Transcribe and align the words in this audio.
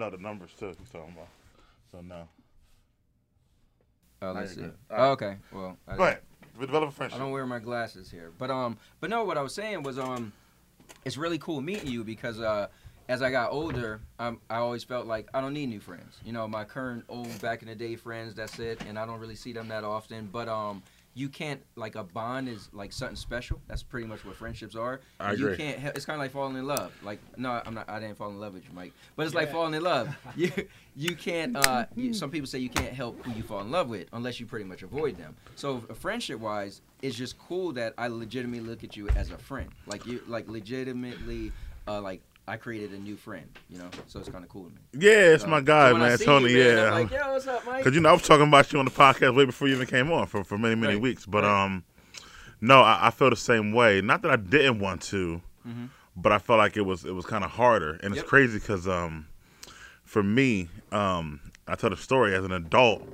Is 0.00 0.08
that 0.08 0.16
what 0.16 0.16
you 0.16 0.16
No, 0.16 0.16
the 0.16 0.22
numbers 0.22 0.50
too. 0.58 0.74
He's 0.78 0.90
talking 0.90 1.12
about. 1.12 1.28
So 1.90 2.00
no. 2.00 2.28
Oh, 4.22 4.32
let's 4.32 4.54
see. 4.54 4.60
you're. 4.60 4.74
Oh, 4.90 5.10
okay. 5.12 5.36
Well, 5.52 5.78
I, 5.88 5.96
Go 5.96 6.02
ahead. 6.04 6.20
We 6.58 6.66
develop 6.66 6.90
a 6.90 6.92
I 6.92 6.94
friendship. 6.94 7.16
I 7.18 7.22
don't 7.22 7.32
wear 7.32 7.46
my 7.46 7.58
glasses 7.58 8.10
here, 8.10 8.32
but 8.38 8.50
um, 8.50 8.76
but 9.00 9.10
no, 9.10 9.24
what 9.24 9.38
I 9.38 9.42
was 9.42 9.54
saying 9.54 9.82
was 9.82 9.98
um, 9.98 10.32
it's 11.04 11.16
really 11.16 11.38
cool 11.38 11.60
meeting 11.60 11.88
you 11.88 12.04
because 12.04 12.38
uh, 12.40 12.68
as 13.08 13.22
I 13.22 13.30
got 13.30 13.52
older, 13.52 14.00
um, 14.18 14.40
I 14.50 14.56
always 14.56 14.84
felt 14.84 15.06
like 15.06 15.26
I 15.32 15.40
don't 15.40 15.54
need 15.54 15.68
new 15.68 15.80
friends. 15.80 16.18
You 16.24 16.32
know, 16.32 16.46
my 16.46 16.64
current 16.64 17.04
old 17.08 17.40
back 17.40 17.62
in 17.62 17.68
the 17.68 17.74
day 17.74 17.96
friends, 17.96 18.34
that's 18.34 18.58
it, 18.58 18.82
and 18.86 18.98
I 18.98 19.06
don't 19.06 19.20
really 19.20 19.36
see 19.36 19.52
them 19.52 19.68
that 19.68 19.84
often. 19.84 20.28
But 20.30 20.48
um, 20.48 20.82
you 21.20 21.28
can't 21.28 21.60
like 21.76 21.94
a 21.96 22.02
bond 22.04 22.48
is 22.48 22.68
like 22.72 22.92
something 22.92 23.16
special. 23.16 23.60
That's 23.68 23.82
pretty 23.82 24.06
much 24.06 24.24
what 24.24 24.34
friendships 24.36 24.74
are. 24.74 25.00
I 25.18 25.32
You 25.32 25.46
agree. 25.48 25.56
can't. 25.58 25.78
he- 25.78 25.88
It's 25.88 26.04
kind 26.06 26.14
of 26.16 26.20
like 26.24 26.30
falling 26.32 26.56
in 26.56 26.66
love. 26.66 26.92
Like 27.02 27.18
no, 27.36 27.60
I'm 27.64 27.74
not. 27.74 27.88
I 27.90 28.00
didn't 28.00 28.16
fall 28.16 28.30
in 28.30 28.40
love 28.40 28.54
with 28.54 28.64
you, 28.64 28.70
Mike. 28.74 28.92
But 29.16 29.26
it's 29.26 29.34
like 29.34 29.52
falling 29.52 29.74
in 29.74 29.82
love. 29.82 30.08
You 30.36 30.50
you 30.96 31.14
can't. 31.16 31.56
Uh, 31.56 31.86
you, 31.94 32.12
some 32.14 32.30
people 32.30 32.46
say 32.46 32.58
you 32.58 32.68
can't 32.70 32.92
help 32.92 33.24
who 33.24 33.32
you 33.32 33.42
fall 33.42 33.60
in 33.60 33.70
love 33.70 33.88
with 33.88 34.08
unless 34.12 34.40
you 34.40 34.46
pretty 34.46 34.64
much 34.64 34.82
avoid 34.82 35.16
them. 35.18 35.36
So 35.54 35.80
friendship 35.94 36.40
wise, 36.40 36.80
it's 37.02 37.16
just 37.16 37.38
cool 37.38 37.72
that 37.74 37.94
I 37.98 38.08
legitimately 38.08 38.66
look 38.68 38.82
at 38.84 38.96
you 38.96 39.08
as 39.10 39.30
a 39.30 39.38
friend. 39.38 39.68
Like 39.86 40.06
you, 40.06 40.22
like 40.26 40.48
legitimately, 40.48 41.52
uh, 41.86 42.00
like 42.00 42.20
I 42.50 42.56
created 42.56 42.92
a 42.92 42.98
new 42.98 43.16
friend. 43.16 43.46
You 43.68 43.78
know, 43.78 43.90
so 44.06 44.18
it's 44.20 44.28
kind 44.28 44.42
of 44.44 44.50
cool 44.50 44.64
to 44.64 44.70
me. 44.70 44.80
Yeah, 45.06 45.34
it's 45.34 45.44
So- 45.44 45.48
my 45.48 45.60
guy, 45.60 45.90
so 45.90 45.96
man. 45.98 46.18
Tony. 46.18 46.52
you, 46.52 46.58
man, 46.58 46.76
yeah. 46.76 46.84
I'm 46.86 46.92
like, 47.02 47.10
yo, 47.12 47.32
what's 47.32 47.46
up, 47.46 47.64
Mike? 47.66 47.84
Cause 47.84 47.94
you 47.94 48.00
know 48.00 48.08
I 48.08 48.12
was 48.12 48.22
talking 48.22 48.46
about 48.48 48.72
you 48.72 48.78
on 48.78 48.84
the 48.84 48.90
podcast 48.90 49.34
way 49.36 49.44
before 49.44 49.68
you 49.68 49.74
even 49.74 49.86
came 49.86 50.10
on 50.12 50.26
for, 50.26 50.42
for 50.44 50.58
many 50.58 50.74
many 50.74 50.94
Right. 50.94 51.02
weeks. 51.02 51.26
But 51.26 51.44
Right. 51.44 51.64
um, 51.64 51.84
no, 52.60 52.80
I, 52.82 53.06
I 53.06 53.10
feel 53.10 53.30
the 53.30 53.36
same 53.36 53.72
way. 53.72 54.00
Not 54.00 54.22
that 54.22 54.30
I 54.30 54.36
didn't 54.36 54.80
want 54.80 55.00
to, 55.02 55.40
Mhm. 55.66 55.88
but 56.16 56.32
I 56.32 56.38
felt 56.38 56.58
like 56.58 56.76
it 56.76 56.82
was 56.82 57.04
it 57.04 57.14
was 57.14 57.24
kind 57.24 57.44
of 57.44 57.50
harder. 57.52 57.92
And 58.02 58.12
it's 58.12 58.22
Yep. 58.22 58.26
crazy 58.26 58.58
because 58.58 58.86
um, 58.88 59.26
for 60.04 60.22
me, 60.22 60.68
um, 60.92 61.40
I 61.68 61.74
tell 61.76 61.90
the 61.90 61.96
story 61.96 62.34
as 62.34 62.44
an 62.44 62.52
adult. 62.52 63.06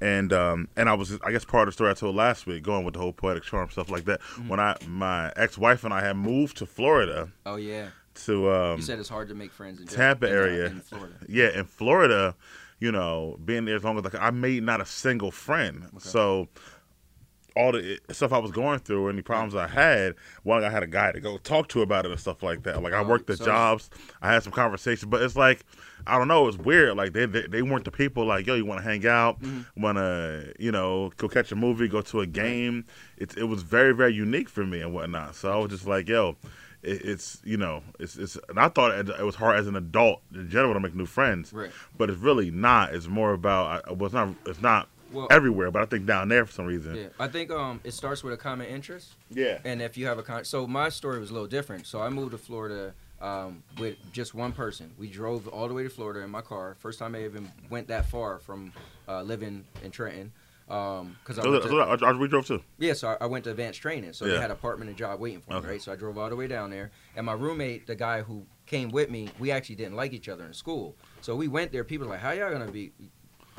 And 0.00 0.32
um, 0.32 0.66
and 0.76 0.88
I 0.88 0.94
was 0.94 1.16
I 1.24 1.30
guess 1.30 1.44
part 1.44 1.68
of 1.68 1.72
the 1.72 1.76
story 1.76 1.90
I 1.92 1.94
told 1.94 2.16
last 2.16 2.44
week, 2.44 2.64
going 2.64 2.84
with 2.84 2.94
the 2.94 3.00
whole 3.00 3.12
poetic 3.12 3.44
charm 3.44 3.70
stuff 3.70 3.88
like 3.88 4.04
that. 4.06 4.20
Mm-hmm. 4.20 4.48
When 4.48 4.58
I 4.58 4.76
my 4.88 5.32
ex 5.36 5.56
wife 5.56 5.84
and 5.84 5.94
I 5.94 6.00
had 6.04 6.16
moved 6.16 6.56
to 6.56 6.66
Florida 6.66 7.30
oh 7.46 7.54
yeah, 7.54 7.90
to 8.14 8.50
um, 8.52 8.76
you 8.78 8.82
said 8.82 8.98
it's 8.98 9.08
hard 9.08 9.28
to 9.28 9.34
make 9.34 9.52
friends 9.52 9.80
in 9.80 9.86
Tampa 9.86 10.26
in, 10.26 10.32
uh, 10.32 10.36
area. 10.36 10.66
in 10.66 10.80
Florida. 10.80 11.14
yeah, 11.28 11.58
in 11.58 11.64
Florida, 11.64 12.34
you 12.80 12.92
know, 12.92 13.38
being 13.44 13.64
there 13.64 13.76
as 13.76 13.84
long 13.84 13.96
as 13.98 14.04
like 14.04 14.14
I 14.14 14.30
made 14.30 14.62
not 14.62 14.80
a 14.80 14.86
single 14.86 15.30
friend. 15.30 15.86
So 15.98 16.48
all 17.54 17.70
the 17.72 17.98
stuff 18.12 18.32
I 18.32 18.38
was 18.38 18.50
going 18.50 18.78
through, 18.78 19.10
any 19.10 19.20
problems 19.20 19.54
I 19.54 19.66
had, 19.66 20.14
well, 20.42 20.64
I 20.64 20.70
had 20.70 20.82
a 20.82 20.86
guy 20.86 21.12
to 21.12 21.20
go 21.20 21.36
talk 21.36 21.68
to 21.68 21.82
about 21.82 22.06
it 22.06 22.10
and 22.10 22.18
stuff 22.18 22.42
like 22.42 22.62
that. 22.62 22.82
Like 22.82 22.94
I 22.94 23.02
worked 23.02 23.26
the 23.26 23.36
so- 23.36 23.44
jobs, 23.44 23.90
I 24.22 24.32
had 24.32 24.42
some 24.42 24.52
conversations, 24.54 25.04
but 25.10 25.20
it's 25.22 25.36
like 25.36 25.64
I 26.06 26.18
don't 26.18 26.26
know, 26.28 26.48
it's 26.48 26.56
weird. 26.56 26.96
Like 26.96 27.12
they 27.12 27.26
they, 27.26 27.42
they 27.46 27.62
weren't 27.62 27.84
the 27.84 27.90
people 27.90 28.24
like 28.24 28.46
yo, 28.46 28.54
you 28.54 28.64
want 28.64 28.80
to 28.82 28.84
hang 28.88 29.06
out, 29.06 29.40
Mm-hmm. 29.42 29.82
want 29.82 29.98
to 29.98 30.52
you 30.58 30.72
know 30.72 31.12
go 31.18 31.28
catch 31.28 31.52
a 31.52 31.56
movie, 31.56 31.88
go 31.88 32.00
to 32.00 32.20
a 32.22 32.26
game. 32.26 32.84
It 33.18 33.36
it 33.36 33.44
was 33.44 33.62
very 33.62 33.92
very 33.94 34.14
unique 34.14 34.48
for 34.48 34.64
me 34.64 34.80
and 34.80 34.94
whatnot. 34.94 35.34
So 35.36 35.52
I 35.52 35.56
was 35.56 35.70
just 35.70 35.86
like 35.86 36.08
yo. 36.08 36.36
It- 36.82 37.02
It's 37.04 37.40
you 37.44 37.56
know 37.56 37.82
it's 37.98 38.16
it's 38.16 38.36
and 38.48 38.58
I 38.58 38.68
thought 38.68 38.92
it 38.92 39.08
it 39.08 39.24
was 39.24 39.34
hard 39.36 39.58
as 39.58 39.66
an 39.66 39.76
adult 39.76 40.20
in 40.34 40.48
general 40.50 40.74
to 40.74 40.80
make 40.80 40.94
new 40.94 41.06
friends, 41.06 41.52
Right. 41.52 41.70
but 41.96 42.10
it's 42.10 42.18
really 42.20 42.50
not. 42.50 42.94
It's 42.94 43.06
more 43.06 43.32
about 43.32 43.96
well, 43.96 44.06
it's 44.06 44.14
not 44.14 44.28
it's 44.46 44.60
not 44.62 44.88
Well- 45.12 45.28
everywhere, 45.30 45.70
but 45.70 45.82
I 45.82 45.86
think 45.86 46.06
down 46.06 46.28
there 46.28 46.44
for 46.46 46.52
some 46.52 46.66
reason. 46.66 46.94
Yeah, 46.96 47.08
I 47.20 47.28
think 47.28 47.50
um 47.50 47.80
it 47.84 47.92
starts 47.94 48.22
with 48.24 48.32
a 48.34 48.36
common 48.36 48.66
interest. 48.66 49.14
Yeah. 49.30 49.58
And 49.64 49.80
if 49.82 49.96
you 49.96 50.06
have 50.06 50.18
a 50.18 50.22
con, 50.22 50.44
so 50.44 50.66
my 50.66 50.88
story 50.88 51.18
was 51.20 51.30
a 51.30 51.32
little 51.34 51.48
different. 51.48 51.86
So 51.86 52.00
I 52.02 52.08
moved 52.08 52.32
to 52.32 52.38
Florida 52.38 52.94
um, 53.20 53.62
with 53.78 53.94
just 54.12 54.34
one 54.34 54.50
person. 54.50 54.90
We 54.98 55.08
drove 55.08 55.46
all 55.46 55.68
the 55.68 55.74
way 55.74 55.84
to 55.84 55.88
Florida 55.88 56.22
in 56.22 56.30
my 56.30 56.40
car. 56.40 56.74
First 56.80 56.98
time 56.98 57.14
I 57.14 57.22
even 57.24 57.52
went 57.70 57.86
that 57.86 58.10
far 58.10 58.40
from 58.40 58.72
uh, 59.08 59.22
living 59.22 59.64
in 59.84 59.92
Trenton. 59.92 60.32
Um, 60.72 61.16
cause 61.22 61.38
I 61.38 61.42
to, 61.42 61.76
I, 62.02 62.08
I, 62.08 62.12
we 62.12 62.28
drove 62.28 62.46
too. 62.46 62.62
yeah, 62.78 62.94
so 62.94 63.08
I, 63.08 63.24
I 63.24 63.26
went 63.26 63.44
to 63.44 63.50
advanced 63.50 63.80
training. 63.82 64.14
So 64.14 64.24
they 64.24 64.32
Yeah. 64.32 64.40
had 64.40 64.50
apartment 64.50 64.88
and 64.88 64.96
job 64.96 65.20
waiting 65.20 65.40
for 65.42 65.50
me, 65.50 65.56
Okay. 65.58 65.68
right? 65.68 65.82
So 65.82 65.92
I 65.92 65.96
drove 65.96 66.16
all 66.16 66.30
the 66.30 66.36
way 66.36 66.46
down 66.46 66.70
there. 66.70 66.90
And 67.14 67.26
my 67.26 67.34
roommate, 67.34 67.86
the 67.86 67.94
guy 67.94 68.22
who 68.22 68.46
came 68.64 68.90
with 68.90 69.10
me, 69.10 69.28
we 69.38 69.50
actually 69.50 69.76
didn't 69.76 69.96
like 69.96 70.14
each 70.14 70.28
other 70.30 70.44
in 70.46 70.54
school. 70.54 70.96
So 71.20 71.36
we 71.36 71.46
went 71.46 71.72
there. 71.72 71.84
People 71.84 72.06
were 72.06 72.14
like, 72.14 72.22
how 72.22 72.32
y'all 72.32 72.50
gonna 72.50 72.68
be? 72.70 72.92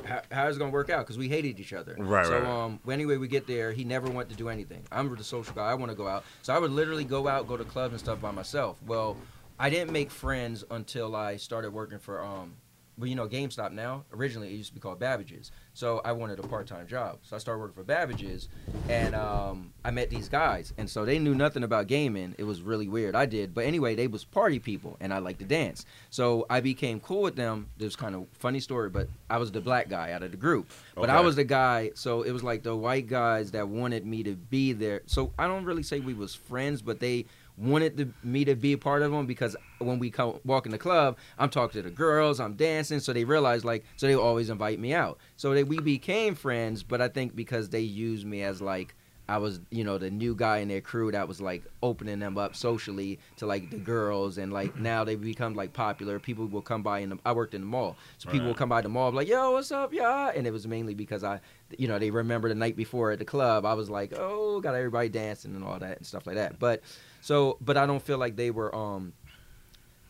How, 0.03 0.22
how 0.31 0.47
is 0.47 0.56
it 0.56 0.59
gonna 0.59 0.72
work 0.72 0.90
out? 0.90 1.00
Because 1.06 1.18
we 1.18 1.29
hated 1.29 1.59
each 1.59 1.72
other. 1.72 1.96
Right, 2.00 2.25
So 2.25 2.34
right, 2.34 2.41
right. 2.41 2.66
um, 2.66 2.79
anyway, 2.90 3.18
we 3.18 3.28
get 3.28 3.45
there. 3.47 3.72
He 3.72 3.84
never 3.84 4.09
wanted 4.09 4.30
to 4.30 4.35
do 4.35 4.50
anything. 4.50 4.84
I'm 4.91 5.16
the 5.16 5.24
social 5.24 5.53
guy. 5.56 5.69
I 5.69 5.75
want 5.75 5.91
to 5.91 5.95
go 5.95 6.07
out. 6.07 6.25
So 6.41 6.53
I 6.53 6.57
would 6.59 6.72
literally 6.72 7.06
go 7.06 7.28
out, 7.28 7.47
go 7.47 7.56
to 7.57 7.63
clubs 7.63 7.94
and 7.94 8.00
stuff 8.00 8.19
by 8.19 8.31
myself. 8.31 8.81
Well, 8.85 9.18
I 9.59 9.69
didn't 9.69 9.91
make 9.91 10.09
friends 10.09 10.63
until 10.72 11.16
I 11.16 11.38
started 11.38 11.72
working 11.72 12.00
for 12.00 12.24
um, 12.25 12.56
well, 12.98 13.08
you 13.08 13.16
know, 13.16 13.28
GameStop 13.28 13.72
now. 13.72 14.06
Originally, 14.14 14.50
it 14.50 14.54
used 14.54 14.70
to 14.70 14.76
be 14.76 14.80
called 14.80 15.00
Babbage's. 15.00 15.52
So 15.74 16.02
I 16.06 16.12
wanted 16.12 16.40
a 16.40 16.44
part-time 16.44 16.88
job. 16.88 17.20
So 17.24 17.36
I 17.36 17.40
started 17.40 17.59
working 17.59 17.76
for 17.76 17.84
Babbage's, 17.84 18.50
and 18.88 19.16
um, 19.16 19.74
I 19.84 19.90
met 19.92 20.09
these 20.09 20.30
guys. 20.30 20.74
And 20.78 20.88
so 20.88 21.04
they 21.04 21.18
knew 21.18 21.34
nothing 21.34 21.64
about 21.64 21.88
gaming. 21.88 22.36
It 22.38 22.44
was 22.44 22.62
really 22.62 22.88
weird. 22.88 23.16
I 23.16 23.26
did, 23.26 23.54
but 23.54 23.66
anyway, 23.66 23.96
they 23.96 24.08
was 24.08 24.24
party 24.24 24.59
people, 24.59 24.98
and 25.00 25.12
I 25.14 25.18
liked 25.18 25.40
to 25.40 25.46
dance. 25.46 25.86
So 26.12 26.46
I 26.50 26.59
became 26.59 27.00
cool 27.00 27.24
with 27.24 27.36
them. 27.36 27.70
This 27.78 27.96
kind 27.96 28.14
of 28.14 28.28
funny 28.34 28.59
story, 28.59 28.90
but 28.90 29.08
I 29.30 29.38
was 29.38 29.52
the 29.52 29.62
black 29.62 29.90
guy 29.90 30.12
out 30.12 30.22
of 30.22 30.31
the 30.31 30.38
group. 30.38 30.70
But 30.96 31.10
I 31.10 31.22
was 31.22 31.36
the 31.36 31.44
guy. 31.44 31.92
So 31.96 32.22
it 32.22 32.31
was 32.31 32.44
like 32.44 32.62
the 32.62 32.75
white 32.75 33.08
guys 33.08 33.52
that 33.52 33.68
wanted 33.68 34.06
me 34.06 34.22
to 34.24 34.36
be 34.36 34.74
there. 34.74 35.02
So 35.08 35.34
I 35.40 35.48
don't 35.48 35.66
really 35.66 35.84
say 35.84 36.00
we 36.00 36.14
was 36.14 36.36
friends, 36.36 36.81
but 36.84 37.00
they 37.00 37.25
wanted 37.58 37.97
to, 37.97 38.14
me 38.24 38.46
to 38.46 38.56
be 38.56 38.74
a 38.74 38.78
part 38.78 39.02
of 39.02 39.12
them 39.12 39.25
because 39.25 39.56
when 39.80 40.00
we 40.00 40.09
come, 40.09 40.40
walk 40.44 40.66
in 40.66 40.72
the 40.72 40.78
club, 40.78 41.18
I'm 41.38 41.50
talking 41.50 41.81
to 41.81 41.90
the 41.90 41.94
girls, 41.94 42.40
I'm 42.40 42.53
dancing, 42.53 43.00
so 43.00 43.14
they 43.14 43.24
realized 43.24 43.66
like, 43.66 43.84
so 43.96 44.08
they 44.08 44.16
always 44.16 44.50
invite 44.50 44.80
me 44.80 44.94
out. 44.94 45.19
So 45.38 45.53
they, 45.53 45.63
we 45.63 45.80
became 45.80 46.36
friends, 46.36 46.84
but 46.84 47.02
I 47.02 47.08
think 47.08 47.36
because 47.36 47.69
they 47.69 47.81
used 47.81 48.25
me 48.25 48.44
as 48.44 48.62
like, 48.62 48.96
I 49.28 49.38
was, 49.38 49.62
you 49.69 49.86
know, 49.86 49.97
the 49.97 50.12
new 50.12 50.36
guy 50.36 50.58
in 50.58 50.68
their 50.68 50.81
crew 50.81 51.09
that 51.12 51.30
was 51.30 51.40
like 51.40 51.63
opening 51.81 52.19
them 52.19 52.38
up 52.38 52.58
socially 52.58 53.19
to 53.38 53.46
like 53.46 53.69
the 53.69 53.78
girls, 53.78 54.38
and 54.38 54.52
like 54.52 54.75
now 54.78 55.06
they 55.06 55.16
become 55.16 55.53
like 55.53 55.72
popular. 55.72 56.19
People 56.19 56.46
will 56.47 56.62
come 56.62 56.84
by 56.84 57.00
and. 57.00 57.18
I 57.25 57.31
worked 57.31 57.53
in 57.53 57.62
the 57.62 57.68
mall, 57.68 57.96
so 58.18 58.30
people 58.30 58.47
will 58.47 58.53
come 58.53 58.68
by 58.68 58.81
the 58.81 58.90
mall 58.90 59.13
like, 59.13 59.30
"Yo, 59.30 59.52
what's 59.52 59.72
up, 59.72 59.94
yeah?" 59.94 60.34
And 60.36 60.46
it 60.46 60.52
was 60.52 60.68
mainly 60.68 60.94
because 60.94 61.24
I, 61.24 61.40
you 61.78 61.88
know, 61.88 62.00
they 62.00 62.12
remember 62.12 62.50
the 62.50 62.56
night 62.56 62.75
before 62.75 63.12
at 63.12 63.19
the 63.19 63.25
club. 63.25 63.66
I 63.66 63.75
was 63.75 63.90
like, 63.90 64.13
"Oh, 64.18 64.59
got 64.59 64.75
everybody 64.75 65.08
dancing 65.08 65.56
and 65.56 65.63
all 65.63 65.80
that 65.80 65.97
and 65.97 66.06
stuff 66.06 66.28
like 66.28 66.36
that." 66.36 66.59
But 66.59 66.81
so, 67.24 67.58
but 67.62 67.78
I 67.78 67.86
don't 67.86 68.02
feel 68.04 68.18
like 68.18 68.36
they 68.36 68.52
were. 68.52 68.74
um 68.76 69.14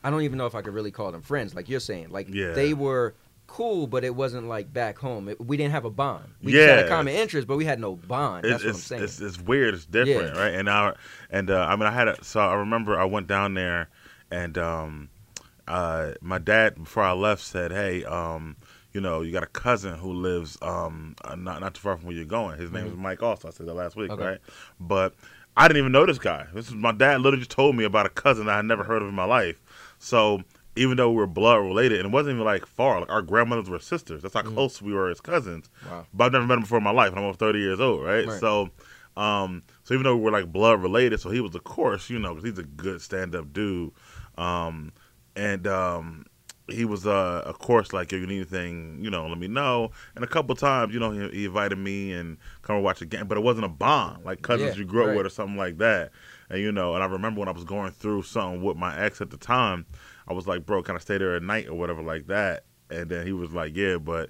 I 0.04 0.10
don't 0.10 0.24
even 0.24 0.38
know 0.38 0.48
if 0.48 0.56
I 0.56 0.62
could 0.62 0.74
really 0.74 0.92
call 0.92 1.12
them 1.14 1.22
friends, 1.22 1.56
like 1.56 1.70
you're 1.70 1.80
saying. 1.80 2.10
Like 2.10 2.28
Yeah. 2.30 2.52
they 2.54 2.74
were 2.74 3.14
cool, 3.48 3.88
but 3.88 4.04
it 4.04 4.14
wasn't 4.16 4.48
like 4.48 4.74
back 4.74 4.98
home. 4.98 5.30
It, 5.30 5.40
we 5.40 5.56
didn't 5.56 5.72
have 5.72 5.86
a 5.86 5.90
bond. 5.90 6.26
We 6.42 6.52
just 6.52 6.68
had 6.68 6.86
a 6.86 6.90
common 6.90 7.14
interest, 7.14 7.48
but 7.48 7.56
we 7.56 7.66
had 7.66 7.80
no 7.80 7.96
bond. 7.96 8.44
That's 8.44 8.56
it's, 8.56 8.64
what 8.66 8.70
I'm 8.74 8.82
saying. 8.82 9.04
It's, 9.04 9.22
it's 9.22 9.40
weird. 9.40 9.74
It's 9.76 9.86
different, 9.86 10.36
Yeah. 10.36 10.42
right? 10.42 10.54
And 10.56 10.70
I 10.70 10.94
and 11.30 11.50
uh, 11.50 11.66
I 11.70 11.76
mean, 11.78 11.86
I 11.88 11.92
had 11.92 12.08
a, 12.10 12.24
so 12.24 12.40
I 12.42 12.56
remember 12.56 13.00
I 13.00 13.06
went 13.06 13.28
down 13.28 13.54
there, 13.54 13.88
and 14.32 14.58
um, 14.58 15.10
uh, 15.68 16.14
my 16.22 16.40
dad 16.40 16.76
before 16.76 17.04
I 17.04 17.14
left 17.14 17.42
said, 17.42 17.72
"Hey, 17.72 18.04
um, 18.04 18.58
you 18.92 19.00
know, 19.02 19.22
you 19.22 19.32
got 19.32 19.44
a 19.44 19.48
cousin 19.48 19.96
who 19.98 20.12
lives 20.14 20.58
um, 20.62 21.16
uh, 21.24 21.36
not 21.36 21.62
not 21.62 21.76
too 21.76 21.80
far 21.82 21.96
from 21.96 22.08
where 22.08 22.16
you're 22.16 22.26
going. 22.26 22.60
His 22.60 22.72
name 22.72 22.88
is 22.88 22.96
Mike. 22.98 23.24
Also, 23.24 23.48
I 23.48 23.52
said 23.52 23.68
that 23.68 23.74
last 23.74 23.96
week, 23.96 24.12
Mm-hmm. 24.12 24.22
Okay. 24.22 24.30
right? 24.32 24.40
But 24.80 25.16
I 25.56 25.68
didn't 25.68 25.80
even 25.80 25.92
know 25.92 26.06
this 26.06 26.20
guy. 26.20 26.48
This 26.54 26.68
is 26.68 26.74
my 26.74 26.92
dad. 26.92 27.22
Literally 27.22 27.40
just 27.40 27.52
told 27.52 27.76
me 27.76 27.84
about 27.84 28.06
a 28.06 28.10
cousin 28.10 28.50
I 28.50 28.58
had 28.58 28.66
never 28.66 28.84
heard 28.84 29.02
of 29.02 29.08
in 29.08 29.16
my 29.16 29.26
life. 29.26 29.62
So." 30.00 30.44
Even 30.76 30.98
though 30.98 31.12
we 31.12 31.18
were 31.18 31.28
blood 31.28 31.58
related, 31.58 32.00
and 32.00 32.08
it 32.08 32.12
wasn't 32.12 32.34
even 32.34 32.46
like 32.46 32.66
far, 32.66 33.00
like 33.00 33.12
our 33.12 33.22
grandmothers 33.22 33.70
were 33.70 33.78
sisters. 33.78 34.24
That's 34.24 34.34
how 34.34 34.42
close 34.42 34.82
we 34.82 34.92
were 34.92 35.12
as 35.12 35.22
cousins. 35.22 35.70
Wow. 35.88 36.08
But 36.12 36.24
I've 36.24 36.32
never 36.32 36.48
met 36.48 36.56
him 36.56 36.62
before 36.62 36.80
in 36.80 36.84
my 36.84 36.90
life, 36.90 37.10
and 37.10 37.20
I'm 37.20 37.26
almost 37.26 37.38
30 37.38 37.60
years 37.60 37.80
old, 37.80 38.04
right? 38.04 38.26
Right. 38.26 38.40
So, 38.40 38.72
um, 39.16 39.62
so 39.84 39.94
even 39.94 40.04
though 40.04 40.16
we 40.16 40.24
were 40.24 40.32
like 40.32 40.52
blood 40.52 40.82
related, 40.82 41.20
so 41.20 41.30
he 41.30 41.42
was, 41.42 41.54
of 41.54 41.64
course, 41.64 42.10
you 42.10 42.18
know, 42.18 42.34
because 42.34 42.50
he's 42.50 42.58
a 42.58 42.64
good 42.64 43.04
stand 43.04 43.36
up 43.36 43.54
dude. 43.54 43.92
Um, 44.36 44.94
and 45.36 45.68
um, 45.68 46.26
he 46.70 46.86
was, 46.86 47.06
uh, 47.06 47.42
of 47.46 47.60
course, 47.60 47.92
like, 47.92 48.14
if 48.14 48.20
you 48.22 48.28
need 48.28 48.38
anything, 48.38 49.00
you 49.02 49.10
know, 49.10 49.28
let 49.28 49.38
me 49.38 49.48
know. 49.48 49.92
And 50.16 50.24
a 50.24 50.28
couple 50.28 50.56
times, 50.56 50.94
you 50.94 51.00
know, 51.00 51.12
he, 51.12 51.30
he 51.30 51.46
invited 51.46 51.78
me 51.78 52.14
and 52.14 52.38
come 52.62 52.78
and 52.78 52.86
watch 52.86 53.02
a 53.02 53.06
game, 53.06 53.28
but 53.28 53.38
it 53.38 53.42
wasn't 53.44 53.66
a 53.66 53.70
bond, 53.70 54.24
like 54.24 54.42
cousins 54.42 54.76
Yeah, 54.76 54.80
you 54.80 54.86
grew 54.86 55.04
up 55.04 55.08
right. 55.10 55.18
with 55.18 55.26
or 55.26 55.30
something 55.30 55.58
like 55.58 55.78
that. 55.80 56.12
And, 56.50 56.62
you 56.62 56.72
know, 56.72 56.94
and 56.96 57.04
I 57.04 57.08
remember 57.08 57.40
when 57.40 57.50
I 57.50 57.54
was 57.54 57.66
going 57.66 57.92
through 57.92 58.24
something 58.24 58.62
with 58.64 58.78
my 58.78 58.98
ex 58.98 59.20
at 59.20 59.30
the 59.30 59.38
time, 59.38 59.86
I 60.28 60.34
was 60.34 60.48
like, 60.48 60.66
bro, 60.66 60.82
can 60.84 60.96
I 60.96 61.00
stay 61.00 61.18
there 61.18 61.36
at 61.36 61.44
night 61.44 61.68
or 61.68 61.74
whatever 61.74 62.02
like 62.02 62.28
that? 62.28 62.64
And 62.90 63.10
then 63.10 63.26
he 63.26 63.34
was 63.34 63.52
like, 63.52 63.76
yeah, 63.76 63.98
but 63.98 64.30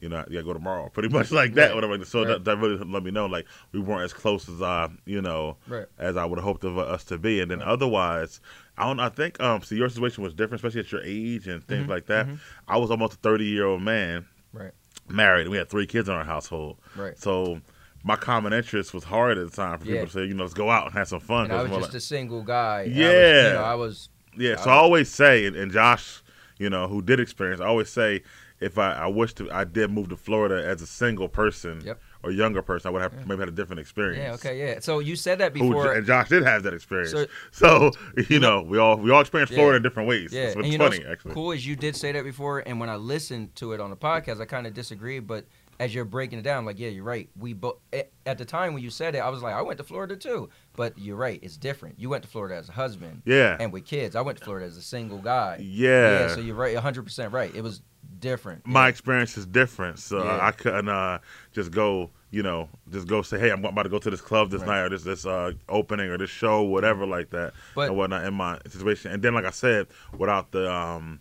you 0.00 0.08
know, 0.08 0.24
you 0.28 0.34
gotta 0.34 0.44
go 0.44 0.52
tomorrow, 0.52 0.88
pretty 0.92 1.08
much 1.08 1.32
like 1.32 1.54
that, 1.54 1.68
Right. 1.68 1.74
whatever. 1.74 2.04
So 2.04 2.20
Right. 2.20 2.28
that, 2.28 2.44
that 2.44 2.56
really 2.58 2.76
let 2.78 3.02
me 3.02 3.10
know, 3.10 3.26
like 3.26 3.46
we 3.72 3.80
weren't 3.80 4.02
as 4.02 4.12
close 4.12 4.48
as 4.48 4.62
I, 4.62 4.88
you 5.04 5.20
know, 5.20 5.56
as 5.98 6.16
I 6.16 6.24
would 6.24 6.38
have 6.38 6.44
hoped 6.44 6.64
of 6.64 6.78
us 6.78 7.04
to 7.04 7.18
be. 7.18 7.40
And 7.40 7.50
then 7.50 7.60
otherwise, 7.62 8.40
I 8.76 8.84
don't. 8.86 8.98
I 9.00 9.08
think 9.08 9.40
um, 9.40 9.62
see, 9.62 9.76
your 9.76 9.88
situation 9.88 10.24
was 10.24 10.34
different, 10.34 10.54
especially 10.64 10.80
at 10.80 10.90
your 10.92 11.02
age 11.04 11.46
and 11.46 11.62
things 11.66 11.88
like 11.88 12.06
that. 12.06 12.26
I 12.66 12.76
was 12.78 12.90
almost 12.90 13.14
a 13.14 13.16
thirty 13.16 13.44
year 13.44 13.66
old 13.66 13.82
man, 13.82 14.26
Right. 14.52 14.72
married, 15.08 15.42
and 15.42 15.50
we 15.50 15.56
had 15.58 15.68
three 15.68 15.86
kids 15.86 16.08
in 16.08 16.14
our 16.14 16.24
household. 16.24 16.78
Right. 16.96 17.16
So 17.18 17.60
my 18.02 18.16
common 18.16 18.52
interest 18.52 18.92
was 18.92 19.04
hard 19.04 19.38
at 19.38 19.48
the 19.50 19.56
time 19.56 19.78
for 19.78 19.86
Yeah. 19.86 19.92
people 19.92 20.06
to 20.08 20.12
say, 20.12 20.24
you 20.26 20.34
know, 20.34 20.42
let's 20.42 20.54
go 20.54 20.70
out 20.70 20.86
and 20.86 20.92
have 20.94 21.08
some 21.08 21.20
fun. 21.20 21.50
I 21.50 21.62
was 21.62 21.70
just 21.70 21.82
like- 21.82 21.94
a 21.94 22.00
single 22.00 22.42
guy. 22.42 22.80
I 22.80 22.84
was, 22.84 22.92
Yeah. 22.96 23.46
you 23.48 23.54
know, 23.54 23.62
I 23.64 23.74
was 23.74 24.08
Yeah, 24.36 24.56
so 24.56 24.68
I 24.70 24.74
always 24.74 25.08
say, 25.08 25.46
and, 25.46 25.54
and 25.56 25.70
Josh, 25.72 26.20
you 26.58 26.68
know, 26.68 26.86
who 26.88 27.00
did 27.00 27.20
experience, 27.20 27.60
I 27.60 27.66
always 27.66 27.88
say, 27.88 28.22
if 28.60 28.76
I, 28.78 28.92
I 28.92 29.06
wish 29.06 29.32
to, 29.34 29.50
I 29.52 29.64
did 29.64 29.90
move 29.92 30.08
to 30.10 30.16
Florida 30.16 30.66
as 30.66 30.82
a 30.82 30.86
single 30.86 31.28
person 31.28 31.80
Yep. 31.84 32.00
Or 32.24 32.30
younger 32.32 32.62
person, 32.62 32.88
I 32.88 32.92
would 32.92 33.02
have 33.02 33.26
maybe 33.26 33.40
had 33.40 33.48
a 33.48 33.52
different 33.52 33.80
experience. 33.80 34.22
Yeah, 34.42 34.50
okay, 34.50 34.58
yeah. 34.58 34.80
So 34.80 34.98
you 34.98 35.14
said 35.16 35.38
that 35.38 35.56
Who, 35.56 35.68
before. 35.68 35.92
and 35.92 36.06
Josh 36.06 36.28
did 36.28 36.42
have 36.44 36.62
that 36.64 36.74
experience. 36.74 37.10
So- 37.12 37.26
So, 37.52 37.90
you 38.28 38.40
know, 38.40 38.62
we 38.62 38.78
all 38.78 38.96
we 38.96 39.10
all 39.10 39.20
experience 39.20 39.50
Yeah. 39.50 39.56
Florida 39.58 39.76
in 39.76 39.82
different 39.82 40.08
ways. 40.08 40.32
yeah, 40.32 40.42
It's 40.44 40.56
and 40.56 40.66
you 40.66 40.78
know 40.78 40.84
funny 40.86 40.98
what's 41.00 41.10
actually. 41.10 41.34
cool 41.34 41.52
is 41.52 41.66
you 41.66 41.76
did 41.76 41.94
say 41.96 42.12
that 42.12 42.24
before, 42.24 42.60
and 42.60 42.80
when 42.80 42.88
I 42.88 42.96
listened 42.96 43.54
to 43.56 43.72
it 43.72 43.80
on 43.80 43.90
the 43.90 43.96
podcast, 43.96 44.40
I 44.40 44.44
kind 44.46 44.66
of 44.66 44.74
disagreed. 44.74 45.26
But 45.26 45.44
as 45.80 45.92
you're 45.94 46.04
breaking 46.04 46.38
it 46.38 46.42
down, 46.42 46.64
like, 46.64 46.78
yeah, 46.78 46.88
you're 46.88 47.02
right. 47.04 47.28
We 47.38 47.52
both 47.52 47.78
at 47.92 48.38
the 48.38 48.44
time 48.44 48.74
when 48.74 48.82
you 48.82 48.90
said 48.90 49.14
it, 49.14 49.18
I 49.18 49.28
was 49.28 49.42
like, 49.42 49.54
I 49.54 49.62
went 49.62 49.78
to 49.78 49.84
Florida 49.84 50.16
too. 50.16 50.48
But 50.76 50.96
you're 50.98 51.16
right, 51.16 51.38
it's 51.42 51.56
different. 51.56 51.98
You 51.98 52.08
went 52.08 52.22
to 52.22 52.28
Florida 52.28 52.56
as 52.56 52.68
a 52.68 52.72
husband 52.72 53.22
Yeah. 53.24 53.56
and 53.60 53.72
with 53.72 53.84
kids. 53.84 54.14
I 54.16 54.20
went 54.20 54.38
to 54.38 54.44
Florida 54.44 54.66
as 54.66 54.76
a 54.76 54.82
single 54.82 55.18
guy. 55.18 55.58
yeah. 55.60 56.28
so 56.34 56.40
you're 56.40 56.54
right, 56.56 56.74
100 56.74 57.02
percent 57.04 57.32
right. 57.32 57.52
It 57.54 57.62
was 57.62 57.82
different. 58.24 58.66
my 58.66 58.84
Yeah. 58.84 58.88
experience 58.88 59.36
is 59.38 59.46
different, 59.46 59.98
so 60.00 60.24
Yeah. 60.24 60.38
I 60.42 60.50
couldn't 60.50 60.88
uh, 60.88 61.18
just 61.52 61.70
go, 61.70 62.10
you 62.30 62.42
know, 62.42 62.68
just 62.90 63.06
go 63.06 63.22
say, 63.22 63.38
hey, 63.38 63.50
I'm 63.50 63.64
about 63.64 63.84
to 63.84 63.88
go 63.88 63.98
to 63.98 64.10
this 64.10 64.20
club 64.20 64.50
this 64.50 64.60
Right. 64.62 64.68
night 64.70 64.80
or 64.80 64.88
this 64.88 65.04
this 65.04 65.24
uh, 65.26 65.52
opening 65.68 66.08
or 66.10 66.18
this 66.18 66.30
show, 66.30 66.62
whatever 66.62 67.06
like 67.06 67.30
that, 67.30 67.52
But- 67.76 67.88
and 67.88 67.96
whatnot 67.96 68.24
in 68.24 68.34
my 68.34 68.58
situation. 68.68 69.12
And 69.12 69.22
then, 69.22 69.34
like 69.34 69.44
I 69.44 69.50
said, 69.50 69.86
without 70.18 70.50
the 70.50 70.70
um, 70.72 71.20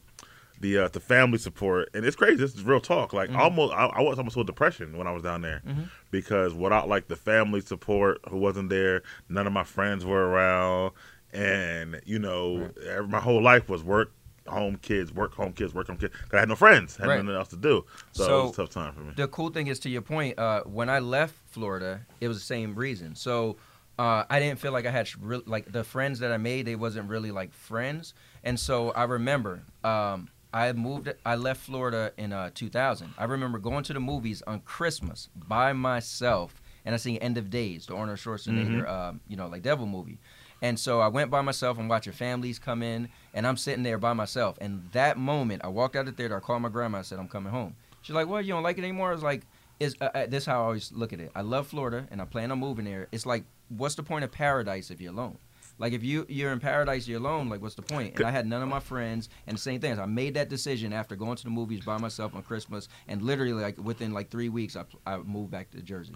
the 0.59 0.77
uh, 0.77 0.87
the 0.87 0.99
family 1.01 1.37
support, 1.39 1.89
and 1.93 2.05
it's 2.05 2.15
crazy. 2.15 2.37
This 2.37 2.55
is 2.55 2.63
real 2.63 2.79
talk. 2.79 3.11
Like 3.11 3.29
Mhm. 3.29 3.37
almost, 3.37 3.73
I, 3.73 3.85
I 3.87 4.01
was 4.01 4.17
almost 4.17 4.37
with 4.37 4.47
depression 4.47 4.97
when 4.97 5.07
I 5.07 5.11
was 5.11 5.21
down 5.21 5.41
there 5.41 5.61
Mhm. 5.67 5.89
because 6.09 6.53
without 6.53 6.87
like 6.87 7.09
the 7.09 7.17
family 7.17 7.59
support, 7.59 8.19
who 8.29 8.37
wasn't 8.37 8.69
there, 8.69 9.01
none 9.27 9.45
of 9.45 9.51
my 9.51 9.65
friends 9.65 10.05
were 10.05 10.25
around, 10.29 10.93
and 11.33 11.99
you 12.05 12.17
know, 12.19 12.69
every- 12.87 13.07
my 13.09 13.19
whole 13.19 13.41
life 13.41 13.67
was 13.67 13.83
work. 13.83 14.11
Home 14.47 14.75
kids, 14.77 15.13
work 15.13 15.33
home 15.33 15.53
kids, 15.53 15.73
work 15.73 15.87
home 15.87 15.97
kids. 15.97 16.13
'Cause 16.13 16.33
I 16.33 16.39
had 16.39 16.49
no 16.49 16.55
friends, 16.55 16.97
had 16.97 17.07
Right. 17.07 17.15
nothing 17.23 17.35
else 17.37 17.47
to 17.49 17.55
do, 17.55 17.85
so, 18.11 18.23
So- 18.23 18.39
it 18.39 18.43
was 18.43 18.51
a 18.51 18.55
tough 18.55 18.69
time 18.71 18.93
for 18.93 18.99
me. 19.01 19.13
the 19.15 19.27
cool 19.29 19.49
thing 19.49 19.67
is 19.67 19.79
to 19.79 19.89
your 19.89 20.01
point 20.01 20.37
uh, 20.37 20.61
when 20.63 20.89
i 20.89 20.99
left 20.99 21.35
florida 21.47 22.01
it 22.19 22.27
was 22.27 22.37
the 22.39 22.43
same 22.45 22.75
reason 22.75 23.15
so 23.15 23.55
uh, 23.99 24.23
i 24.29 24.39
didn't 24.39 24.59
feel 24.59 24.71
like 24.73 24.85
i 24.85 24.91
had 24.91 25.07
real 25.21 25.41
like 25.45 25.71
the 25.71 25.83
friends 25.83 26.19
that 26.19 26.31
i 26.31 26.37
made 26.37 26.65
they 26.65 26.75
wasn't 26.75 27.07
really 27.07 27.31
like 27.31 27.53
friends 27.53 28.13
and 28.43 28.59
so 28.59 28.91
i 28.91 29.03
remember 29.03 29.63
um, 29.83 30.27
i 30.53 30.71
moved 30.73 31.13
i 31.25 31.35
left 31.35 31.61
florida 31.61 32.11
in 32.17 32.33
uh, 32.33 32.49
2000 32.53 33.13
i 33.17 33.23
remember 33.23 33.59
going 33.59 33.83
to 33.83 33.93
the 33.93 33.99
movies 33.99 34.41
on 34.47 34.59
christmas 34.61 35.29
by 35.35 35.71
myself 35.73 36.59
and 36.85 36.93
i 36.93 36.97
seen 36.97 37.17
end 37.17 37.37
of 37.37 37.49
days 37.49 37.85
the 37.85 37.95
arnold 37.95 38.17
schwarzenegger 38.17 38.87
um, 38.89 39.21
you 39.27 39.37
know 39.37 39.47
like 39.47 39.61
devil 39.61 39.85
movie 39.85 40.17
and 40.63 40.79
so 40.79 41.01
I 41.01 41.09
went 41.09 41.29
by 41.29 41.41
myself. 41.41 41.77
I'm 41.77 41.89
watching 41.89 42.13
families 42.13 42.57
come 42.57 42.81
in, 42.81 43.09
and 43.33 43.45
I'm 43.45 43.57
sitting 43.57 43.83
there 43.83 43.97
by 43.97 44.13
myself. 44.13 44.57
And 44.61 44.89
that 44.93 45.17
moment, 45.17 45.61
I 45.63 45.67
walked 45.67 45.97
out 45.97 46.01
of 46.01 46.05
the 46.05 46.11
theater. 46.13 46.37
I 46.37 46.39
called 46.39 46.61
my 46.61 46.69
grandma. 46.69 46.99
I 46.99 47.01
said, 47.01 47.19
"I'm 47.19 47.27
coming 47.27 47.51
home." 47.51 47.75
She's 48.01 48.15
like, 48.15 48.27
"What? 48.27 48.45
You 48.45 48.53
don't 48.53 48.63
like 48.63 48.77
it 48.77 48.83
anymore?" 48.83 49.09
I 49.09 49.13
was 49.13 49.23
like, 49.23 49.41
"Is 49.81 49.97
uh, 49.99 50.09
uh, 50.15 50.25
this 50.25 50.45
how 50.45 50.61
I 50.61 50.65
always 50.65 50.93
look 50.93 51.11
at 51.11 51.19
it? 51.19 51.31
I 51.35 51.41
love 51.41 51.67
Florida, 51.67 52.07
and 52.09 52.21
I 52.21 52.25
plan 52.25 52.49
on 52.49 52.59
moving 52.59 52.85
there. 52.85 53.09
It's 53.11 53.25
like, 53.25 53.43
what's 53.67 53.95
the 53.95 54.03
point 54.03 54.23
of 54.23 54.31
paradise 54.31 54.89
if 54.89 55.01
you're 55.01 55.11
alone? 55.11 55.37
Like 55.79 55.93
if 55.93 56.03
you 56.03 56.25
you're 56.29 56.53
in 56.53 56.59
paradise, 56.59 57.07
you're 57.07 57.19
alone. 57.19 57.49
Like 57.49 57.61
what's 57.61 57.75
the 57.75 57.81
point? 57.81 58.15
And 58.15 58.25
I 58.25 58.31
had 58.31 58.45
none 58.45 58.61
of 58.61 58.69
my 58.69 58.79
friends, 58.79 59.29
and 59.47 59.57
the 59.57 59.61
same 59.61 59.81
thing. 59.81 59.99
I 59.99 60.05
made 60.05 60.35
that 60.35 60.49
decision 60.49 60.93
after 60.93 61.15
going 61.15 61.35
to 61.35 61.43
the 61.43 61.49
movies 61.49 61.83
by 61.83 61.97
myself 61.97 62.35
on 62.35 62.43
Christmas, 62.43 62.87
and 63.07 63.21
literally 63.21 63.53
like 63.53 63.77
within 63.83 64.13
like 64.13 64.29
three 64.29 64.49
weeks, 64.49 64.75
I 64.75 64.85
I 65.05 65.17
moved 65.17 65.51
back 65.51 65.71
to 65.71 65.81
Jersey. 65.81 66.13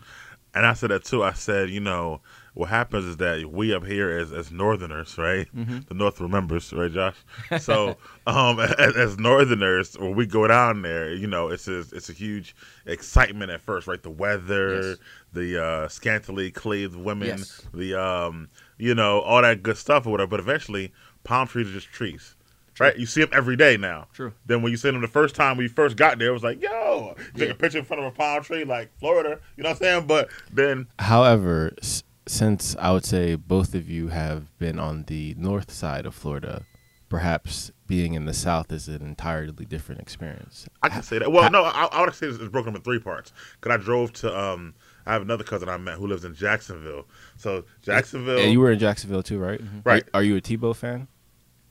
And 0.54 0.66
I 0.66 0.74
said 0.74 0.90
that 0.92 1.04
too. 1.04 1.24
I 1.24 1.34
said, 1.34 1.70
you 1.70 1.80
know, 1.80 2.22
what 2.56 2.70
happens 2.70 3.06
is 3.06 3.18
that 3.18 3.46
we 3.52 3.74
up 3.76 3.86
here 3.86 4.10
as 4.10 4.32
as 4.32 4.52
Northerners, 4.52 5.16
right? 5.18 5.48
Mhm. 5.56 5.88
The 5.88 5.94
North 5.94 6.20
remembers, 6.20 6.74
right, 6.74 6.92
Josh? 6.92 7.16
So, 7.60 7.98
um, 8.26 8.60
as, 8.60 8.96
as 8.96 9.18
Northerners, 9.20 9.96
when 10.00 10.16
we 10.16 10.26
go 10.26 10.48
down 10.48 10.82
there, 10.82 11.14
you 11.14 11.28
know, 11.28 11.50
it's 11.50 11.68
a, 11.68 11.80
it's 11.80 12.10
a 12.10 12.14
huge 12.14 12.56
excitement 12.88 13.52
at 13.52 13.62
first, 13.62 13.86
right? 13.88 14.02
The 14.02 14.10
weather, 14.10 14.90
Yes. 14.92 14.98
the 15.34 15.64
uh, 15.64 15.88
scantily 15.90 16.50
clad 16.50 16.96
women, 16.96 17.28
Yes. 17.28 17.62
the 17.74 17.94
um, 18.02 18.50
you 18.80 18.96
know, 18.96 19.20
all 19.20 19.42
that 19.44 19.62
good 19.62 19.78
stuff 19.78 20.08
or 20.08 20.12
whatever. 20.12 20.30
But 20.32 20.40
eventually, 20.40 20.92
palm 21.24 21.48
trees 21.48 21.70
are 21.70 21.74
just 21.74 21.88
trees. 21.92 22.36
Right, 22.80 22.98
you 22.98 23.06
see 23.06 23.22
them 23.22 23.30
every 23.34 23.56
day 23.56 23.78
now. 23.78 24.08
True. 24.14 24.34
Then 24.46 24.62
when 24.62 24.72
you 24.72 24.78
see 24.78 24.90
them 24.92 25.02
the 25.02 25.08
first 25.08 25.36
time 25.36 25.58
when 25.58 25.64
you 25.64 25.70
first 25.70 25.98
got 25.98 26.20
there, 26.20 26.30
it 26.30 26.34
was 26.34 26.44
like, 26.44 26.62
yo, 26.62 27.16
you 27.18 27.24
take 27.34 27.48
Yeah. 27.50 27.54
a 27.54 27.56
picture 27.56 27.80
in 27.80 27.86
front 27.86 28.02
of 28.04 28.08
a 28.08 28.16
palm 28.16 28.44
tree, 28.44 28.64
like 28.64 28.92
Florida. 29.00 29.40
You 29.56 29.64
know 29.64 29.70
what 29.70 29.78
I'm 29.78 29.82
saying? 29.84 30.08
But 30.08 30.30
then 30.52 30.88
However, 31.00 31.74
s- 31.82 32.04
since 32.28 32.76
I 32.80 32.92
would 32.92 33.06
say 33.06 33.36
both 33.36 33.74
of 33.74 33.90
you 33.90 34.10
have 34.10 34.58
been 34.60 34.80
on 34.80 35.04
the 35.06 35.34
north 35.38 35.72
side 35.72 36.06
of 36.06 36.14
Florida, 36.14 36.66
perhaps 37.10 37.72
being 37.88 38.14
in 38.16 38.26
the 38.26 38.34
south 38.34 38.72
is 38.72 38.88
an 38.90 39.02
entirely 39.02 39.64
different 39.66 40.02
experience. 40.02 40.68
I 40.84 40.90
can 40.90 41.04
say 41.04 41.20
that. 41.20 41.32
Well, 41.32 41.50
no, 41.50 41.64
I, 41.64 41.86
I 41.86 42.02
would 42.02 42.14
say 42.14 42.28
it's 42.28 42.38
broken 42.50 42.72
up 42.72 42.76
in 42.76 42.82
three 42.82 43.00
parts. 43.00 43.32
Cause 43.62 43.72
I 43.72 43.78
drove 43.78 44.12
to. 44.14 44.38
um 44.38 44.74
I 45.06 45.14
have 45.14 45.22
another 45.22 45.46
cousin 45.46 45.70
I 45.70 45.78
met 45.78 45.98
who 45.98 46.06
lives 46.06 46.26
in 46.26 46.36
Jacksonville. 46.36 47.06
So 47.38 47.64
Jacksonville. 47.82 48.40
And 48.40 48.52
you 48.52 48.60
were 48.60 48.72
in 48.74 48.78
Jacksonville 48.80 49.24
too, 49.24 49.40
right? 49.40 49.62
Right. 49.86 50.04
Are, 50.14 50.20
are 50.20 50.24
you 50.24 50.36
a 50.36 50.42
Tebow 50.42 50.76
fan? 50.76 51.08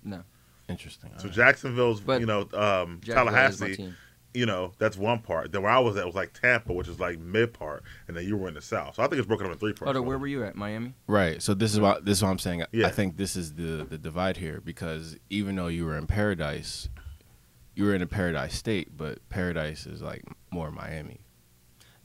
No. 0.02 0.22
Interesting. 0.68 1.10
so 1.16 1.22
All 1.22 1.24
right. 1.26 1.34
Jacksonville's, 1.34 2.00
But 2.00 2.20
you 2.20 2.26
know, 2.26 2.42
um, 2.52 3.00
Jacksonville 3.02 3.44
is 3.44 3.60
my 3.60 3.66
Tallahassee. 3.68 3.94
You 4.34 4.44
know, 4.44 4.72
that's 4.78 4.98
one 4.98 5.20
part. 5.20 5.50
Then 5.50 5.62
where 5.62 5.72
I 5.72 5.78
was 5.78 5.96
at 5.96 6.04
was 6.04 6.14
like 6.14 6.34
Tampa, 6.38 6.70
which 6.70 6.88
is 6.88 7.00
like 7.00 7.18
mid 7.18 7.54
part, 7.54 7.84
and 8.06 8.14
then 8.14 8.26
you 8.26 8.36
were 8.36 8.48
in 8.48 8.54
the 8.54 8.60
south. 8.60 8.96
So 8.96 9.02
I 9.02 9.06
think 9.06 9.18
it's 9.18 9.26
broken 9.26 9.46
up 9.46 9.52
in 9.52 9.58
three 9.58 9.72
parts. 9.72 9.96
Oh, 9.96 10.02
where 10.02 10.18
were 10.18 10.26
you 10.26 10.44
at? 10.44 10.56
Miami. 10.56 10.92
Right. 11.06 11.40
So 11.40 11.54
this 11.54 11.72
is 11.72 11.80
what 11.80 12.04
this 12.04 12.18
is 12.18 12.22
what 12.22 12.30
I'm 12.30 12.38
saying. 12.38 12.64
Yeah. 12.70 12.86
I 12.86 12.90
think 12.90 13.16
this 13.16 13.34
is 13.34 13.54
the 13.54 13.86
the 13.88 13.96
divide 13.96 14.36
here 14.36 14.60
because 14.62 15.16
even 15.30 15.56
though 15.56 15.68
you 15.68 15.86
were 15.86 15.96
in 15.96 16.06
paradise, 16.06 16.90
you 17.74 17.84
were 17.84 17.94
in 17.94 18.02
a 18.02 18.06
paradise 18.06 18.54
state, 18.54 18.94
but 18.94 19.26
paradise 19.30 19.86
is 19.86 20.02
like 20.02 20.22
more 20.50 20.70
Miami. 20.70 21.20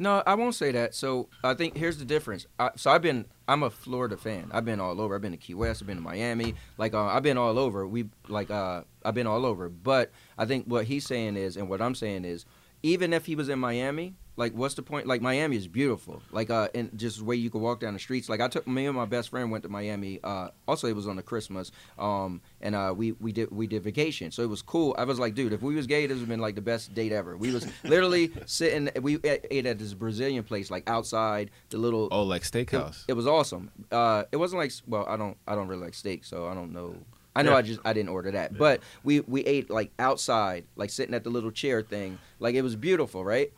No, 0.01 0.23
I 0.25 0.33
won't 0.33 0.55
say 0.55 0.71
that. 0.71 0.95
So 0.95 1.29
I 1.43 1.53
think 1.53 1.77
here's 1.77 1.99
the 1.99 2.05
difference. 2.05 2.47
I, 2.57 2.71
so 2.75 2.89
I've 2.89 3.03
been, 3.03 3.25
I'm 3.47 3.61
a 3.61 3.69
Florida 3.69 4.17
fan. 4.17 4.49
I've 4.51 4.65
been 4.65 4.79
all 4.79 4.99
over. 4.99 5.13
I've 5.13 5.21
been 5.21 5.31
to 5.31 5.37
Key 5.37 5.53
West. 5.53 5.83
I've 5.83 5.87
been 5.87 5.97
to 5.97 6.01
Miami. 6.01 6.55
Like 6.79 6.95
uh, 6.95 7.05
I've 7.05 7.21
been 7.21 7.37
all 7.37 7.59
over. 7.59 7.85
We 7.85 8.09
like 8.27 8.49
uh, 8.49 8.81
I've 9.05 9.13
been 9.13 9.27
all 9.27 9.45
over. 9.45 9.69
But 9.69 10.09
I 10.39 10.45
think 10.45 10.65
what 10.65 10.85
he's 10.85 11.05
saying 11.05 11.37
is, 11.37 11.55
and 11.55 11.69
what 11.69 11.83
I'm 11.83 11.93
saying 11.93 12.25
is, 12.25 12.47
even 12.81 13.13
if 13.13 13.27
he 13.27 13.35
was 13.35 13.47
in 13.47 13.59
Miami, 13.59 14.15
like 14.37 14.53
what's 14.53 14.75
the 14.75 14.81
point? 14.81 15.07
Like 15.07 15.21
Miami 15.21 15.57
is 15.57 15.67
beautiful. 15.67 16.21
Like 16.31 16.49
uh, 16.49 16.69
and 16.73 16.97
just 16.97 17.19
the 17.19 17.25
way 17.25 17.35
you 17.35 17.49
could 17.49 17.61
walk 17.61 17.79
down 17.79 17.93
the 17.93 17.99
streets. 17.99 18.29
Like 18.29 18.39
I 18.41 18.47
took 18.47 18.67
me 18.67 18.85
and 18.85 18.95
my 18.95 19.05
best 19.05 19.29
friend 19.29 19.51
went 19.51 19.63
to 19.63 19.69
Miami. 19.69 20.19
Uh, 20.23 20.49
also 20.67 20.87
it 20.87 20.95
was 20.95 21.07
on 21.07 21.15
the 21.15 21.21
Christmas. 21.23 21.71
Um, 21.99 22.41
and 22.61 22.73
uh, 22.75 22.93
we 22.95 23.11
we 23.13 23.31
did 23.31 23.51
we 23.51 23.67
did 23.67 23.83
vacation. 23.83 24.31
So 24.31 24.41
it 24.43 24.49
was 24.49 24.61
cool. 24.61 24.95
I 24.97 25.03
was 25.03 25.19
like, 25.19 25.35
dude, 25.35 25.53
if 25.53 25.61
we 25.61 25.75
was 25.75 25.87
gay, 25.87 26.05
this 26.07 26.15
would 26.15 26.21
have 26.21 26.29
been 26.29 26.39
like 26.39 26.55
the 26.55 26.61
best 26.61 26.93
date 26.93 27.11
ever. 27.11 27.35
We 27.35 27.51
was 27.51 27.67
literally 27.83 28.31
sitting. 28.45 28.89
We 29.01 29.17
ate 29.23 29.45
ate 29.51 29.65
at 29.65 29.79
this 29.79 29.93
Brazilian 29.93 30.43
place, 30.43 30.71
like 30.71 30.89
outside 30.89 31.51
the 31.69 31.77
little. 31.77 32.07
Oh, 32.11 32.23
like 32.23 32.41
it, 32.43 32.45
steakhouse. 32.45 33.03
it 33.07 33.13
was 33.13 33.27
awesome. 33.27 33.69
Uh, 33.91 34.23
it 34.31 34.37
wasn't 34.37 34.59
like 34.59 34.71
well, 34.87 35.05
I 35.07 35.17
don't 35.17 35.37
I 35.47 35.55
don't 35.55 35.67
really 35.67 35.83
like 35.83 35.93
steak, 35.93 36.23
so 36.23 36.47
I 36.47 36.53
don't 36.53 36.71
know. 36.71 36.95
I 37.33 37.43
know 37.43 37.51
Yeah. 37.51 37.57
I 37.57 37.61
just 37.61 37.79
I 37.85 37.93
didn't 37.93 38.09
order 38.09 38.31
that, 38.31 38.57
but 38.57 38.81
we 39.03 39.21
we 39.21 39.41
ate 39.45 39.69
like 39.69 39.91
outside, 39.99 40.65
like 40.75 40.89
sitting 40.89 41.15
at 41.15 41.23
the 41.23 41.29
little 41.29 41.51
chair 41.51 41.81
thing. 41.81 42.17
Like 42.39 42.55
it 42.55 42.61
was 42.61 42.75
beautiful, 42.75 43.23
right? 43.23 43.53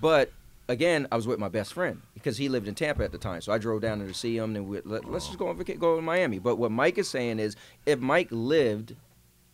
But 0.00 0.32
again, 0.68 1.06
I 1.10 1.16
was 1.16 1.26
with 1.26 1.38
my 1.38 1.48
best 1.48 1.72
friend 1.72 2.00
because 2.14 2.36
he 2.36 2.48
lived 2.48 2.68
in 2.68 2.74
Tampa 2.74 3.04
at 3.04 3.12
the 3.12 3.18
time. 3.18 3.40
So 3.40 3.52
I 3.52 3.58
drove 3.58 3.82
down 3.82 3.98
there 3.98 4.08
to 4.08 4.14
see 4.14 4.36
him, 4.36 4.56
and 4.56 4.68
we, 4.68 4.80
let, 4.84 5.04
us 5.06 5.26
just 5.26 5.38
go 5.38 5.48
on 5.48 5.56
go 5.56 5.96
to 5.96 6.02
Miami. 6.02 6.38
But 6.38 6.56
what 6.56 6.70
Mike 6.70 6.98
is 6.98 7.08
saying 7.08 7.38
is, 7.38 7.56
if 7.86 7.98
Mike 7.98 8.28
lived 8.30 8.94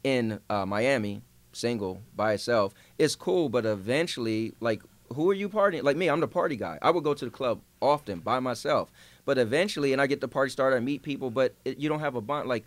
in 0.05 0.41
uh, 0.51 0.67
Miami, 0.67 1.23
single 1.53 2.03
by 2.15 2.31
himself, 2.31 2.75
it's 2.99 3.17
cool. 3.17 3.49
But 3.49 3.65
eventually, 3.65 4.55
like, 4.61 4.83
who 5.15 5.31
are 5.31 5.35
you 5.35 5.49
partying? 5.49 5.83
Like 5.83 5.97
me, 5.97 6.09
I'm 6.09 6.21
the 6.21 6.29
party 6.29 6.57
guy. 6.57 6.79
I 6.83 6.91
would 6.91 7.05
go 7.05 7.15
to 7.15 7.25
the 7.25 7.31
club 7.31 7.61
often 7.81 8.21
by 8.21 8.41
myself. 8.41 8.91
But 9.25 9.39
eventually, 9.39 9.93
and 9.93 10.01
I 10.01 10.07
get 10.07 10.21
the 10.21 10.29
party 10.29 10.51
started, 10.51 10.77
I 10.77 10.81
meet 10.81 11.03
people, 11.03 11.31
but 11.31 11.55
it, 11.65 11.79
you 11.79 11.89
don't 11.89 12.01
have 12.01 12.15
a 12.15 12.21
bond. 12.21 12.49
Like, 12.49 12.65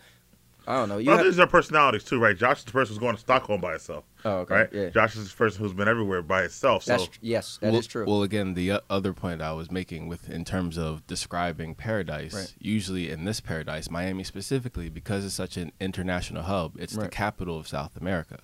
I 0.69 0.75
don't 0.75 0.87
know. 0.87 0.99
You 0.99 1.07
Well, 1.07 1.17
have, 1.17 1.25
these 1.25 1.39
are 1.39 1.47
personalities 1.47 2.03
too, 2.03 2.19
right? 2.19 2.37
Josh 2.37 2.59
is 2.59 2.65
the 2.65 2.71
person 2.71 2.93
who's 2.93 2.99
going 2.99 3.15
to 3.15 3.19
Stockholm 3.19 3.59
by 3.59 3.71
himself, 3.71 4.03
oh, 4.23 4.31
okay. 4.41 4.53
right? 4.53 4.69
Yeah. 4.71 4.89
Josh 4.89 5.15
is 5.15 5.31
the 5.31 5.35
person 5.35 5.63
who's 5.63 5.73
been 5.73 5.87
everywhere 5.87 6.21
by 6.21 6.43
himself. 6.43 6.83
So 6.83 6.95
That's 6.95 7.09
yes, 7.21 7.57
that 7.61 7.69
is 7.69 7.73
well, 7.73 7.81
true. 7.81 8.05
Well, 8.05 8.21
again, 8.21 8.53
the 8.53 8.73
uh, 8.73 8.79
other 8.87 9.11
point 9.11 9.41
I 9.41 9.51
was 9.53 9.71
making 9.71 10.07
with 10.07 10.29
in 10.29 10.45
terms 10.45 10.77
of 10.77 11.07
describing 11.07 11.73
paradise, 11.73 12.35
Right. 12.35 12.53
usually 12.59 13.09
in 13.09 13.25
this 13.25 13.39
paradise, 13.39 13.89
Miami 13.89 14.23
specifically, 14.23 14.89
because 14.89 15.25
it's 15.25 15.33
such 15.33 15.57
an 15.57 15.71
international 15.79 16.43
hub, 16.43 16.75
it's 16.77 16.95
the 16.95 17.09
capital 17.09 17.57
of 17.57 17.67
South 17.67 17.97
America. 17.97 18.37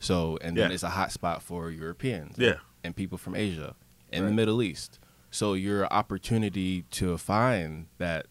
So, 0.00 0.38
and 0.40 0.56
then 0.56 0.70
Yeah. 0.70 0.74
it's 0.74 0.82
a 0.82 0.90
hot 0.90 1.12
spot 1.12 1.44
for 1.44 1.70
Europeans, 1.70 2.34
Yeah. 2.38 2.54
and 2.82 2.96
people 2.96 3.18
from 3.18 3.36
Asia 3.36 3.76
and 4.12 4.26
the 4.26 4.32
Middle 4.32 4.62
East. 4.62 4.98
So 5.30 5.54
your 5.54 5.86
opportunity 5.92 6.82
to 6.90 7.16
find 7.18 7.86
that 7.98 8.26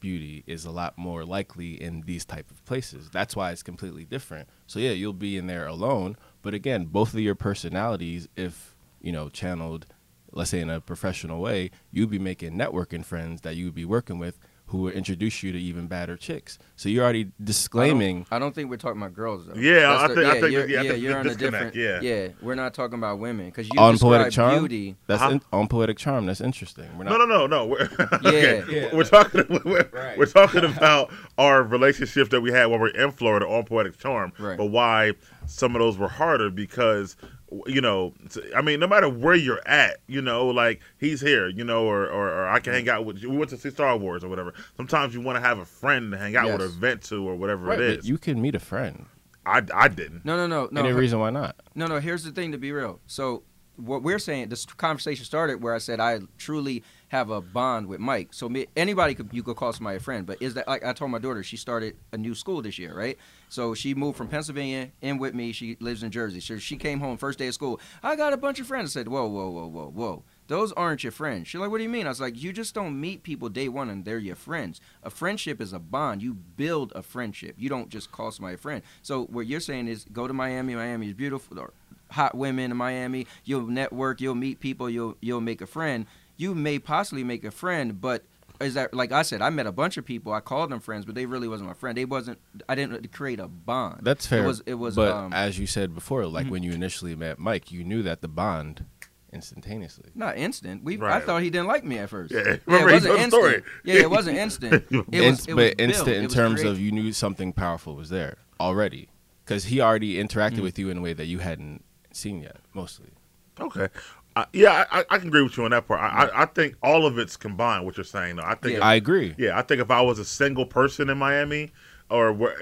beauty 0.00 0.42
is 0.46 0.64
a 0.64 0.70
lot 0.70 0.96
more 0.98 1.24
likely 1.24 1.80
in 1.80 2.02
these 2.02 2.24
type 2.24 2.50
of 2.50 2.64
places. 2.64 3.10
That's 3.10 3.36
why 3.36 3.52
it's 3.52 3.62
completely 3.62 4.04
different. 4.04 4.48
So 4.66 4.78
yeah, 4.78 4.90
you'll 4.90 5.12
be 5.12 5.36
in 5.36 5.46
there 5.46 5.66
alone, 5.66 6.16
but 6.42 6.54
again, 6.54 6.86
both 6.86 7.14
of 7.14 7.20
your 7.20 7.34
personalities, 7.34 8.28
if 8.36 8.74
you 9.00 9.12
know 9.12 9.28
channeled 9.28 9.86
let's 10.32 10.50
say 10.50 10.60
in 10.60 10.70
a 10.70 10.80
professional 10.80 11.40
way, 11.40 11.70
you'd 11.90 12.10
be 12.10 12.18
making 12.18 12.52
networking 12.52 13.04
friends 13.04 13.40
that 13.42 13.56
you 13.56 13.66
would 13.66 13.74
be 13.74 13.84
working 13.84 14.18
with 14.18 14.38
who 14.70 14.78
would 14.82 14.94
introduce 14.94 15.42
you 15.42 15.50
to 15.52 15.58
even 15.58 15.86
badder 15.88 16.16
chicks. 16.16 16.58
So 16.76 16.88
you're 16.88 17.02
already 17.04 17.32
disclaiming. 17.42 18.24
I 18.30 18.38
don't 18.38 18.54
think 18.54 18.70
we're 18.70 18.76
talking 18.76 19.00
about 19.02 19.14
girls 19.14 19.46
though. 19.46 19.54
Yeah, 19.54 19.80
That's 19.80 20.02
I 20.02 20.08
the- 20.08 20.14
think- 20.14 20.26
I 20.26 20.40
think- 20.40 20.52
you're, 20.52 20.68
yeah, 20.68 20.80
I 20.80 20.88
think 20.88 21.02
you're 21.02 21.18
on 21.18 21.26
a 21.26 21.34
different. 21.34 21.74
yeah. 21.74 22.00
yeah, 22.00 22.28
we're 22.40 22.54
not 22.54 22.72
talking 22.72 22.96
about 22.98 23.18
women 23.18 23.46
because 23.46 23.68
you 23.72 23.80
on 23.80 23.98
poetic 23.98 24.32
charm. 24.32 24.60
beauty. 24.60 24.96
That's 25.08 25.20
Uh-huh. 25.22 25.32
in, 25.32 25.42
on 25.52 25.66
poetic 25.68 25.98
charm. 25.98 26.26
That's 26.26 26.40
interesting. 26.40 26.86
We're 26.96 27.04
No, 27.04 27.16
not. 27.16 27.28
no, 27.28 27.46
no, 27.46 27.64
no. 27.64 27.66
We're, 27.70 27.88
okay. 28.24 28.62
Yeah. 28.70 28.94
we're 28.94 29.04
talking. 29.04 29.44
We're, 29.64 29.88
Right. 29.92 30.16
we're 30.16 30.26
talking 30.26 30.64
about 30.64 31.10
our 31.36 31.62
relationships 31.62 32.30
that 32.30 32.40
we 32.40 32.52
had 32.52 32.66
when 32.66 32.80
we're 32.80 32.88
in 32.88 33.10
Florida 33.12 33.46
on 33.48 33.64
Poetic 33.64 33.98
Charm, 33.98 34.32
Right. 34.38 34.56
but 34.56 34.66
why 34.66 35.12
some 35.46 35.74
of 35.74 35.80
those 35.80 35.98
were 35.98 36.08
harder 36.08 36.48
because 36.48 37.16
you 37.66 37.80
know, 37.80 38.14
I 38.54 38.62
mean, 38.62 38.80
no 38.80 38.86
matter 38.86 39.08
where 39.08 39.34
you're 39.34 39.66
at, 39.66 39.98
you 40.06 40.22
know, 40.22 40.46
like 40.46 40.80
he's 40.98 41.20
here, 41.20 41.48
you 41.48 41.64
know, 41.64 41.84
or 41.84 42.06
or, 42.06 42.28
or 42.28 42.48
I 42.48 42.60
can 42.60 42.72
hang 42.72 42.84
mm-hmm. 42.84 42.96
out 42.96 43.04
with. 43.04 43.22
You. 43.22 43.30
We 43.30 43.36
went 43.36 43.50
to 43.50 43.58
see 43.58 43.70
Star 43.70 43.96
Wars 43.96 44.22
or 44.22 44.28
whatever. 44.28 44.54
Sometimes 44.76 45.14
you 45.14 45.20
want 45.20 45.36
to 45.36 45.40
have 45.40 45.58
a 45.58 45.64
friend 45.64 46.12
to 46.12 46.18
hang 46.18 46.36
out 46.36 46.46
with, 46.46 46.62
or 46.62 46.68
vent 46.68 47.02
to, 47.04 47.28
or 47.28 47.34
whatever 47.34 47.66
Right, 47.66 47.80
it 47.80 47.96
but 47.98 48.04
you 48.04 48.18
can 48.18 48.40
meet 48.40 48.54
a 48.54 48.60
friend. 48.60 49.06
I 49.46 49.62
I 49.74 49.88
didn't. 49.88 50.24
No, 50.24 50.36
no, 50.36 50.46
no, 50.46 50.68
no. 50.70 50.80
Any 50.80 50.92
reason 50.92 51.18
why 51.18 51.30
not? 51.30 51.56
No, 51.74 51.86
no. 51.86 51.98
Here's 51.98 52.24
the 52.24 52.30
thing. 52.30 52.52
To 52.52 52.58
be 52.58 52.72
real, 52.72 53.00
so 53.06 53.42
what 53.76 54.02
we're 54.02 54.18
saying, 54.18 54.48
this 54.48 54.66
conversation 54.66 55.24
started 55.24 55.62
where 55.62 55.74
I 55.74 55.78
said 55.78 56.00
I 56.00 56.20
truly 56.38 56.84
have 57.10 57.30
a 57.30 57.40
bond 57.40 57.88
with 57.88 57.98
Mike. 57.98 58.32
So 58.32 58.48
me, 58.48 58.66
anybody 58.76 59.14
could 59.14 59.30
you 59.32 59.42
could 59.42 59.56
call 59.56 59.72
somebody 59.72 59.96
a 59.96 60.00
friend, 60.00 60.26
but 60.26 60.40
is 60.40 60.54
that 60.54 60.68
like 60.68 60.84
I 60.84 60.92
told 60.92 61.10
my 61.10 61.18
daughter 61.18 61.42
she 61.42 61.56
started 61.56 61.96
a 62.12 62.16
new 62.16 62.36
school 62.36 62.62
this 62.62 62.78
year, 62.78 62.96
right? 62.96 63.18
So 63.48 63.74
she 63.74 63.94
moved 63.94 64.16
from 64.16 64.28
Pennsylvania 64.28 64.92
in 65.02 65.18
with 65.18 65.34
me. 65.34 65.50
She 65.50 65.76
lives 65.80 66.04
in 66.04 66.12
Jersey. 66.12 66.38
So 66.38 66.58
she 66.58 66.76
came 66.76 67.00
home 67.00 67.16
first 67.16 67.40
day 67.40 67.48
of 67.48 67.54
school. 67.54 67.80
I 68.00 68.14
got 68.14 68.32
a 68.32 68.36
bunch 68.36 68.60
of 68.60 68.68
friends. 68.68 68.90
I 68.96 69.00
said, 69.00 69.08
whoa, 69.08 69.26
whoa, 69.26 69.50
whoa, 69.50 69.66
whoa, 69.66 69.90
whoa. 69.90 70.22
Those 70.46 70.72
aren't 70.72 71.02
your 71.02 71.10
friends. 71.12 71.48
She's 71.48 71.60
like, 71.60 71.70
what 71.70 71.78
do 71.78 71.82
you 71.82 71.88
mean? 71.88 72.06
I 72.06 72.10
was 72.10 72.20
like, 72.20 72.40
you 72.40 72.52
just 72.52 72.74
don't 72.74 73.00
meet 73.00 73.24
people 73.24 73.48
day 73.48 73.68
one 73.68 73.90
and 73.90 74.04
they're 74.04 74.18
your 74.18 74.36
friends. 74.36 74.80
A 75.02 75.10
friendship 75.10 75.60
is 75.60 75.72
a 75.72 75.80
bond. 75.80 76.22
You 76.22 76.34
build 76.34 76.92
a 76.94 77.02
friendship. 77.02 77.56
You 77.58 77.68
don't 77.68 77.88
just 77.88 78.12
call 78.12 78.30
somebody 78.30 78.54
a 78.54 78.58
friend. 78.58 78.82
So 79.02 79.24
what 79.24 79.46
you're 79.48 79.60
saying 79.60 79.88
is 79.88 80.06
go 80.12 80.28
to 80.28 80.32
Miami. 80.32 80.76
Miami 80.76 81.08
is 81.08 81.14
beautiful. 81.14 81.70
Hot 82.12 82.36
women 82.36 82.70
in 82.72 82.76
Miami. 82.76 83.26
You'll 83.44 83.66
network. 83.66 84.20
You'll 84.20 84.34
meet 84.34 84.58
people. 84.58 84.90
You'll 84.90 85.16
you'll 85.20 85.40
make 85.40 85.60
a 85.60 85.66
friend. 85.66 86.06
You 86.40 86.54
may 86.54 86.78
possibly 86.78 87.22
make 87.22 87.44
a 87.44 87.50
friend, 87.50 88.00
but 88.00 88.24
is 88.62 88.72
that 88.74 88.94
like 88.94 89.12
I 89.12 89.22
said? 89.22 89.42
I 89.42 89.50
met 89.50 89.66
a 89.66 89.72
bunch 89.72 89.96
of 89.98 90.04
people. 90.06 90.32
I 90.32 90.40
called 90.40 90.70
them 90.70 90.80
friends, 90.80 91.04
but 91.04 91.14
they 91.14 91.26
really 91.26 91.48
wasn't 91.48 91.68
my 91.68 91.74
friend. 91.74 91.96
They 91.98 92.06
wasn't. 92.06 92.38
I 92.68 92.74
didn't 92.74 93.12
create 93.12 93.40
a 93.40 93.46
bond. 93.48 94.00
That's 94.02 94.26
fair. 94.26 94.44
It 94.44 94.46
was. 94.46 94.62
It 94.66 94.74
was. 94.74 94.96
But 94.96 95.12
um, 95.12 95.32
as 95.34 95.58
you 95.58 95.66
said 95.66 95.94
before, 95.94 96.24
like 96.26 96.46
Mhm. 96.46 96.50
when 96.50 96.62
you 96.62 96.72
initially 96.72 97.14
met 97.14 97.38
Mike, 97.38 97.70
you 97.70 97.84
knew 97.84 98.02
that 98.04 98.22
the 98.22 98.28
bond 98.28 98.86
instantaneously. 99.32 100.10
not 100.14 100.36
instant. 100.38 100.82
We. 100.82 100.96
Right. 100.96 101.22
I 101.22 101.24
thought 101.24 101.42
he 101.42 101.50
didn't 101.50 101.68
like 101.68 101.84
me 101.84 101.98
at 101.98 102.08
first. 102.10 102.32
Yeah, 102.32 102.40
Yeah, 102.44 102.56
remember, 102.66 102.88
it 102.90 102.92
wasn't 102.94 103.12
instant. 103.14 103.30
story. 103.32 103.62
Yeah, 103.84 103.94
it 104.00 104.10
wasn't 104.10 104.38
instant. 104.38 104.84
It 104.90 105.20
was. 105.30 105.46
It 105.46 105.48
but 105.48 105.56
was 105.56 105.74
instant 105.78 106.06
built. 106.06 106.22
in 106.24 106.28
terms 106.28 106.54
created. 106.60 106.72
of 106.72 106.80
you 106.80 106.92
knew 106.92 107.12
something 107.12 107.52
powerful 107.52 107.94
was 107.96 108.08
there 108.08 108.38
already, 108.58 109.08
because 109.44 109.64
he 109.66 109.80
already 109.80 110.14
interacted 110.16 110.58
Mhm. 110.58 110.62
with 110.62 110.78
you 110.78 110.88
in 110.90 110.98
a 110.98 111.00
way 111.02 111.12
that 111.12 111.26
you 111.26 111.38
hadn't 111.38 111.84
seen 112.12 112.40
yet, 112.42 112.56
mostly. 112.74 113.10
Okay. 113.58 113.88
Uh, 114.36 114.44
yeah, 114.52 114.84
I, 114.90 115.04
I 115.10 115.18
can 115.18 115.28
agree 115.28 115.42
with 115.42 115.56
you 115.56 115.64
on 115.64 115.72
that 115.72 115.86
part. 115.88 116.00
I, 116.00 116.26
I, 116.26 116.42
I 116.42 116.46
think 116.46 116.76
all 116.82 117.04
of 117.04 117.18
it's 117.18 117.36
combined. 117.36 117.84
What 117.84 117.96
you're 117.96 118.04
saying, 118.04 118.36
though, 118.36 118.44
I 118.44 118.54
think. 118.54 118.78
Yeah. 118.78 118.86
I 118.86 118.94
agree. 118.94 119.34
Yeah, 119.36 119.58
I 119.58 119.62
think 119.62 119.80
if 119.80 119.90
I 119.90 120.00
was 120.00 120.18
a 120.18 120.24
single 120.24 120.66
person 120.66 121.10
in 121.10 121.18
Miami, 121.18 121.72
or 122.10 122.32
where, 122.32 122.56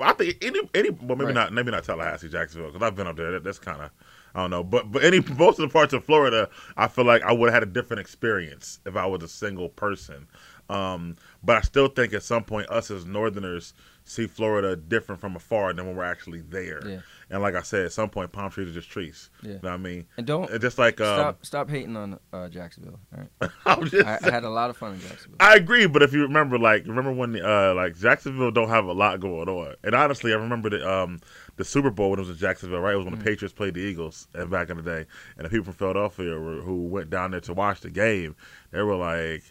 I 0.00 0.12
think 0.14 0.36
any 0.42 0.60
any 0.74 0.90
well 0.90 1.16
maybe 1.16 1.26
Right. 1.26 1.34
not 1.34 1.52
maybe 1.52 1.70
not 1.70 1.84
Tallahassee, 1.84 2.28
Jacksonville, 2.28 2.70
because 2.70 2.86
I've 2.86 2.96
been 2.96 3.06
up 3.06 3.16
there. 3.16 3.32
That, 3.32 3.44
that's 3.44 3.58
kind 3.58 3.80
of 3.82 3.90
I 4.34 4.40
don't 4.40 4.50
know, 4.50 4.62
but 4.64 4.92
but 4.92 5.04
any 5.04 5.20
most 5.20 5.58
of 5.58 5.68
the 5.68 5.72
parts 5.72 5.92
of 5.94 6.04
Florida, 6.04 6.48
I 6.76 6.88
feel 6.88 7.04
like 7.04 7.22
I 7.22 7.32
would 7.32 7.46
have 7.46 7.54
had 7.54 7.62
a 7.62 7.72
different 7.72 8.00
experience 8.00 8.80
if 8.84 8.96
I 8.96 9.06
was 9.06 9.22
a 9.22 9.28
single 9.28 9.68
person. 9.70 10.26
Um, 10.68 11.16
but 11.44 11.56
I 11.56 11.60
still 11.60 11.88
think 11.88 12.12
at 12.12 12.22
some 12.22 12.42
point 12.44 12.68
us 12.68 12.90
as 12.90 13.06
Northerners 13.06 13.72
see 14.06 14.26
Florida 14.26 14.76
different 14.76 15.20
from 15.20 15.36
afar 15.36 15.72
than 15.72 15.84
when 15.86 15.96
we're 15.96 16.04
actually 16.04 16.40
there. 16.40 16.80
Yeah. 16.86 17.00
And 17.28 17.42
like 17.42 17.56
I 17.56 17.62
said, 17.62 17.86
at 17.86 17.92
some 17.92 18.08
point, 18.08 18.30
palm 18.30 18.50
trees 18.50 18.68
are 18.68 18.72
just 18.72 18.88
trees. 18.88 19.30
Yeah. 19.42 19.48
You 19.48 19.54
know 19.54 19.60
what 19.62 19.72
I 19.72 19.76
mean? 19.78 20.06
And 20.16 20.26
don't 20.26 20.48
It's 20.48 20.62
just 20.62 20.78
like 20.78 21.00
um, 21.00 21.16
stop. 21.16 21.46
Stop 21.46 21.70
hating 21.70 21.96
on 21.96 22.18
uh, 22.32 22.48
Jacksonville. 22.48 23.00
All 23.12 23.24
right. 23.40 23.50
I'm 23.66 23.84
just 23.88 24.06
I, 24.06 24.18
I 24.22 24.30
had 24.30 24.44
a 24.44 24.48
lot 24.48 24.70
of 24.70 24.76
fun 24.76 24.92
in 24.92 25.00
Jacksonville. 25.00 25.36
I 25.40 25.56
agree, 25.56 25.86
but 25.86 26.02
if 26.02 26.12
you 26.12 26.22
remember, 26.22 26.56
like, 26.56 26.86
remember 26.86 27.12
when, 27.12 27.44
uh, 27.44 27.74
like 27.74 27.98
Jacksonville 27.98 28.52
don't 28.52 28.68
have 28.68 28.84
a 28.86 28.92
lot 28.92 29.18
going 29.18 29.48
on, 29.48 29.74
and 29.82 29.94
honestly, 29.94 30.32
I 30.32 30.36
remember 30.36 30.70
the 30.70 30.88
um 30.88 31.20
the 31.56 31.64
Super 31.64 31.90
Bowl 31.90 32.10
when 32.10 32.20
it 32.20 32.22
was 32.22 32.30
in 32.30 32.36
Jacksonville, 32.36 32.80
right? 32.80 32.94
It 32.94 32.98
was 32.98 33.06
when 33.06 33.18
the 33.18 33.24
Patriots 33.24 33.52
played 33.52 33.74
the 33.74 33.80
Eagles, 33.80 34.28
and 34.34 34.48
back 34.48 34.70
in 34.70 34.76
the 34.76 34.82
day, 34.82 35.06
and 35.36 35.44
the 35.44 35.50
people 35.50 35.64
from 35.64 35.74
Philadelphia 35.74 36.38
were, 36.38 36.60
who 36.60 36.86
went 36.86 37.10
down 37.10 37.32
there 37.32 37.40
to 37.40 37.54
watch 37.54 37.80
the 37.80 37.90
game, 37.90 38.36
they 38.70 38.82
were 38.82 38.96
like, 38.96 39.42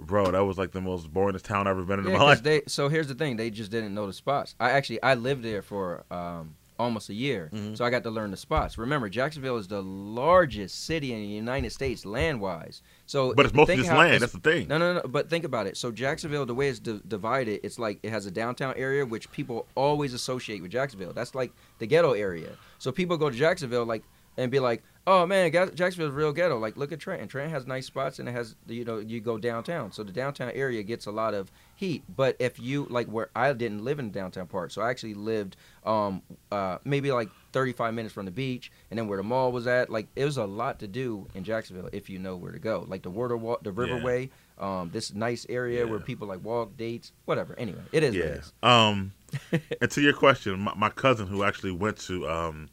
"Bro, 0.00 0.32
that 0.32 0.44
was 0.44 0.58
like 0.58 0.72
the 0.72 0.80
most 0.80 1.12
boringest 1.12 1.42
town 1.42 1.66
I've 1.66 1.72
ever 1.76 1.82
been 1.84 2.00
in 2.00 2.06
Yeah, 2.08 2.18
my 2.18 2.24
life." 2.30 2.42
they. 2.42 2.62
So 2.66 2.88
here's 2.88 3.08
the 3.08 3.14
thing: 3.14 3.36
they 3.36 3.50
just 3.50 3.70
didn't 3.70 3.94
know 3.94 4.06
the 4.06 4.12
spots. 4.12 4.54
I 4.60 4.70
actually 4.70 5.02
I 5.02 5.14
lived 5.14 5.42
there 5.44 5.62
for 5.62 6.04
um, 6.10 6.54
almost 6.78 7.10
a 7.10 7.14
year, 7.14 7.50
Mhm. 7.52 7.76
so 7.76 7.84
I 7.84 7.90
got 7.90 8.04
to 8.04 8.10
learn 8.10 8.30
the 8.30 8.38
spots. 8.38 8.78
Remember, 8.78 9.08
Jacksonville 9.10 9.58
is 9.58 9.68
the 9.68 9.82
largest 9.82 10.84
city 10.84 11.12
in 11.12 11.20
the 11.20 11.26
United 11.26 11.70
States 11.72 12.06
land 12.06 12.40
wise. 12.40 12.80
So, 13.06 13.34
but 13.34 13.44
it's 13.44 13.54
mostly 13.54 13.76
just 13.76 13.90
land. 13.90 14.22
That's 14.22 14.32
the 14.32 14.38
thing. 14.40 14.66
No, 14.68 14.78
no, 14.78 14.94
no. 14.94 15.02
But 15.06 15.28
think 15.28 15.44
about 15.44 15.66
it. 15.66 15.76
So 15.76 15.90
Jacksonville, 15.92 16.46
the 16.46 16.54
way 16.54 16.68
it's 16.70 16.78
di- 16.78 17.00
divided, 17.06 17.60
it's 17.62 17.78
like 17.78 17.98
it 18.02 18.10
has 18.10 18.24
a 18.26 18.30
downtown 18.30 18.72
area 18.76 19.04
which 19.04 19.30
people 19.30 19.66
always 19.74 20.14
associate 20.14 20.62
with 20.62 20.70
Jacksonville. 20.70 21.12
That's 21.12 21.34
like 21.34 21.52
the 21.80 21.86
ghetto 21.86 22.12
area. 22.12 22.52
So 22.78 22.90
people 22.92 23.16
go 23.18 23.28
to 23.30 23.36
Jacksonville 23.36 23.84
like 23.84 24.02
and 24.40 24.50
be 24.50 24.58
like, 24.58 24.82
"Oh 25.06 25.26
man, 25.26 25.52
Jacksonville's 25.52 26.12
real 26.14 26.32
ghetto." 26.32 26.58
Like, 26.58 26.76
look 26.76 26.92
at 26.92 26.98
Trenton. 27.00 27.28
Trenton 27.28 27.52
has 27.52 27.66
nice 27.66 27.86
spots 27.86 28.18
and 28.18 28.28
it 28.28 28.32
has 28.32 28.56
you 28.66 28.84
know 28.84 28.98
you 28.98 29.20
go 29.20 29.38
downtown. 29.38 29.92
So 29.92 30.02
the 30.02 30.12
downtown 30.12 30.50
area 30.54 30.82
gets 30.82 31.06
a 31.06 31.10
lot 31.10 31.34
of 31.34 31.50
heat. 31.76 32.02
But 32.14 32.36
if 32.38 32.58
you 32.58 32.86
like 32.90 33.06
where 33.08 33.30
I 33.36 33.52
didn't 33.52 33.84
live 33.84 33.98
in 33.98 34.10
the 34.10 34.18
downtown 34.18 34.46
part, 34.46 34.72
so 34.72 34.82
I 34.82 34.90
actually 34.90 35.14
lived 35.14 35.56
um 35.84 36.22
uh 36.52 36.78
maybe 36.84 37.10
like 37.12 37.30
35 37.52 37.94
minutes 37.94 38.14
from 38.14 38.26
the 38.26 38.30
beach 38.30 38.70
and 38.90 38.98
then 38.98 39.08
where 39.08 39.16
the 39.16 39.24
mall 39.24 39.50
was 39.50 39.66
at 39.66 39.90
like 39.90 40.06
it 40.14 40.24
was 40.24 40.36
a 40.36 40.44
lot 40.44 40.78
to 40.80 40.86
do 40.86 41.26
in 41.34 41.42
Jacksonville 41.42 41.88
if 41.92 42.08
you 42.08 42.18
know 42.18 42.36
where 42.36 42.52
to 42.52 42.58
go 42.60 42.84
like 42.86 43.02
the 43.02 43.10
water 43.10 43.36
walk 43.36 43.64
the 43.64 43.72
riverway 43.72 44.30
um 44.58 44.90
this 44.92 45.12
nice 45.14 45.46
area 45.48 45.84
where 45.86 45.98
people 45.98 46.28
like 46.28 46.44
walk 46.44 46.76
dates 46.76 47.10
whatever 47.24 47.58
anyway 47.58 47.82
it 47.92 48.04
is 48.04 48.14
what 48.16 48.26
it 48.26 48.28
Yeah. 48.34 48.38
is 48.38 48.52
Um, 48.62 49.12
and 49.80 49.90
to 49.90 50.00
your 50.00 50.12
question, 50.12 50.60
my, 50.60 50.74
my 50.76 50.90
cousin 50.90 51.26
who 51.26 51.42
actually 51.42 51.72
went 51.72 51.96
to 52.02 52.28
um, 52.28 52.68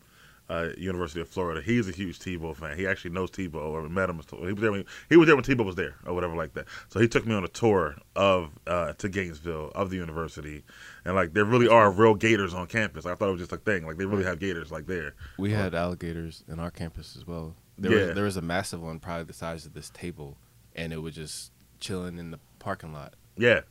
uh, 0.49 0.69
University 0.77 1.19
of 1.21 1.27
Florida, 1.27 1.61
he's 1.61 1.87
a 1.89 1.91
huge 1.91 2.19
Tebow 2.19 2.55
fan. 2.55 2.77
He 2.77 2.87
actually 2.87 3.11
knows 3.11 3.29
Tebow 3.31 3.55
or 3.55 3.89
met 3.89 4.09
him. 4.09 4.21
He 4.29 4.53
was 4.53 4.61
there 4.61 4.71
when 4.71 4.85
he 5.09 5.17
was 5.17 5.27
there 5.27 5.35
when 5.35 5.43
Tebow 5.43 5.65
was 5.65 5.75
there 5.75 5.95
or 6.05 6.13
whatever 6.13 6.35
like 6.35 6.53
that. 6.53 6.65
So 6.89 6.99
he 6.99 7.07
took 7.07 7.25
me 7.25 7.33
on 7.35 7.43
a 7.43 7.47
tour 7.49 7.95
of 8.15 8.51
uh, 8.65 8.93
to 8.93 9.09
Gainesville 9.09 9.71
of 9.75 9.89
the 9.89 9.97
university, 9.97 10.63
and 11.05 11.15
like 11.15 11.33
there 11.33 11.45
really 11.45 11.67
are 11.67 11.91
real 11.91 12.15
gators 12.15 12.53
on 12.53 12.67
campus. 12.67 13.05
I 13.05 13.15
thought 13.15 13.29
it 13.29 13.33
was 13.33 13.41
just 13.41 13.51
a 13.51 13.57
thing. 13.57 13.85
Like 13.85 13.97
they 13.97 14.05
really 14.05 14.23
have 14.23 14.39
gators 14.39 14.71
like 14.71 14.85
there. 14.87 15.15
We 15.37 15.51
had 15.51 15.75
alligators 15.75 16.43
in 16.47 16.59
our 16.59 16.71
campus 16.71 17.15
as 17.17 17.27
well. 17.27 17.55
There 17.77 17.91
Yeah. 17.91 18.05
was 18.07 18.15
there 18.15 18.23
was 18.23 18.37
a 18.37 18.41
massive 18.41 18.81
one, 18.81 18.99
probably 18.99 19.25
the 19.25 19.33
size 19.33 19.65
of 19.65 19.73
this 19.73 19.89
table, 19.89 20.37
and 20.75 20.93
it 20.93 21.01
was 21.01 21.13
just 21.15 21.51
chilling 21.79 22.17
in 22.17 22.31
the 22.31 22.39
parking 22.59 22.93
lot. 22.93 23.13
Yeah. 23.35 23.61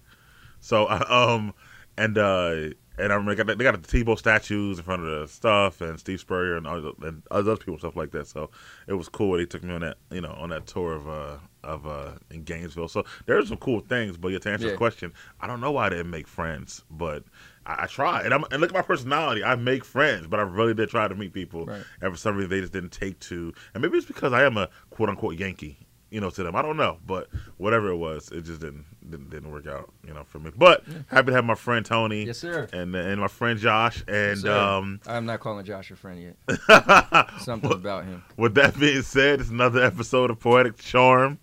So 0.61 0.89
um 1.11 1.55
and 1.97 2.19
uh 2.19 2.75
and 2.99 3.13
I 3.13 3.17
remember 3.17 3.55
they 3.55 3.65
got, 3.65 3.83
the 3.83 4.05
Tebow 4.05 4.19
statues 4.19 4.79
in 4.79 4.85
front 4.85 5.03
of 5.03 5.09
the 5.21 5.29
stuff 5.29 5.81
and 5.81 5.99
Steve 5.99 6.21
Spurrier 6.21 6.57
and 6.57 6.67
other, 6.67 6.91
and 7.03 7.23
other 7.31 7.57
people 7.57 7.75
and 7.75 7.81
stuff 7.81 7.97
like 7.97 8.11
that. 8.13 8.27
So 8.27 8.51
it 8.87 8.95
was 8.95 9.09
cool. 9.09 9.37
They 9.37 9.47
took 9.47 9.63
me 9.63 9.75
on 9.75 9.81
that 9.83 9.99
you 10.11 10.21
know 10.21 10.33
on 10.39 10.51
that 10.51 10.67
tour 10.67 10.95
of 10.95 11.09
uh 11.09 11.37
of 11.65 11.87
uh 11.87 12.13
in 12.31 12.43
Gainesville. 12.45 12.89
So 12.89 13.05
there's 13.27 13.49
some 13.49 13.59
cool 13.59 13.81
things. 13.81 14.17
But 14.17 14.29
yeah, 14.29 14.39
to 14.39 14.51
answer 14.51 14.67
Yeah. 14.67 14.73
the 14.73 14.79
question, 14.79 15.13
I 15.41 15.47
don't 15.47 15.61
know 15.61 15.73
why 15.73 15.87
I 15.87 15.89
didn't 15.91 16.11
make 16.11 16.29
friends, 16.29 16.85
but 16.91 17.25
I, 17.67 17.85
I 17.85 17.87
try. 17.87 18.23
And 18.23 18.33
I'm 18.33 18.45
and 18.51 18.61
look 18.61 18.71
at 18.71 18.75
my 18.75 18.83
personality. 18.83 19.43
I 19.45 19.57
make 19.57 19.85
friends, 19.85 20.27
but 20.27 20.39
I 20.41 20.45
really 20.45 20.75
did 20.75 20.89
try 20.89 21.07
to 21.09 21.15
meet 21.15 21.33
people. 21.33 21.67
Right. 21.67 21.83
And 22.01 22.13
for 22.13 22.19
some 22.19 22.37
reason, 22.37 22.51
they 22.51 22.61
just 22.61 22.73
didn't 22.73 22.93
take 22.93 23.19
to. 23.21 23.53
And 23.75 23.83
maybe 23.83 23.97
it's 23.99 24.07
because 24.07 24.33
I 24.33 24.45
am 24.45 24.57
a 24.57 24.69
quote 24.91 25.09
unquote 25.09 25.39
Yankee, 25.39 25.86
you 26.11 26.21
know, 26.21 26.31
to 26.31 26.43
them. 26.43 26.55
I 26.55 26.63
don't 26.63 26.77
know, 26.77 26.99
but 27.07 27.29
whatever 27.57 27.91
it 27.91 27.97
was, 27.97 28.31
it 28.31 28.45
just 28.45 28.61
didn't 28.61 28.85
didn't, 29.09 29.31
didn't 29.31 29.51
work 29.53 29.67
out, 29.67 29.93
you 30.07 30.13
know, 30.15 30.25
for 30.25 30.39
me. 30.39 30.51
But 30.57 30.85
happy 31.09 31.27
to 31.29 31.33
have 31.33 31.45
my 31.45 31.55
friend 31.55 31.85
Tony 31.85 32.25
yes 32.25 32.39
sir 32.39 32.69
and 32.73 32.95
and 32.95 33.21
my 33.21 33.29
friend 33.29 33.59
Josh 33.59 34.05
and 34.09 34.39
sir. 34.39 34.53
um. 34.53 35.01
I'm 35.07 35.27
not 35.27 35.41
calling 35.41 35.65
Josh 35.65 35.91
a 35.91 35.97
friend 35.97 36.21
yet 36.49 37.31
something 37.41 37.73
about 37.73 38.05
him 38.05 38.25
With 38.37 38.55
that 38.55 38.79
being 38.79 39.03
said, 39.03 39.41
it's 39.41 39.51
another 39.51 39.83
episode 39.83 40.31
of 40.31 40.41
Poetic 40.41 40.79
Charm. 40.79 41.39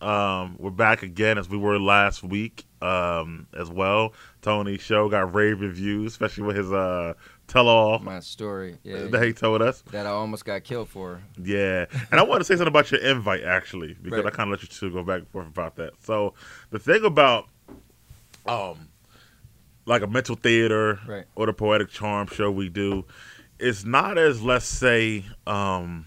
Um, 0.00 0.56
we're 0.58 0.70
back 0.70 1.02
again 1.02 1.38
as 1.38 1.48
we 1.48 1.56
were 1.56 1.78
last 1.78 2.22
week 2.22 2.66
um, 2.82 3.46
as 3.54 3.70
well. 3.70 4.12
Tony's 4.42 4.80
show 4.82 5.08
got 5.08 5.34
rave 5.34 5.60
reviews, 5.60 6.12
especially 6.12 6.44
with 6.44 6.56
his 6.56 6.70
uh, 6.70 7.14
tell 7.46 7.68
all 7.68 7.98
my 7.98 8.20
story 8.20 8.78
yeah 8.82 9.06
that 9.10 9.22
he 9.22 9.32
told 9.32 9.60
us. 9.62 9.82
that 9.90 10.06
I 10.06 10.10
almost 10.10 10.44
got 10.44 10.64
killed 10.64 10.88
for 10.88 11.22
Yeah, 11.42 11.86
and 12.10 12.18
I 12.20 12.22
want 12.22 12.40
to 12.40 12.44
say 12.44 12.54
something 12.54 12.68
about 12.68 12.90
your 12.90 13.00
invite 13.00 13.44
actually 13.44 13.94
because 14.00 14.24
Right. 14.24 14.32
I 14.32 14.36
kind 14.36 14.52
of 14.52 14.60
let 14.60 14.62
you 14.62 14.68
two 14.68 14.90
go 14.90 15.02
back 15.02 15.18
and 15.20 15.28
forth 15.28 15.46
about 15.48 15.76
that. 15.76 15.92
So 16.00 16.34
the 16.70 16.78
thing 16.78 17.04
about 17.04 17.48
um 18.46 18.88
like 19.86 20.02
a 20.02 20.06
mental 20.06 20.36
theater 20.36 21.00
Right. 21.06 21.24
or 21.34 21.46
the 21.46 21.52
poetic 21.52 21.88
charm 21.90 22.26
show 22.28 22.50
we 22.50 22.68
do, 22.70 23.04
it's 23.58 23.84
not 23.84 24.16
as 24.18 24.42
let's 24.42 24.64
say 24.66 25.24
um 25.46 26.06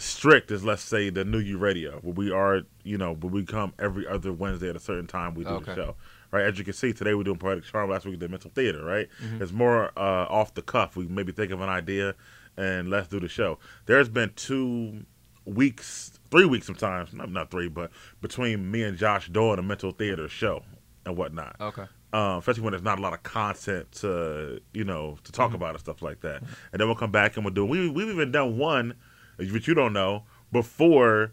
strict 0.00 0.50
as 0.50 0.64
let's 0.64 0.82
say 0.82 1.10
the 1.10 1.24
New 1.24 1.38
You 1.38 1.58
Radio, 1.58 1.98
where 2.00 2.14
we 2.14 2.30
are, 2.30 2.62
you 2.84 2.98
know, 2.98 3.14
where 3.14 3.30
we 3.30 3.44
come 3.44 3.72
every 3.78 4.06
other 4.06 4.32
Wednesday 4.32 4.68
at 4.70 4.76
a 4.76 4.80
certain 4.80 5.06
time 5.06 5.34
we 5.34 5.44
do 5.44 5.50
Okay. 5.50 5.66
the 5.66 5.74
show. 5.74 5.96
Right, 6.32 6.44
as 6.44 6.58
you 6.58 6.64
can 6.64 6.74
see, 6.74 6.92
today 6.92 7.14
we're 7.14 7.24
doing 7.24 7.38
poetic 7.38 7.64
charm. 7.64 7.90
Last 7.90 8.04
week 8.04 8.12
we 8.12 8.18
did 8.18 8.30
mental 8.30 8.50
theater. 8.54 8.84
Right, 8.84 9.08
Mm-hmm. 9.22 9.42
it's 9.42 9.52
more 9.52 9.86
uh, 9.96 10.26
off 10.28 10.54
the 10.54 10.62
cuff. 10.62 10.96
We 10.96 11.06
maybe 11.06 11.32
think 11.32 11.50
of 11.52 11.60
an 11.60 11.68
idea 11.68 12.14
and 12.56 12.88
let's 12.88 13.08
do 13.08 13.18
the 13.20 13.28
show. 13.28 13.58
There's 13.86 14.08
been 14.08 14.32
two 14.36 15.04
weeks, 15.44 16.18
three 16.30 16.44
weeks 16.46 16.66
sometimes, 16.66 17.12
not, 17.12 17.30
not 17.30 17.50
three, 17.50 17.68
but 17.68 17.90
between 18.20 18.70
me 18.70 18.82
and 18.82 18.96
Josh 18.96 19.28
doing 19.28 19.58
a 19.58 19.62
mental 19.62 19.90
theater 19.92 20.28
show 20.28 20.62
and 21.06 21.16
whatnot 21.16 21.56
Okay. 21.60 21.84
um, 22.12 22.38
especially 22.38 22.62
when 22.62 22.72
there's 22.72 22.82
not 22.82 22.98
a 22.98 23.02
lot 23.02 23.14
of 23.14 23.22
content 23.22 23.90
to 23.90 24.60
you 24.74 24.84
know 24.84 25.16
to 25.24 25.32
talk 25.32 25.54
about 25.54 25.70
and 25.70 25.80
stuff 25.80 26.02
like 26.02 26.20
that. 26.20 26.42
And 26.72 26.78
then 26.80 26.86
we'll 26.86 26.94
come 26.96 27.10
back 27.10 27.36
and 27.36 27.44
we'll 27.44 27.54
do. 27.54 27.64
We 27.64 27.88
we've 27.88 28.08
even 28.10 28.30
done 28.30 28.58
one, 28.58 28.94
which 29.52 29.66
you 29.68 29.74
don't 29.74 29.92
know, 29.92 30.24
before 30.52 31.32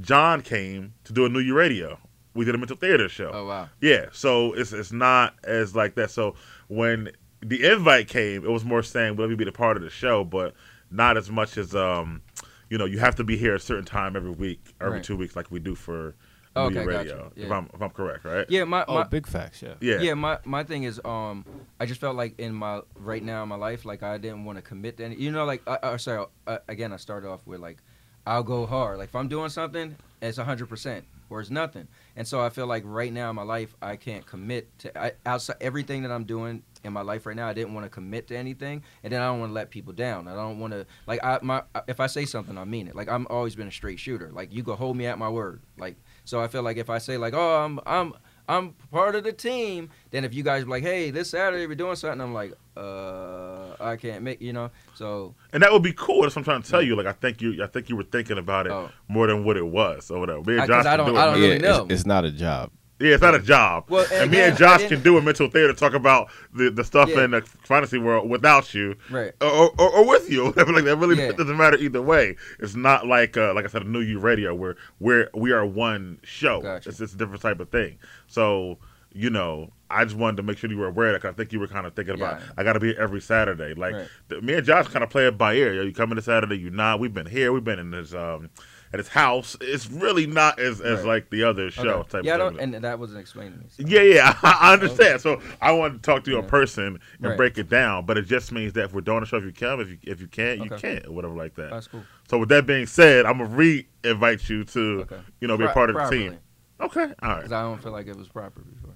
John 0.00 0.42
came 0.42 0.94
to 1.04 1.12
do 1.12 1.24
a 1.26 1.28
New 1.28 1.40
You 1.40 1.54
Radio. 1.54 1.98
We 2.34 2.44
did 2.44 2.54
a 2.54 2.58
mental 2.58 2.76
theater 2.76 3.08
show. 3.08 3.30
Oh 3.34 3.46
wow. 3.46 3.68
Yeah, 3.80 4.06
so 4.12 4.52
it's 4.52 4.72
it's 4.72 4.92
not 4.92 5.34
as 5.44 5.74
like 5.74 5.94
that. 5.96 6.10
So 6.10 6.36
when 6.68 7.10
the 7.40 7.64
invite 7.64 8.06
came, 8.08 8.44
it 8.44 8.50
was 8.50 8.64
more 8.64 8.82
saying, 8.82 9.16
"Will 9.16 9.28
you 9.30 9.36
be 9.36 9.44
the 9.44 9.52
part 9.52 9.76
of 9.76 9.82
the 9.82 9.90
show?" 9.90 10.22
But 10.24 10.54
not 10.90 11.16
as 11.16 11.30
much 11.30 11.56
as 11.56 11.74
um, 11.74 12.22
you 12.70 12.78
know, 12.78 12.84
you 12.84 12.98
have 13.00 13.16
to 13.16 13.24
be 13.24 13.36
here 13.36 13.54
a 13.56 13.60
certain 13.60 13.84
time 13.84 14.14
every 14.14 14.30
week, 14.30 14.74
every 14.80 14.94
Right. 14.94 15.02
two 15.04 15.16
weeks, 15.16 15.34
like 15.34 15.50
we 15.50 15.58
do 15.58 15.74
for 15.74 16.14
Okay, 16.58 16.74
Year 16.74 16.84
gotcha. 16.84 16.98
Radio. 16.98 17.32
If 17.36 17.50
I'm 17.50 17.70
if 17.72 17.80
I'm 17.82 17.90
correct, 17.90 18.24
right? 18.24 18.46
Yeah, 18.48 18.64
my, 18.64 18.84
Oh, 18.88 18.94
my 18.94 19.04
big 19.04 19.26
facts. 19.26 19.62
Yeah. 19.62 19.74
Yeah. 19.80 20.00
yeah, 20.00 20.14
my 20.14 20.38
my 20.44 20.64
thing 20.64 20.84
is 20.84 21.00
um 21.04 21.44
I 21.80 21.86
just 21.86 22.00
felt 22.00 22.16
like 22.16 22.38
in 22.38 22.54
my 22.54 22.80
right 22.96 23.22
now 23.22 23.42
in 23.42 23.48
my 23.48 23.56
life 23.56 23.84
like 23.84 24.02
I 24.02 24.18
didn't 24.18 24.44
want 24.44 24.56
to 24.58 24.62
commit 24.62 24.96
to 24.98 25.04
any 25.04 25.16
you 25.16 25.30
know 25.30 25.44
like 25.44 25.62
uh, 25.66 25.78
uh, 25.82 25.98
sorry 25.98 26.26
uh, 26.46 26.58
again 26.68 26.92
I 26.92 26.96
started 26.96 27.28
off 27.28 27.46
with 27.46 27.60
like 27.60 27.78
I'll 28.26 28.42
go 28.42 28.66
hard 28.66 28.98
like 28.98 29.08
if 29.08 29.16
I'm 29.16 29.28
doing 29.28 29.50
something 29.50 29.96
it's 30.20 30.38
hundred 30.38 30.68
percent 30.68 31.04
or 31.30 31.40
it's 31.40 31.50
nothing 31.50 31.86
and 32.16 32.26
so 32.26 32.40
I 32.40 32.48
feel 32.48 32.66
like 32.66 32.82
right 32.86 33.12
now 33.12 33.30
in 33.30 33.36
my 33.36 33.42
life 33.42 33.74
I 33.80 33.96
can't 33.96 34.26
commit 34.26 34.76
to 34.80 34.98
I, 34.98 35.12
outside 35.26 35.56
everything 35.60 36.02
that 36.02 36.10
I'm 36.10 36.24
doing 36.24 36.62
in 36.84 36.92
my 36.92 37.02
life 37.02 37.26
right 37.26 37.36
now 37.36 37.46
I 37.48 37.52
didn't 37.52 37.74
want 37.74 37.84
to 37.84 37.90
commit 37.90 38.28
to 38.28 38.36
anything 38.36 38.82
and 39.04 39.12
then 39.12 39.20
I 39.20 39.26
don't 39.26 39.40
want 39.40 39.50
to 39.50 39.54
let 39.54 39.70
people 39.70 39.92
down 39.92 40.26
I 40.26 40.34
don't 40.34 40.58
want 40.58 40.72
to 40.72 40.86
like 41.06 41.22
I 41.22 41.38
my 41.42 41.62
if 41.86 42.00
I 42.00 42.06
say 42.06 42.24
something 42.24 42.56
I 42.58 42.64
mean 42.64 42.88
it 42.88 42.96
like 42.96 43.08
I'm 43.08 43.26
always 43.30 43.54
been 43.54 43.68
a 43.68 43.72
straight 43.72 44.00
shooter 44.00 44.30
like 44.32 44.52
you 44.52 44.62
can 44.64 44.74
hold 44.74 44.96
me 44.96 45.06
at 45.06 45.18
my 45.18 45.28
word 45.28 45.60
like 45.76 45.96
so 46.28 46.40
I 46.42 46.48
feel 46.48 46.62
like 46.62 46.76
if 46.76 46.90
I 46.90 46.98
say 46.98 47.16
like 47.16 47.32
oh 47.34 47.56
I'm 47.64 47.80
I'm 47.86 48.12
I'm 48.50 48.72
part 48.90 49.14
of 49.14 49.24
the 49.24 49.32
team. 49.32 49.90
Then 50.10 50.24
if 50.24 50.32
you 50.32 50.42
guys 50.42 50.64
be 50.64 50.70
like, 50.70 50.82
hey, 50.82 51.10
this 51.10 51.28
Saturday 51.30 51.66
we're 51.66 51.74
doing 51.74 51.96
something, 51.96 52.18
I'm 52.18 52.32
like, 52.32 52.54
uh, 52.78 53.76
I 53.78 53.96
can't 53.96 54.22
make, 54.22 54.40
you 54.40 54.54
know. 54.54 54.70
So 54.94 55.34
And 55.52 55.62
that 55.62 55.70
would 55.70 55.82
be 55.82 55.92
cool. 55.92 56.22
That's 56.22 56.34
what 56.34 56.40
I'm 56.40 56.44
trying 56.44 56.62
to 56.62 56.70
tell 56.70 56.80
you. 56.80 56.96
Like 56.96 57.04
I 57.04 57.12
think 57.12 57.42
you, 57.42 57.62
I 57.62 57.66
think 57.66 57.90
you 57.90 57.96
were 57.96 58.04
thinking 58.04 58.38
about 58.38 58.66
it 58.66 58.72
Oh. 58.72 58.88
more 59.06 59.26
than 59.26 59.44
what 59.44 59.58
it 59.58 59.66
was. 59.66 60.10
or 60.10 60.18
whatever. 60.20 60.40
Me 60.44 60.54
and 60.54 60.62
I- 60.62 60.66
Josh 60.66 60.76
'cause 60.78 60.86
I 60.86 60.96
don't- 60.96 61.08
do 61.10 61.16
it. 61.16 61.18
I 61.20 61.24
don't 61.26 61.34
man. 61.34 61.42
really 61.42 61.62
yeah, 61.62 61.70
know. 61.72 61.82
It's, 61.84 61.92
it's 61.92 62.06
not 62.06 62.24
a 62.24 62.30
job. 62.30 62.70
Yeah, 63.00 63.14
it's 63.14 63.22
not 63.22 63.34
a 63.34 63.38
job. 63.38 63.84
Well, 63.88 64.06
and 64.12 64.30
me 64.30 64.38
again, 64.38 64.48
and 64.50 64.58
Josh 64.58 64.86
can 64.88 65.02
do 65.02 65.16
a 65.18 65.22
mental 65.22 65.48
theater, 65.48 65.72
talk 65.72 65.94
about 65.94 66.28
the, 66.52 66.68
the 66.70 66.82
stuff 66.82 67.08
Yeah. 67.08 67.24
in 67.24 67.30
the 67.30 67.42
fantasy 67.42 67.98
world 67.98 68.28
without 68.28 68.74
you, 68.74 68.96
right, 69.10 69.32
or, 69.40 69.70
or, 69.78 69.90
or 69.98 70.06
with 70.08 70.28
you. 70.30 70.46
Like 70.56 70.84
that 70.84 70.96
really 70.98 71.16
Yeah. 71.16 71.32
doesn't 71.32 71.56
matter 71.56 71.76
either 71.76 72.02
way. 72.02 72.36
It's 72.58 72.74
not 72.74 73.06
like 73.06 73.36
uh, 73.36 73.54
like 73.54 73.64
I 73.64 73.68
said, 73.68 73.82
a 73.82 73.88
New 73.88 74.00
You 74.00 74.18
Radio 74.18 74.54
where 74.54 74.76
where 74.98 75.30
we 75.34 75.52
are 75.52 75.64
one 75.64 76.18
show. 76.24 76.60
Gotcha. 76.60 76.88
It's 76.88 77.00
it's 77.00 77.14
a 77.14 77.16
different 77.16 77.40
type 77.42 77.60
of 77.60 77.68
thing. 77.70 77.98
So 78.26 78.78
you 79.12 79.30
know, 79.30 79.72
I 79.90 80.04
just 80.04 80.16
wanted 80.16 80.36
to 80.36 80.42
make 80.42 80.58
sure 80.58 80.68
you 80.68 80.76
were 80.76 80.88
aware 80.88 81.14
of 81.14 81.22
that 81.22 81.28
I 81.28 81.32
think 81.32 81.52
you 81.52 81.58
were 81.60 81.66
kind 81.68 81.86
of 81.86 81.94
thinking 81.94 82.14
about. 82.14 82.40
Yeah. 82.40 82.46
I 82.58 82.62
got 82.64 82.74
to 82.74 82.80
be 82.80 82.88
here 82.92 83.00
every 83.00 83.20
Saturday. 83.22 83.72
Like 83.74 83.94
Right. 83.94 84.42
me 84.42 84.54
and 84.54 84.66
Josh 84.66 84.86
kind 84.88 85.02
of 85.02 85.08
play 85.08 85.26
it 85.26 85.38
by 85.38 85.54
ear. 85.54 85.72
Yo, 85.72 85.82
you 85.82 85.94
coming 85.94 86.16
to 86.16 86.22
Saturday? 86.22 86.58
You 86.58 86.70
not? 86.70 87.00
We've 87.00 87.14
been 87.14 87.26
here. 87.26 87.52
We've 87.52 87.64
been 87.64 87.78
in 87.78 87.90
this. 87.90 88.12
um 88.12 88.50
at 88.92 88.98
his 88.98 89.08
house. 89.08 89.56
It's 89.60 89.88
really 89.90 90.26
not 90.26 90.58
as 90.58 90.80
as 90.80 90.98
Right. 91.00 91.06
like 91.06 91.30
the 91.30 91.44
other 91.44 91.70
show 91.70 91.82
okay. 92.00 92.08
type. 92.10 92.24
yeah, 92.24 92.32
I 92.32 92.34
of 92.36 92.40
don't, 92.40 92.56
thing. 92.58 92.74
and 92.74 92.84
that 92.84 92.98
wasn't 92.98 93.20
explained 93.20 93.54
to 93.54 93.60
me. 93.60 93.66
so. 93.68 93.82
Yeah, 93.86 94.02
yeah, 94.02 94.36
I 94.42 94.72
understand. 94.72 95.20
So 95.20 95.40
I 95.60 95.72
wanted 95.72 96.02
to 96.02 96.10
talk 96.10 96.24
to 96.24 96.30
you 96.30 96.38
in 96.38 96.46
person 96.46 96.98
and 97.18 97.24
Right. 97.26 97.36
break 97.36 97.58
it 97.58 97.68
down, 97.68 98.06
but 98.06 98.16
it 98.18 98.22
just 98.22 98.52
means 98.52 98.72
that 98.74 98.84
if 98.84 98.92
we're 98.92 99.00
doing 99.00 99.22
a 99.22 99.26
show, 99.26 99.36
if 99.38 99.44
you 99.44 99.52
come, 99.52 99.80
if 99.80 99.88
you 99.88 99.98
if 100.02 100.20
you 100.20 100.26
can't, 100.28 100.60
you 100.64 100.70
can't, 100.70 101.06
or 101.06 101.12
whatever 101.12 101.34
like 101.34 101.54
that. 101.56 101.70
That's 101.70 101.86
cool. 101.88 102.02
So 102.28 102.38
with 102.38 102.48
that 102.50 102.66
being 102.66 102.86
said, 102.86 103.26
I'm 103.26 103.38
gonna 103.38 103.50
re-invite 103.54 104.48
you 104.48 104.64
to, 104.64 105.00
Okay. 105.02 105.20
you 105.40 105.48
know, 105.48 105.56
be 105.56 105.64
a 105.64 105.66
Pro- 105.68 105.74
part 105.74 105.90
of 105.90 105.94
the 105.94 106.00
properly, 106.00 106.28
team. 106.30 106.38
Okay, 106.80 107.00
all 107.22 107.28
right. 107.28 107.36
Because 107.38 107.52
I 107.52 107.62
don't 107.62 107.82
feel 107.82 107.92
like 107.92 108.06
it 108.06 108.16
was 108.16 108.28
proper 108.28 108.60
before. 108.60 108.94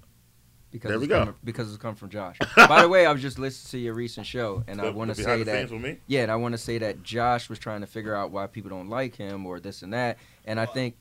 Because 0.72 0.88
There 0.88 0.98
we 0.98 1.04
it's 1.04 1.10
go. 1.10 1.18
Coming, 1.20 1.34
because 1.44 1.68
it's 1.68 1.76
come 1.80 1.94
from 1.94 2.08
Josh. 2.08 2.38
By 2.56 2.80
the 2.82 2.88
way, 2.88 3.04
I 3.06 3.12
was 3.12 3.20
just 3.20 3.38
listening 3.38 3.70
to 3.72 3.84
your 3.84 3.94
recent 3.94 4.26
show, 4.26 4.64
and 4.66 4.80
I 4.80 4.88
want 4.88 5.14
to 5.14 5.22
say 5.22 5.38
the 5.42 5.44
that 5.44 5.70
me. 5.70 5.98
yeah, 6.06 6.22
and 6.22 6.32
I 6.32 6.36
want 6.36 6.52
to 6.54 6.58
say 6.58 6.78
that 6.78 7.02
Josh 7.02 7.48
was 7.50 7.58
trying 7.58 7.82
to 7.82 7.86
figure 7.86 8.14
out 8.14 8.30
why 8.30 8.46
people 8.46 8.70
don't 8.70 8.88
like 8.88 9.14
him 9.14 9.44
or 9.46 9.60
this 9.60 9.82
and 9.82 9.92
that, 9.92 10.18
and 10.46 10.58
I 10.58 10.64
think. 10.66 10.96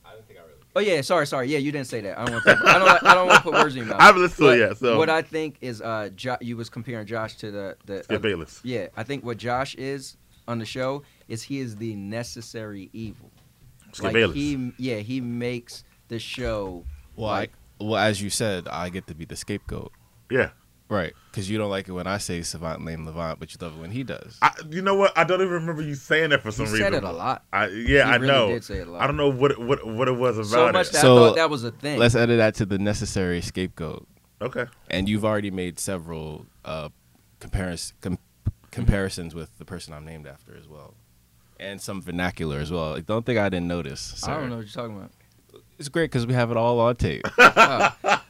Oh 0.74 0.80
yeah, 0.80 1.00
sorry, 1.02 1.26
sorry. 1.26 1.48
Yeah, 1.48 1.58
you 1.58 1.70
didn't 1.72 1.86
say 1.86 2.00
that. 2.02 2.18
I 2.18 2.24
don't 2.24 2.32
want. 2.34 2.44
To 2.46 2.56
put, 2.56 2.66
I 2.66 2.78
don't. 2.78 3.04
I 3.04 3.14
don't 3.14 3.26
want 3.28 3.36
to 3.38 3.42
put 3.42 3.52
words 3.54 3.74
in 3.74 3.80
your 3.82 3.88
mouth. 3.90 4.00
I 4.00 4.04
haven't 4.04 4.22
listened 4.22 4.38
to 4.38 4.44
But 4.44 4.56
it 4.58 4.60
yet, 4.60 4.76
so 4.78 4.96
what 4.98 5.10
I 5.10 5.20
think 5.20 5.56
is, 5.60 5.82
uh, 5.82 6.08
jo- 6.16 6.38
you 6.40 6.56
was 6.56 6.70
comparing 6.70 7.06
Josh 7.06 7.36
to 7.36 7.50
the 7.50 7.76
the. 7.84 8.02
Skip 8.04 8.16
uh, 8.16 8.22
Bayless. 8.22 8.60
yeah, 8.64 8.86
I 8.96 9.02
think 9.02 9.22
what 9.24 9.36
Josh 9.36 9.74
is 9.74 10.16
on 10.48 10.58
the 10.58 10.64
show 10.64 11.02
is 11.28 11.42
he 11.42 11.58
is 11.60 11.76
the 11.76 11.94
necessary 11.94 12.88
evil. 12.94 13.30
Skip 13.92 14.04
like 14.04 14.12
Bayless. 14.14 14.34
he, 14.34 14.72
yeah, 14.78 14.96
he 14.96 15.20
makes 15.20 15.84
the 16.08 16.18
show. 16.18 16.84
Well, 17.16 17.28
like, 17.28 17.50
I, 17.50 17.54
well, 17.82 17.96
as 17.96 18.22
you 18.22 18.30
said, 18.30 18.68
I 18.68 18.88
get 18.88 19.06
to 19.08 19.14
be 19.14 19.24
the 19.24 19.36
scapegoat. 19.36 19.92
yeah. 20.30 20.50
Right. 20.88 21.14
Because 21.30 21.48
you 21.48 21.56
don't 21.56 21.70
like 21.70 21.88
it 21.88 21.92
when 21.92 22.06
I 22.06 22.18
say 22.18 22.42
Savant 22.42 22.84
Lane 22.84 23.06
Levant, 23.06 23.40
but 23.40 23.50
you 23.54 23.58
love 23.62 23.74
it 23.78 23.80
when 23.80 23.90
he 23.92 24.02
does. 24.02 24.36
I, 24.42 24.50
you 24.68 24.82
know 24.82 24.94
what? 24.94 25.16
I 25.16 25.24
don't 25.24 25.40
even 25.40 25.54
remember 25.54 25.80
you 25.80 25.94
saying 25.94 26.30
that 26.30 26.42
for 26.42 26.48
he 26.48 26.52
some 26.56 26.64
reason. 26.66 26.80
said 26.80 26.92
it 26.92 27.02
a 27.02 27.10
lot. 27.12 27.44
I, 27.50 27.68
yeah, 27.68 28.04
He 28.04 28.12
I 28.12 28.16
really 28.16 28.26
know. 28.26 28.48
did 28.50 28.62
say 28.62 28.76
it 28.76 28.88
a 28.88 28.90
lot. 28.90 29.00
I 29.00 29.06
don't 29.06 29.16
know 29.16 29.30
what 29.30 29.52
it, 29.52 29.58
what 29.58 29.86
what 29.86 30.06
it 30.08 30.12
was 30.18 30.36
about 30.36 30.46
so 30.50 30.70
much 30.72 30.88
it. 30.88 30.92
that 30.92 31.00
So, 31.00 31.16
I 31.24 31.28
thought 31.28 31.36
that 31.36 31.48
was 31.48 31.64
a 31.64 31.70
thing. 31.70 31.98
Let's 31.98 32.14
edit 32.14 32.36
that 32.36 32.56
to 32.56 32.66
the 32.66 32.78
necessary 32.78 33.40
scapegoat. 33.40 34.06
okay. 34.42 34.66
And 34.90 35.08
you've 35.08 35.24
already 35.24 35.50
made 35.50 35.78
several 35.78 36.44
uh, 36.62 36.90
comparis- 37.40 37.94
com- 38.02 38.18
comparisons 38.70 39.34
with 39.34 39.56
the 39.58 39.64
person 39.64 39.94
I'm 39.94 40.04
named 40.04 40.26
after 40.26 40.54
as 40.56 40.68
well. 40.68 40.92
And 41.58 41.80
some 41.80 42.02
vernacular 42.02 42.58
as 42.58 42.70
well. 42.70 42.90
Like, 42.90 43.06
don't 43.06 43.24
think 43.24 43.38
I 43.38 43.48
didn't 43.48 43.68
notice. 43.68 44.22
I 44.26 44.34
don't 44.36 44.50
know 44.50 44.56
what 44.56 44.66
you're 44.66 44.72
talking 44.84 44.96
about. 44.98 45.12
It's 45.78 45.88
great 45.88 46.10
because 46.10 46.26
we 46.26 46.34
have 46.34 46.50
it 46.50 46.56
all 46.56 46.80
on 46.80 46.96
tape. 46.96 47.22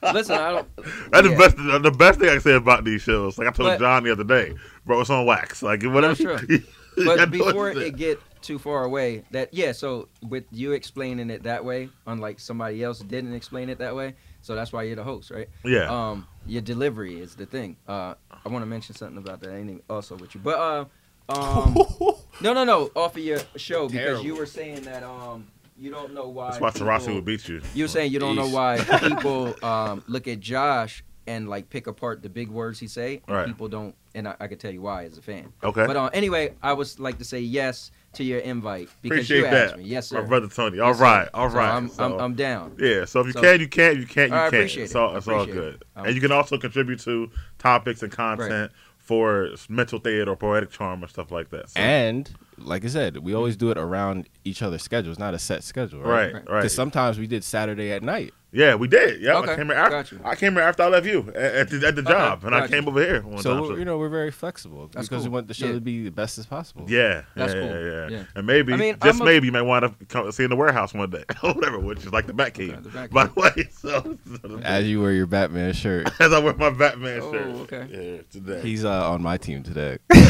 Oh. 0.05 0.15
Listen, 0.15 0.35
I 0.37 0.51
don't. 0.51 0.69
That's 0.77 0.89
yeah, 1.15 1.21
the 1.23 1.37
best. 1.39 1.57
The 1.83 1.91
best 1.91 2.19
thing 2.21 2.29
I 2.29 2.33
can 2.33 2.41
say 2.41 2.55
about 2.55 2.85
these 2.85 3.01
shows, 3.03 3.39
like 3.39 3.47
I 3.49 3.53
told 3.53 3.69
But- 3.71 3.79
John 3.79 4.03
the 4.03 4.11
other 4.13 4.25
day, 4.25 4.53
bro, 4.85 5.01
it's 5.01 5.09
on 5.11 5.25
wax. 5.27 5.63
Like 5.63 5.83
whatever. 5.85 6.37
That's 6.37 6.43
you 6.51 6.63
But 7.05 7.31
before 7.31 7.71
it. 7.71 7.79
it 7.79 7.97
get 7.97 8.21
too 8.43 8.59
far 8.59 8.85
away, 8.85 9.25
that 9.31 9.55
yeah. 9.55 9.73
So 9.73 10.09
with 10.29 10.45
you 10.51 10.73
explaining 10.73 11.31
it 11.31 11.45
that 11.45 11.65
way, 11.65 11.89
unlike 12.07 12.41
somebody 12.41 12.83
else 12.83 12.99
didn't 12.99 13.33
explain 13.33 13.69
it 13.71 13.79
that 13.79 13.95
way, 13.95 14.15
so 14.43 14.55
that's 14.57 14.73
why 14.73 14.83
you're 14.83 14.97
the 14.97 15.05
host, 15.05 15.31
right? 15.31 15.49
yeah, 15.65 15.89
Um, 16.11 16.27
your 16.47 16.63
delivery 16.63 17.21
is 17.21 17.37
the 17.37 17.47
thing. 17.47 17.77
Uh, 17.89 18.15
I 18.45 18.49
want 18.49 18.63
to 18.63 18.67
mention 18.67 18.97
something 18.97 19.19
about 19.19 19.41
that. 19.41 19.55
Ain't 19.55 19.71
even 19.71 19.83
also 19.89 20.17
with 20.17 20.35
you, 20.35 20.41
but 20.43 20.59
uh, 20.59 20.85
um, 21.33 21.75
no, 22.41 22.53
no, 22.53 22.65
no, 22.65 22.91
off 22.97 23.17
of 23.17 23.23
your 23.23 23.39
show 23.57 23.89
because 23.89 24.25
you 24.25 24.35
were 24.35 24.47
saying 24.47 24.83
that 24.83 25.05
um, 25.05 25.47
you 25.83 25.91
don't 25.91 26.15
know 26.15 26.29
why. 26.29 26.51
that's 26.51 26.61
why 26.61 26.71
Tarasi 26.71 27.01
people- 27.01 27.15
would 27.17 27.25
beat 27.25 27.49
you. 27.49 27.61
You 27.75 27.85
were 27.85 27.89
saying 27.89 28.13
you 28.13 28.19
don't 28.19 28.37
know 28.37 28.49
why 28.49 28.79
people 29.03 29.55
um, 29.65 30.05
look 30.07 30.29
at 30.29 30.39
Josh 30.41 31.03
and 31.27 31.49
like 31.49 31.69
pick 31.71 31.87
apart 31.87 32.23
the 32.23 32.29
big 32.29 32.49
words 32.49 32.79
he 32.79 32.87
say, 32.87 33.21
and 33.27 33.37
Right. 33.37 33.47
people 33.47 33.69
don't. 33.69 33.95
And 34.15 34.29
I, 34.29 34.37
I 34.41 34.47
can 34.47 34.59
tell 34.59 34.71
you 34.71 34.83
why 34.83 35.05
as 35.05 35.17
a 35.17 35.23
fan. 35.23 35.53
Okay, 35.65 35.87
But 35.87 35.97
uh, 35.97 36.11
anyway, 36.13 36.55
I 36.63 36.75
would 36.75 37.01
like 37.01 37.17
to 37.19 37.25
say 37.25 37.41
yes 37.41 37.91
to 38.13 38.23
your 38.25 38.41
invite 38.41 38.91
because 39.01 39.19
appreciate 39.21 39.39
you 39.39 39.47
asked 39.47 39.71
that, 39.73 39.79
me. 39.79 39.85
Yes, 39.87 40.07
sir. 40.09 40.17
my 40.17 40.23
sir. 40.23 40.29
brother 40.29 40.49
Tony. 40.49 40.79
All 40.81 40.91
Yes, 40.91 41.01
right, 41.01 41.25
sir. 41.25 41.31
all 41.35 41.51
So. 41.51 41.59
I'm, 41.59 41.89
So, 41.89 42.05
I'm, 42.05 42.21
I'm 42.21 42.35
down. 42.35 42.77
yeah, 42.79 43.07
so 43.07 43.21
if 43.21 43.27
you 43.29 43.33
so- 43.33 43.41
can, 43.41 43.59
you 43.61 43.69
can. 43.69 43.97
You 43.99 44.07
can't, 44.07 44.31
you 44.31 44.37
I 44.37 44.41
can't. 44.41 44.55
appreciate 44.55 44.85
It's 44.85 44.95
all, 44.95 45.15
I 45.15 45.17
it's 45.19 45.29
all 45.29 45.47
good. 45.47 45.75
it. 45.77 45.83
Um, 45.97 46.05
and 46.07 46.15
you 46.15 46.21
can 46.21 46.31
also 46.33 46.59
contribute 46.59 47.01
to 47.01 47.31
topics 47.59 48.03
and 48.03 48.13
content 48.13 48.71
for 48.99 49.49
mental 49.69 49.99
theater 49.99 50.31
or 50.33 50.37
poetic 50.37 50.71
charm 50.71 51.03
or 51.03 51.09
stuff 51.09 51.31
like 51.33 51.49
that. 51.51 51.71
So, 51.71 51.81
And 51.81 52.31
like 52.59 52.85
I 52.85 52.89
said, 52.89 53.19
we 53.19 53.35
always 53.35 53.55
mm-hmm. 53.57 53.67
do 53.67 53.71
it 53.73 53.79
around 53.79 54.29
each 54.45 54.63
other's 54.63 54.83
schedules, 54.83 55.19
not 55.19 55.35
a 55.35 55.39
set 55.39 55.65
schedule, 55.65 56.01
right? 56.01 56.09
right, 56.09 56.35
Right. 56.35 56.49
right. 56.49 56.61
Because 56.61 56.75
sometimes 56.75 57.19
we 57.19 57.27
did 57.27 57.45
Saturday 57.45 57.93
at 57.93 58.03
night. 58.03 58.33
Yeah, 58.55 58.75
we 58.75 58.87
did. 58.87 59.23
Yeah, 59.23 59.39
I 59.39 59.57
came 59.57 59.69
here. 59.69 59.77
After, 59.77 59.91
got 59.91 60.13
you. 60.13 60.21
I 60.25 60.35
came 60.35 60.53
here 60.53 60.61
after 60.63 60.83
I 60.83 60.89
left 60.89 61.07
you 61.07 61.21
at, 61.35 61.37
at 61.37 61.71
the, 61.71 61.87
at 61.87 61.97
the 61.97 62.03
Okay, 62.03 62.13
job, 62.13 62.45
and 62.45 62.55
I 62.55 62.69
came 62.69 62.87
over 62.87 63.01
here. 63.03 63.23
One 63.23 63.39
so 63.43 63.55
time, 63.55 63.63
we're, 63.63 63.79
you 63.79 63.87
know 63.87 63.97
we're 63.97 64.11
very 64.11 64.31
flexible 64.31 64.91
That's 64.93 65.09
because 65.09 65.25
we 65.25 65.31
want 65.31 65.49
the 65.49 65.55
show 65.55 65.69
Yeah. 65.69 65.73
to 65.73 65.81
be 65.81 66.05
the 66.05 66.11
best 66.11 66.37
as 66.37 66.45
possible. 66.45 66.85
Yeah, 66.87 67.23
That's 67.35 67.55
yeah, 67.55 67.61
cool. 67.61 67.71
yeah, 67.71 67.91
yeah, 67.91 68.09
Yeah. 68.11 68.25
And 68.35 68.47
maybe, 68.47 68.75
I 68.75 68.77
mean, 68.77 68.99
just 69.03 69.23
a- 69.23 69.25
maybe, 69.25 69.47
you 69.47 69.53
may 69.53 69.63
want 69.63 69.87
to 69.99 70.05
come 70.07 70.31
see 70.33 70.45
in 70.45 70.51
the 70.51 70.57
warehouse 70.57 70.93
one 70.93 71.09
day 71.09 71.25
or 71.43 71.55
whatever, 71.55 71.81
which 71.81 72.01
is 72.01 72.13
like 72.13 72.27
the 72.27 72.35
Batcave. 72.35 72.75
Okay, 72.75 72.81
the 72.83 72.89
Batcave. 72.91 73.11
By 73.11 73.25
the 73.25 73.41
way, 73.41 73.69
so, 73.73 74.19
so 74.43 74.61
As 74.63 74.87
you 74.87 75.01
wear 75.01 75.13
your 75.13 75.27
Batman 75.27 75.73
shirt, 75.73 76.11
as 76.21 76.35
I 76.35 76.39
wear 76.39 76.53
my 76.53 76.69
Batman 76.69 77.21
Oh, 77.23 77.33
shirt. 77.33 77.47
okay. 77.73 77.87
Yeah, 77.91 78.21
today. 78.31 78.61
he's 78.61 78.85
uh, 78.85 79.11
on 79.11 79.23
my 79.23 79.39
team 79.39 79.63
today. 79.63 79.97
yeah, 80.13 80.21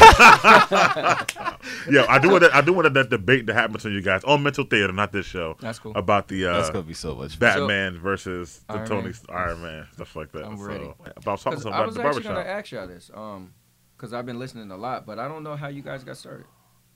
I 2.07 2.19
do 2.21 2.29
want 2.29 2.45
to, 2.45 2.55
I 2.55 2.61
do 2.61 2.71
want 2.71 2.93
that 2.93 3.09
debate 3.09 3.47
to 3.47 3.53
happen 3.53 3.73
between 3.73 3.95
you 3.95 4.01
guys 4.01 4.23
on 4.23 4.43
mental 4.43 4.63
theater, 4.63 4.93
not 4.93 5.11
this 5.11 5.25
show, 5.25 5.57
That's 5.59 5.79
cool. 5.79 5.91
about 5.93 6.29
the 6.29 6.43
That's 6.43 6.69
uh, 6.69 6.71
gonna 6.71 6.85
be 6.85 6.93
so 6.93 7.15
much. 7.15 7.31
fun. 7.31 7.39
Batman 7.39 7.99
versus 7.99 8.12
the 8.17 8.73
Iron 8.75 8.87
Tony 8.87 9.03
Man. 9.03 9.13
Iron 9.29 9.61
Man 9.61 9.87
stuff 9.93 10.15
like 10.15 10.31
that. 10.33 10.45
I'm 10.45 10.57
so, 10.57 10.63
ready. 10.63 10.93
But 11.03 11.27
I 11.27 11.31
was 11.31 11.43
talking 11.43 11.59
Because 11.59 11.73
I 11.73 11.85
was 11.85 11.95
the 11.95 12.03
actually 12.03 12.23
gonna 12.23 12.39
ask 12.41 12.71
y'all 12.71 12.87
this, 12.87 13.11
um, 13.13 13.53
because 13.97 14.13
I've 14.13 14.25
been 14.25 14.39
listening 14.39 14.69
a 14.71 14.77
lot, 14.77 15.05
but 15.05 15.19
I 15.19 15.27
don't 15.27 15.43
know 15.43 15.55
how 15.55 15.67
you 15.67 15.81
guys 15.81 16.03
got 16.03 16.17
started. 16.17 16.45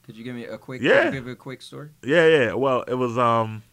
Could 0.03 0.15
you 0.15 0.23
give 0.23 0.35
me 0.35 0.45
a 0.45 0.57
quick? 0.57 0.81
Yeah. 0.81 1.03
Could 1.03 1.13
you 1.13 1.19
give 1.21 1.27
a 1.27 1.35
quick 1.35 1.61
story? 1.61 1.89
Yeah, 2.03 2.27
yeah. 2.27 2.53
Well, 2.53 2.83
it 2.83 2.93
was 2.95 3.17
um 3.17 3.63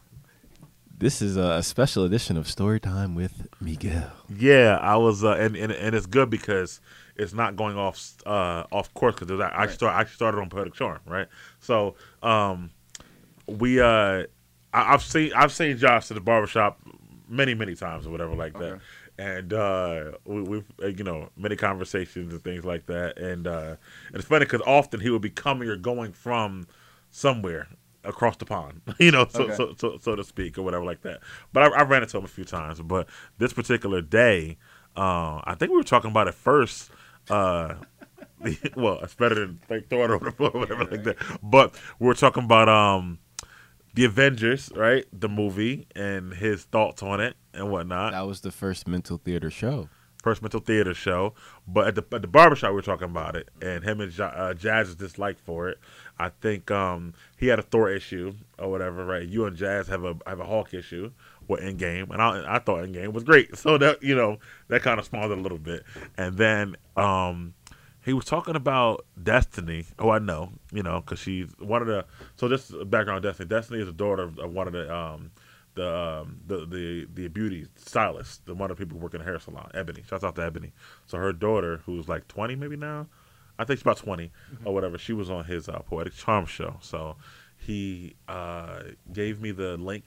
This 0.97 1.21
is 1.23 1.37
a 1.37 1.63
special 1.63 2.05
edition 2.05 2.37
of 2.37 2.49
Story 2.49 2.81
Time 2.81 3.15
with 3.15 3.47
Miguel. 3.61 4.11
yeah, 4.29 4.79
I 4.81 4.97
was 4.97 5.23
uh, 5.25 5.33
and, 5.35 5.57
and 5.57 5.71
and 5.73 5.95
it's 5.95 6.07
good 6.07 6.31
because 6.31 6.81
it's 7.17 7.33
not 7.33 7.55
going 7.57 7.77
off 7.77 8.15
uh 8.27 8.65
off 8.73 8.93
course 8.95 9.15
because 9.19 9.39
I 9.41 9.47
actually 9.47 9.59
Right. 9.67 9.71
start 9.71 9.95
I 9.97 10.01
actually 10.01 10.15
started 10.17 10.41
on 10.41 10.49
Poetic 10.51 10.75
Charm, 10.75 11.01
right? 11.07 11.29
So 11.61 11.95
um 12.23 12.71
we 13.47 13.81
uh 13.81 14.25
I, 14.73 14.95
I've 14.95 15.03
seen 15.03 15.33
I've 15.35 15.53
seen 15.53 15.77
Josh 15.79 16.11
at 16.11 16.15
the 16.17 16.21
barbershop 16.21 16.81
many 17.29 17.55
many 17.55 17.75
times 17.75 18.07
or 18.07 18.11
whatever 18.11 18.35
like 18.35 18.57
that. 18.59 18.79
And 19.19 19.53
uh, 19.53 20.13
we, 20.25 20.43
we've 20.43 20.65
uh, 20.83 20.89
you 20.89 21.05
know 21.05 21.31
many 21.37 21.57
conversations 21.57 22.33
and 22.33 22.43
things 22.43 22.65
like 22.65 22.87
that, 22.87 23.19
and 23.19 23.47
uh, 23.47 23.77
and 24.09 24.17
it's 24.17 24.27
funny 24.27 24.45
because 24.45 24.63
often 24.67 25.01
he 25.01 25.11
would 25.11 25.23
be 25.23 25.31
coming 25.31 25.69
or 25.69 25.77
going 25.77 26.13
from 26.13 26.67
somewhere 27.11 27.69
across 28.03 28.37
the 28.37 28.45
pond, 28.45 28.83
you 28.99 29.11
know, 29.11 29.27
so, 29.29 29.45
Okay. 29.45 29.55
so, 29.55 29.75
so 29.79 29.99
so 30.01 30.17
to 30.17 30.25
speak, 30.25 30.59
or 30.59 30.63
whatever 30.63 30.85
like 30.85 31.03
that. 31.03 31.21
But 31.53 31.63
I, 31.73 31.81
I 31.81 31.83
ran 31.85 32.03
into 32.03 32.19
him 32.19 32.25
a 32.25 32.29
few 32.29 32.45
times. 32.45 32.81
But 32.83 33.09
this 33.39 33.53
particular 33.53 34.03
day, 34.03 34.59
uh, 34.97 35.41
I 35.45 35.55
think 35.59 35.71
we 35.71 35.77
were 35.77 35.85
talking 35.85 36.11
about 36.11 36.29
it 36.29 36.35
first. 36.35 36.91
Uh, 37.31 37.75
well, 38.77 38.99
it's 39.03 39.15
better 39.15 39.35
than 39.35 39.61
like 39.71 39.89
throwing 39.89 40.11
it 40.11 40.15
over 40.15 40.25
the 40.27 40.33
floor 40.33 40.51
or 40.55 40.61
whatever 40.61 40.85
like 40.85 41.03
that. 41.05 41.17
But 41.43 41.75
we 41.99 42.07
were 42.07 42.15
talking 42.15 42.45
about 42.45 42.69
um, 42.69 43.19
the 43.95 44.05
Avengers, 44.05 44.71
right? 44.75 45.05
The 45.13 45.29
movie 45.29 45.87
and 45.95 46.35
his 46.35 46.65
thoughts 46.65 47.03
on 47.03 47.21
it 47.21 47.37
and 47.53 47.71
whatnot. 47.71 48.13
That 48.13 48.27
was 48.27 48.41
the 48.41 48.51
first 48.51 48.87
mental 48.89 49.19
theater 49.19 49.51
show. 49.51 49.89
First 50.23 50.43
mental 50.43 50.61
theater 50.61 50.95
show. 50.95 51.35
But 51.69 51.89
at 51.89 51.95
the 51.97 52.05
at 52.17 52.23
the 52.23 52.29
barbershop, 52.29 52.71
we 52.71 52.77
were 52.77 52.83
talking 52.83 53.11
about 53.11 53.37
it, 53.37 53.51
and 53.61 53.85
him 53.85 54.01
and 54.01 54.17
Ja- 54.17 54.27
uh, 54.27 54.55
Jazz's 54.55 54.95
dislike 54.95 55.39
for 55.39 55.69
it. 55.69 55.79
I 56.19 56.31
think 56.31 56.71
um, 56.71 57.13
he 57.37 57.49
had 57.49 57.59
a 57.59 57.63
Thor 57.63 57.91
issue 57.91 58.33
or 58.59 58.71
whatever, 58.71 59.05
right? 59.05 59.27
You 59.27 59.45
and 59.45 59.57
Jazz 59.57 59.87
have 59.89 60.05
a 60.05 60.17
have 60.27 60.41
a 60.41 60.47
Hulk 60.47 60.73
issue 60.73 61.11
with 61.47 61.61
Endgame, 61.61 62.11
and 62.11 62.23
I, 62.23 62.57
I 62.57 62.59
thought 62.59 62.85
Endgame 62.85 63.13
was 63.13 63.23
great. 63.25 63.51
So 63.65 63.77
that 63.79 64.03
you 64.03 64.15
know 64.15 64.39
that 64.69 64.83
kind 64.83 64.99
of 64.99 65.05
spawned 65.05 65.31
it 65.31 65.39
a 65.39 65.41
little 65.41 65.59
bit, 65.59 65.85
and 66.17 66.37
then 66.39 66.77
um, 66.97 67.53
he 68.05 68.13
was 68.13 68.25
talking 68.25 68.57
about 68.57 69.07
Destiny. 69.21 69.87
Oh, 69.99 70.11
I 70.11 70.19
know, 70.19 70.53
you 70.73 70.83
know, 70.83 71.01
because 71.01 71.19
she's 71.19 71.49
one 71.59 71.83
of 71.83 71.89
the. 71.89 72.05
So 72.37 72.49
just 72.49 72.73
background, 72.91 73.23
Destiny. 73.23 73.49
Destiny 73.49 73.81
is 73.81 73.87
the 73.87 73.93
daughter 73.93 74.25
of, 74.25 74.37
one 74.53 74.67
of 74.67 74.73
the 74.73 74.95
um, 74.95 75.31
the 75.75 75.95
um, 75.95 76.41
the 76.47 76.67
the 76.67 77.09
the 77.15 77.29
beauty 77.29 77.67
stylist, 77.77 78.47
the 78.47 78.55
one 78.55 78.71
of 78.71 78.77
the 78.77 78.85
people 78.85 78.99
who 78.99 79.03
work 79.05 79.15
in 79.15 79.21
a 79.21 79.25
hair 79.25 79.39
salon, 79.39 79.71
Ebony. 79.75 80.03
Shouts 80.09 80.25
out 80.25 80.37
to 80.37 80.43
Ebony. 80.43 80.73
So 81.07 81.19
her 81.19 81.33
daughter, 81.33 81.83
who's 81.87 82.09
like 82.09 82.29
twenty 82.29 82.55
maybe 82.55 82.77
now, 82.77 83.07
I 83.59 83.65
think 83.65 83.79
she's 83.79 83.83
about 83.83 83.99
20 83.99 84.31
or 84.65 84.75
whatever. 84.75 84.99
She 84.99 85.13
was 85.13 85.31
on 85.31 85.45
his 85.45 85.69
uh, 85.69 85.79
poetic 85.81 86.15
charm 86.15 86.47
show. 86.47 86.77
So 86.81 87.17
he 87.57 88.17
uh, 88.29 88.81
gave 89.13 89.41
me 89.41 89.53
the 89.53 89.77
link 89.77 90.05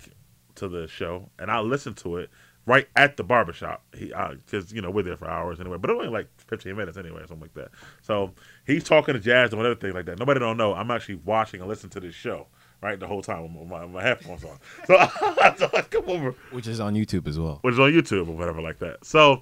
to 0.55 0.67
the 0.67 0.87
show, 0.87 1.29
and 1.39 1.49
I 1.49 1.59
listened 1.59 1.97
to 1.97 2.17
it 2.17 2.29
right 2.67 2.87
at 2.95 3.17
the 3.17 3.23
barbershop. 3.23 3.83
He 3.97 4.13
because 4.45 4.71
you 4.71 4.81
know 4.83 4.91
we're 4.91 5.01
there 5.01 5.17
for 5.17 5.27
hours 5.27 5.59
anyway, 5.59 5.77
but 5.77 5.89
it 5.89 5.93
only 5.93 6.09
like 6.09 6.27
fifteen 6.37 6.75
minutes 6.77 6.97
anyway, 6.97 7.21
or 7.23 7.27
something 7.27 7.41
like 7.41 7.53
that. 7.55 7.69
So 8.03 8.33
he's 8.67 8.83
talking 8.83 9.15
to 9.15 9.19
Jazz 9.19 9.49
and 9.49 9.57
whatever 9.57 9.73
thing 9.79 9.93
like 9.93 10.05
that. 10.05 10.19
Nobody 10.19 10.39
don't 10.39 10.57
know. 10.57 10.75
I'm 10.75 10.91
actually 10.91 11.15
watching 11.25 11.61
and 11.61 11.67
listening 11.69 11.89
to 11.91 11.99
this 11.99 12.13
show. 12.13 12.45
Right, 12.79 12.99
the 12.99 13.07
whole 13.07 13.23
time 13.23 13.55
with 13.57 13.67
my, 13.67 13.87
my 13.87 14.03
headphones 14.03 14.43
on. 14.43 14.59
So, 14.85 14.93
so 15.57 15.69
I 15.75 15.81
come 15.89 16.03
over, 16.07 16.35
Which 16.51 16.67
is 16.67 16.79
on 16.79 16.93
YouTube 16.93 17.27
as 17.27 17.39
well. 17.39 17.57
which 17.63 17.73
is 17.73 17.79
on 17.79 17.91
YouTube 17.91 18.27
or 18.27 18.33
whatever 18.35 18.61
like 18.61 18.77
that. 18.77 19.03
So 19.03 19.41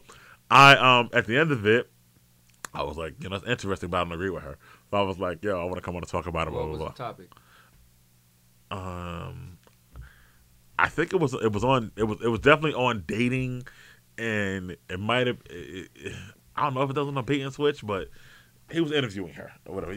I 0.50 0.78
um 0.78 1.10
at 1.12 1.28
the 1.28 1.38
end 1.38 1.52
of 1.52 1.66
it, 1.66 1.90
I 2.74 2.84
was 2.84 2.96
like, 2.98 3.22
you 3.22 3.28
know, 3.28 3.36
it's 3.36 3.46
interesting, 3.46 3.90
but 3.90 3.98
I 3.98 4.04
don't 4.06 4.14
agree 4.14 4.30
with 4.30 4.44
her. 4.44 4.58
So 4.90 4.96
I 4.96 5.02
was 5.02 5.20
like, 5.20 5.44
yo, 5.44 5.60
I 5.60 5.66
want 5.66 5.76
to 5.76 5.82
come 5.82 5.98
on 5.98 6.02
and 6.04 6.08
talk 6.10 6.28
about 6.28 6.48
it. 6.48 6.52
Blah 6.52 6.62
What 6.62 6.66
blah 6.68 6.72
was 6.72 6.80
blah. 6.80 6.90
the 6.92 6.96
topic? 6.96 7.30
Um, 8.72 9.55
I 10.78 10.90
think 10.90 11.14
it 11.14 11.20
was 11.20 11.34
it 11.34 11.52
was 11.52 11.64
on 11.64 11.92
it 11.96 12.04
was 12.04 12.20
it 12.24 12.28
was 12.28 12.40
definitely 12.40 12.74
on 12.74 13.04
dating, 13.08 13.64
and 14.18 14.76
it 14.90 15.00
might 15.00 15.28
have. 15.28 15.38
I 16.56 16.64
don't 16.64 16.74
know 16.74 16.84
if 16.84 16.90
it 16.90 16.94
does 16.94 17.08
on 17.08 17.18
a 17.18 17.24
bait 17.24 17.42
and 17.42 17.54
switch, 17.54 17.86
but 17.86 18.10
he 18.72 18.82
was 18.82 18.92
interviewing 18.92 19.34
her 19.34 19.52
or 19.66 19.76
whatever. 19.76 19.96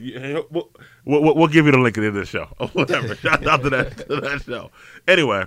We'll, 0.51 0.71
we'll, 1.05 1.35
we'll 1.35 1.49
give 1.49 1.67
you 1.67 1.73
the 1.73 1.79
link 1.79 1.97
at 1.97 2.01
the 2.03 2.07
end 2.09 2.17
of 2.17 2.23
the 2.23 2.27
show 2.27 2.49
or 2.59 2.69
whatever. 2.73 3.15
Shout 3.17 3.47
out 3.47 3.63
to 3.63 3.71
that 3.71 3.97
to 4.09 4.21
that 4.21 4.43
show. 4.43 4.71
Anyway, 5.07 5.45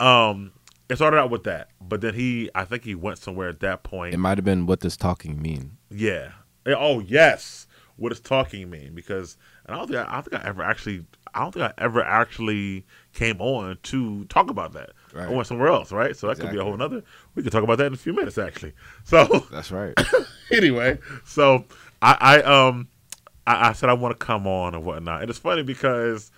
um, 0.00 0.52
it 0.88 0.96
started 0.96 1.18
out 1.18 1.30
with 1.30 1.44
that, 1.44 1.68
but 1.80 2.00
then 2.00 2.14
he, 2.14 2.50
I 2.54 2.64
think 2.64 2.84
he 2.84 2.94
went 2.94 3.18
somewhere 3.18 3.48
at 3.48 3.60
that 3.60 3.82
point. 3.82 4.14
It 4.14 4.18
might 4.18 4.38
have 4.38 4.44
been 4.44 4.66
what 4.66 4.80
does 4.80 4.96
talking 4.96 5.40
mean? 5.40 5.76
Yeah. 5.90 6.32
Oh 6.66 7.00
yes. 7.00 7.66
What 7.96 8.10
does 8.10 8.20
talking 8.20 8.70
mean? 8.70 8.94
Because 8.94 9.36
and 9.66 9.74
I 9.74 9.78
don't 9.78 9.88
think 9.88 9.98
I, 9.98 10.10
I 10.10 10.14
don't 10.14 10.30
think 10.30 10.44
I 10.44 10.48
ever 10.48 10.62
actually 10.62 11.04
I 11.34 11.40
don't 11.40 11.52
think 11.52 11.64
I 11.64 11.72
ever 11.78 12.02
actually 12.02 12.86
came 13.18 13.40
on 13.40 13.76
to 13.82 14.24
talk 14.26 14.48
about 14.48 14.72
that. 14.74 14.90
I 15.14 15.18
Right. 15.18 15.30
went 15.30 15.46
somewhere 15.48 15.68
else, 15.68 15.90
right? 15.90 16.16
So 16.16 16.28
that 16.28 16.38
could 16.38 16.50
be 16.52 16.58
a 16.58 16.62
whole 16.62 16.76
nother. 16.76 17.02
We 17.34 17.42
could 17.42 17.50
talk 17.50 17.64
about 17.64 17.78
that 17.78 17.86
in 17.88 17.94
a 17.94 17.96
few 17.96 18.12
minutes, 18.12 18.38
actually. 18.38 18.74
So 19.04 19.46
That's 19.50 19.72
right. 19.72 19.98
anyway, 20.52 20.98
so 21.24 21.64
I, 22.00 22.16
I 22.20 22.42
um 22.42 22.88
I, 23.46 23.70
I 23.70 23.72
said 23.72 23.88
I 23.90 23.94
want 23.94 24.18
to 24.18 24.24
come 24.24 24.46
on 24.46 24.74
and 24.74 24.84
whatnot, 24.84 25.22
and 25.22 25.30
it's 25.30 25.38
funny 25.38 25.62
because 25.64 26.30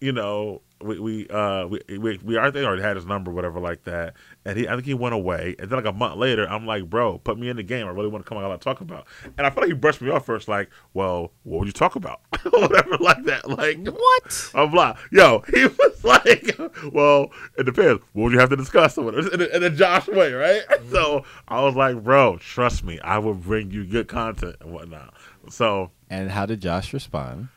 you 0.00 0.10
know 0.10 0.60
we 0.84 0.98
we 0.98 1.28
uh 1.28 1.66
we 1.66 1.80
we, 1.98 2.18
we 2.22 2.38
I 2.38 2.50
think 2.50 2.66
already 2.66 2.82
had 2.82 2.96
his 2.96 3.06
number, 3.06 3.30
whatever 3.30 3.58
like 3.58 3.84
that, 3.84 4.14
and 4.44 4.56
he 4.56 4.68
I 4.68 4.72
think 4.72 4.84
he 4.84 4.94
went 4.94 5.14
away, 5.14 5.56
and 5.58 5.70
then 5.70 5.76
like 5.82 5.92
a 5.92 5.96
month 5.96 6.16
later, 6.16 6.46
I'm 6.48 6.66
like, 6.66 6.88
bro, 6.88 7.18
put 7.18 7.38
me 7.38 7.48
in 7.48 7.56
the 7.56 7.62
game. 7.62 7.86
I 7.86 7.90
really 7.90 8.08
want 8.08 8.24
to 8.24 8.28
come 8.28 8.38
on 8.38 8.50
and 8.50 8.60
talk 8.60 8.80
about, 8.80 9.06
and 9.36 9.46
I 9.46 9.50
feel 9.50 9.62
like 9.62 9.68
he 9.68 9.74
brushed 9.74 10.00
me 10.00 10.10
off 10.10 10.26
first, 10.26 10.46
like, 10.46 10.70
well, 10.92 11.32
what 11.42 11.60
would 11.60 11.66
you 11.66 11.72
talk 11.72 11.96
about, 11.96 12.20
whatever 12.50 12.96
like 12.98 13.24
that, 13.24 13.48
like 13.48 13.84
what? 13.86 14.50
I'm 14.54 14.70
blah. 14.70 14.96
Yo, 15.10 15.42
he 15.52 15.66
was 15.66 16.04
like, 16.04 16.56
well, 16.92 17.30
it 17.56 17.64
depends. 17.64 18.02
What 18.12 18.24
would 18.24 18.32
you 18.32 18.38
have 18.38 18.50
to 18.50 18.56
discuss? 18.56 18.98
Or 18.98 19.06
whatever, 19.06 19.28
in 19.32 19.40
a, 19.40 19.44
in 19.56 19.62
a 19.62 19.70
Josh 19.70 20.06
way, 20.08 20.32
right? 20.32 20.62
So 20.90 21.24
I 21.48 21.62
was 21.62 21.74
like, 21.74 22.02
bro, 22.02 22.36
trust 22.38 22.84
me, 22.84 23.00
I 23.00 23.18
will 23.18 23.34
bring 23.34 23.70
you 23.70 23.84
good 23.84 24.08
content 24.08 24.56
and 24.60 24.72
whatnot. 24.72 25.14
So, 25.48 25.90
And 26.10 26.30
how 26.30 26.46
did 26.46 26.60
Josh 26.60 26.92
respond? 26.92 27.48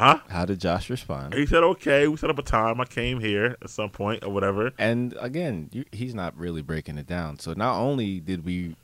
Huh? 0.00 0.18
How 0.28 0.44
did 0.44 0.60
Josh 0.60 0.90
respond? 0.90 1.34
He 1.34 1.46
said, 1.46 1.62
okay. 1.62 2.08
We 2.08 2.16
set 2.16 2.30
up 2.30 2.38
a 2.38 2.42
time. 2.42 2.80
I 2.80 2.84
came 2.84 3.20
here 3.20 3.56
at 3.62 3.70
some 3.70 3.90
point 3.90 4.24
or 4.24 4.30
whatever. 4.30 4.72
And 4.78 5.14
again, 5.20 5.68
you, 5.72 5.84
he's 5.92 6.14
not 6.14 6.36
really 6.36 6.62
breaking 6.62 6.98
it 6.98 7.06
down. 7.06 7.38
So 7.38 7.52
not 7.52 7.76
only 7.78 8.18
did 8.20 8.44
we 8.44 8.76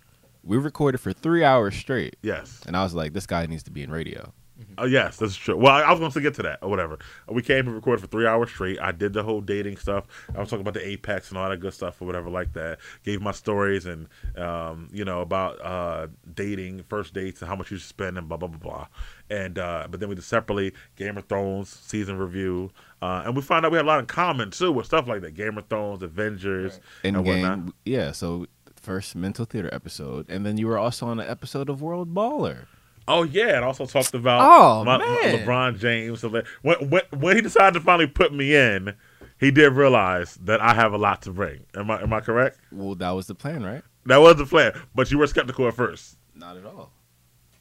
we 0.45 0.57
recorded 0.59 0.99
for 0.99 1.13
three 1.13 1.43
hours 1.43 1.75
straight, 1.75 2.15
Yes. 2.23 2.63
and 2.67 2.77
I 2.77 2.85
was 2.85 2.95
like, 2.95 3.13
this 3.15 3.27
guy 3.27 3.47
needs 3.47 3.65
to 3.65 3.73
be 3.73 3.83
in 3.83 3.91
radio. 3.91 4.33
Oh 4.79 4.87
yes, 4.87 5.19
that's 5.19 5.37
true. 5.37 5.57
Well, 5.57 5.73
I, 5.73 5.83
I 5.83 5.91
was 5.91 6.01
going 6.01 6.11
to 6.11 6.21
get 6.21 6.35
to 6.35 6.43
that 6.45 6.61
or 6.63 6.71
whatever. 6.71 6.99
We 7.29 7.43
came 7.43 7.67
and 7.67 7.75
recorded 7.75 8.01
for 8.01 8.07
three 8.07 8.27
hours 8.27 8.49
straight. 8.51 8.81
I 8.81 8.91
did 8.93 9.13
the 9.13 9.23
whole 9.23 9.41
dating 9.43 9.77
stuff. 9.77 10.07
I 10.35 10.41
was 10.41 10.49
talking 10.49 10.63
about 10.63 10.75
the 10.75 10.87
apex 10.87 11.29
and 11.29 11.37
all 11.39 11.49
that 11.51 11.59
good 11.59 11.75
stuff 11.75 12.01
or 12.01 12.07
whatever 12.07 12.31
like 12.31 12.55
that. 12.55 12.79
Gave 13.05 13.21
my 13.21 13.33
stories 13.33 13.85
and 13.85 14.09
um, 14.37 14.89
you 14.93 15.05
know 15.05 15.21
about 15.21 15.61
uh, 15.63 16.07
dating, 16.35 16.85
first 16.89 17.13
dates, 17.13 17.43
and 17.43 17.49
how 17.49 17.57
much 17.57 17.71
you 17.71 17.77
should 17.77 17.87
spend 17.89 18.17
and 18.17 18.29
blah 18.29 18.39
blah 18.39 18.49
blah 18.49 18.59
blah. 18.59 18.87
And 19.29 19.59
uh, 19.59 19.89
but 19.91 20.01
then 20.01 20.09
we 20.09 20.15
did 20.15 20.25
separately 20.25 20.73
Game 20.97 21.19
of 21.19 21.27
Thrones 21.27 21.69
season 21.69 22.17
review, 22.17 22.71
uh, 23.03 23.25
and 23.27 23.37
we 23.37 23.43
found 23.43 23.67
out 23.67 23.73
we 23.73 23.77
had 23.77 23.85
a 23.85 23.89
lot 23.89 23.99
in 24.01 24.07
common 24.07 24.51
too 24.53 24.73
with 24.73 24.87
stuff 24.87 25.07
like 25.07 25.21
that. 25.23 25.35
Game 25.35 25.59
of 25.59 25.67
Thrones, 25.69 26.03
Avengers, 26.03 26.81
In 27.05 27.17
and 27.17 27.27
whatnot. 27.27 27.75
yeah. 27.85 28.13
So 28.13 28.47
first 28.81 29.17
mental 29.17 29.45
theater 29.45 29.69
episode, 29.73 30.31
and 30.31 30.47
then 30.47 30.57
you 30.57 30.67
were 30.67 30.79
also 30.79 31.07
on 31.09 31.21
an 31.21 31.29
episode 31.29 31.69
of 31.69 31.83
World 31.83 32.15
Baller. 32.15 32.67
Oh 33.09 33.23
yeah, 33.23 33.57
it 33.59 33.63
also 33.63 33.87
talked 33.87 34.15
about 34.15 34.41
Oh, 34.43 34.85
my- 34.85 34.99
man. 34.99 35.47
LeBron 35.47 35.79
James. 35.79 36.23
When, 36.23 36.45
when 36.91 37.03
when 37.17 37.37
he 37.37 37.43
decided 37.43 37.75
to 37.79 37.81
finally 37.85 38.09
put 38.09 38.33
me 38.33 38.55
in, 38.55 38.95
he 39.39 39.51
did 39.51 39.73
realize 39.75 40.35
that 40.45 40.61
I 40.61 40.75
have 40.75 40.93
a 40.93 40.99
lot 40.99 41.23
to 41.23 41.31
bring. 41.31 41.67
Am 41.75 41.91
I 41.91 42.03
am 42.03 42.13
I 42.13 42.21
correct? 42.21 42.59
Well, 42.73 42.95
that 42.97 43.11
was 43.11 43.27
the 43.27 43.35
plan, 43.35 43.63
right? 43.65 43.83
That 44.07 44.19
was 44.19 44.37
the 44.37 44.47
plan, 44.47 44.73
but 44.95 45.11
you 45.11 45.19
were 45.19 45.27
skeptical 45.27 45.67
at 45.69 45.75
first. 45.75 46.17
Not 46.35 46.57
at 46.57 46.65
all. 46.67 46.93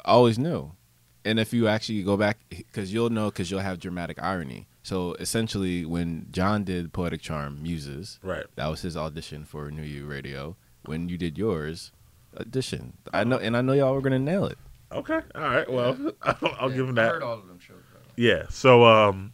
I 0.04 0.12
always 0.12 0.38
knew. 0.38 0.72
And 1.24 1.40
if 1.40 1.54
you 1.54 1.68
actually 1.68 2.04
go 2.04 2.18
back, 2.18 2.38
because 2.50 2.94
you'll 2.94 3.10
know, 3.10 3.26
because 3.32 3.50
you'll 3.50 3.62
have 3.62 3.80
dramatic 3.80 4.22
irony. 4.22 4.68
So 4.84 5.14
essentially, 5.16 5.84
when 5.86 6.28
John 6.30 6.64
did 6.64 6.94
Poetic 6.94 7.22
Charm 7.22 7.64
Muses, 7.64 8.20
Right. 8.22 8.46
that 8.58 8.68
was 8.68 8.82
his 8.84 8.96
audition 8.96 9.44
for 9.44 9.72
New 9.72 9.82
You 9.82 10.06
Radio. 10.06 10.56
When 10.86 11.10
you 11.10 11.18
did 11.18 11.36
yours, 11.36 11.92
audition. 12.40 12.94
I 13.12 13.24
know, 13.24 13.40
and 13.40 13.58
I 13.58 13.62
know 13.62 13.74
y'all 13.74 13.96
were 13.96 14.02
gonna 14.02 14.20
nail 14.20 14.46
it. 14.46 14.60
Okay. 14.96 15.20
All 15.36 15.42
right. 15.42 15.72
Well, 15.72 15.98
I'll, 16.24 16.56
I'll 16.60 16.70
Yeah, 16.70 16.76
give 16.78 16.90
him 16.90 16.98
I 17.00 17.04
that. 17.04 17.12
heard 17.12 17.24
all 17.24 17.34
of 17.34 17.48
them 17.48 17.60
shows. 17.60 17.82
Bro. 17.92 18.02
Yeah. 18.16 18.46
So 18.50 18.86
um, 18.86 19.34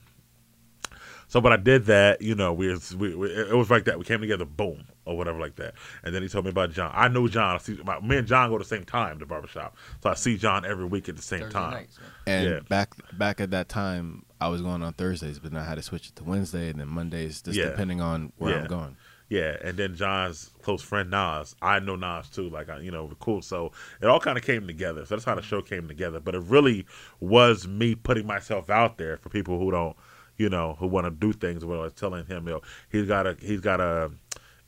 so 1.28 1.39
when 1.39 1.54
I 1.54 1.58
did 1.58 1.86
that, 1.86 2.21
you 2.21 2.36
know, 2.36 2.52
we, 2.52 2.76
we, 2.97 3.15
we 3.15 3.30
it 3.30 3.56
was 3.56 3.69
like 3.71 3.86
that. 3.86 3.97
We 3.97 4.04
came 4.04 4.19
together, 4.19 4.43
boom, 4.43 4.84
or 5.06 5.15
whatever 5.17 5.39
like 5.39 5.56
that. 5.56 5.76
And 6.04 6.13
then 6.13 6.21
he 6.24 6.28
told 6.28 6.43
me 6.45 6.52
about 6.52 6.71
John. 6.71 6.91
I 6.93 7.08
know 7.08 7.28
John. 7.30 7.56
I 7.56 7.58
see, 7.60 7.80
my, 7.86 8.00
me 8.02 8.17
and 8.17 8.28
John 8.28 8.50
go 8.50 8.58
to 8.58 8.63
the 8.63 8.67
same 8.67 8.84
time 8.84 9.17
to 9.19 9.26
barbershop, 9.26 9.78
so 10.04 10.10
I 10.10 10.15
see 10.15 10.36
John 10.36 10.65
every 10.65 10.84
week 10.86 11.08
at 11.08 11.15
the 11.15 11.21
same 11.21 11.41
Thursday 11.41 11.54
time. 11.60 11.71
nights. 11.71 12.00
man. 12.00 12.10
And 12.28 12.50
Yeah. 12.50 12.60
back 12.67 12.93
back 13.17 13.39
at 13.39 13.52
that 13.52 13.69
time, 13.69 14.26
I 14.41 14.50
was 14.50 14.62
going 14.62 14.84
on 14.84 14.91
Thursdays, 14.93 15.39
but 15.39 15.52
then 15.54 15.62
I 15.62 15.65
had 15.65 15.76
to 15.76 15.82
switch 15.84 16.08
it 16.10 16.15
to 16.17 16.24
Wednesday 16.26 16.69
and 16.69 16.80
then 16.82 16.89
Mondays, 16.89 17.41
just 17.41 17.58
Yeah. 17.58 17.69
depending 17.69 18.02
on 18.02 18.34
where 18.38 18.52
Yeah. 18.52 18.62
I'm 18.63 18.67
going. 18.67 18.97
Yeah, 19.32 19.56
and 19.63 19.78
then 19.78 19.96
John's 19.96 20.52
close 20.62 20.82
friend 20.82 21.10
Nas. 21.10 21.56
I 21.62 21.80
know 21.80 21.96
Nas 21.96 22.28
too. 22.28 22.50
Like, 22.50 22.67
I, 22.70 22.82
you 22.82 22.91
know, 22.91 23.10
cool. 23.22 23.41
So 23.41 23.72
it 24.02 24.08
all 24.08 24.20
kind 24.20 24.38
of 24.38 24.44
came 24.44 24.67
together. 24.67 25.06
So 25.06 25.15
that's 25.15 25.24
how 25.24 25.36
the 25.36 25.41
show 25.41 25.62
came 25.62 25.88
together. 25.88 26.20
But 26.20 26.36
it 26.36 26.41
really 26.41 26.86
was 27.22 27.65
me 27.65 27.96
putting 27.96 28.28
myself 28.28 28.70
out 28.70 28.98
there 28.98 29.15
for 29.15 29.30
people 29.30 29.58
who 29.58 29.72
don't, 29.72 29.96
you 30.36 30.50
know, 30.50 30.76
who 30.80 30.88
want 30.88 31.06
to 31.06 31.12
do 31.12 31.32
things. 31.32 31.63
What 31.63 31.80
I 31.80 31.84
was 31.84 31.94
telling 31.94 32.26
him, 32.26 32.46
you 32.46 32.56
know, 32.56 32.62
he's 32.91 33.08
got 33.08 33.26
a 33.26 33.38
he's 33.39 33.62
got 33.62 33.80
a 33.80 34.12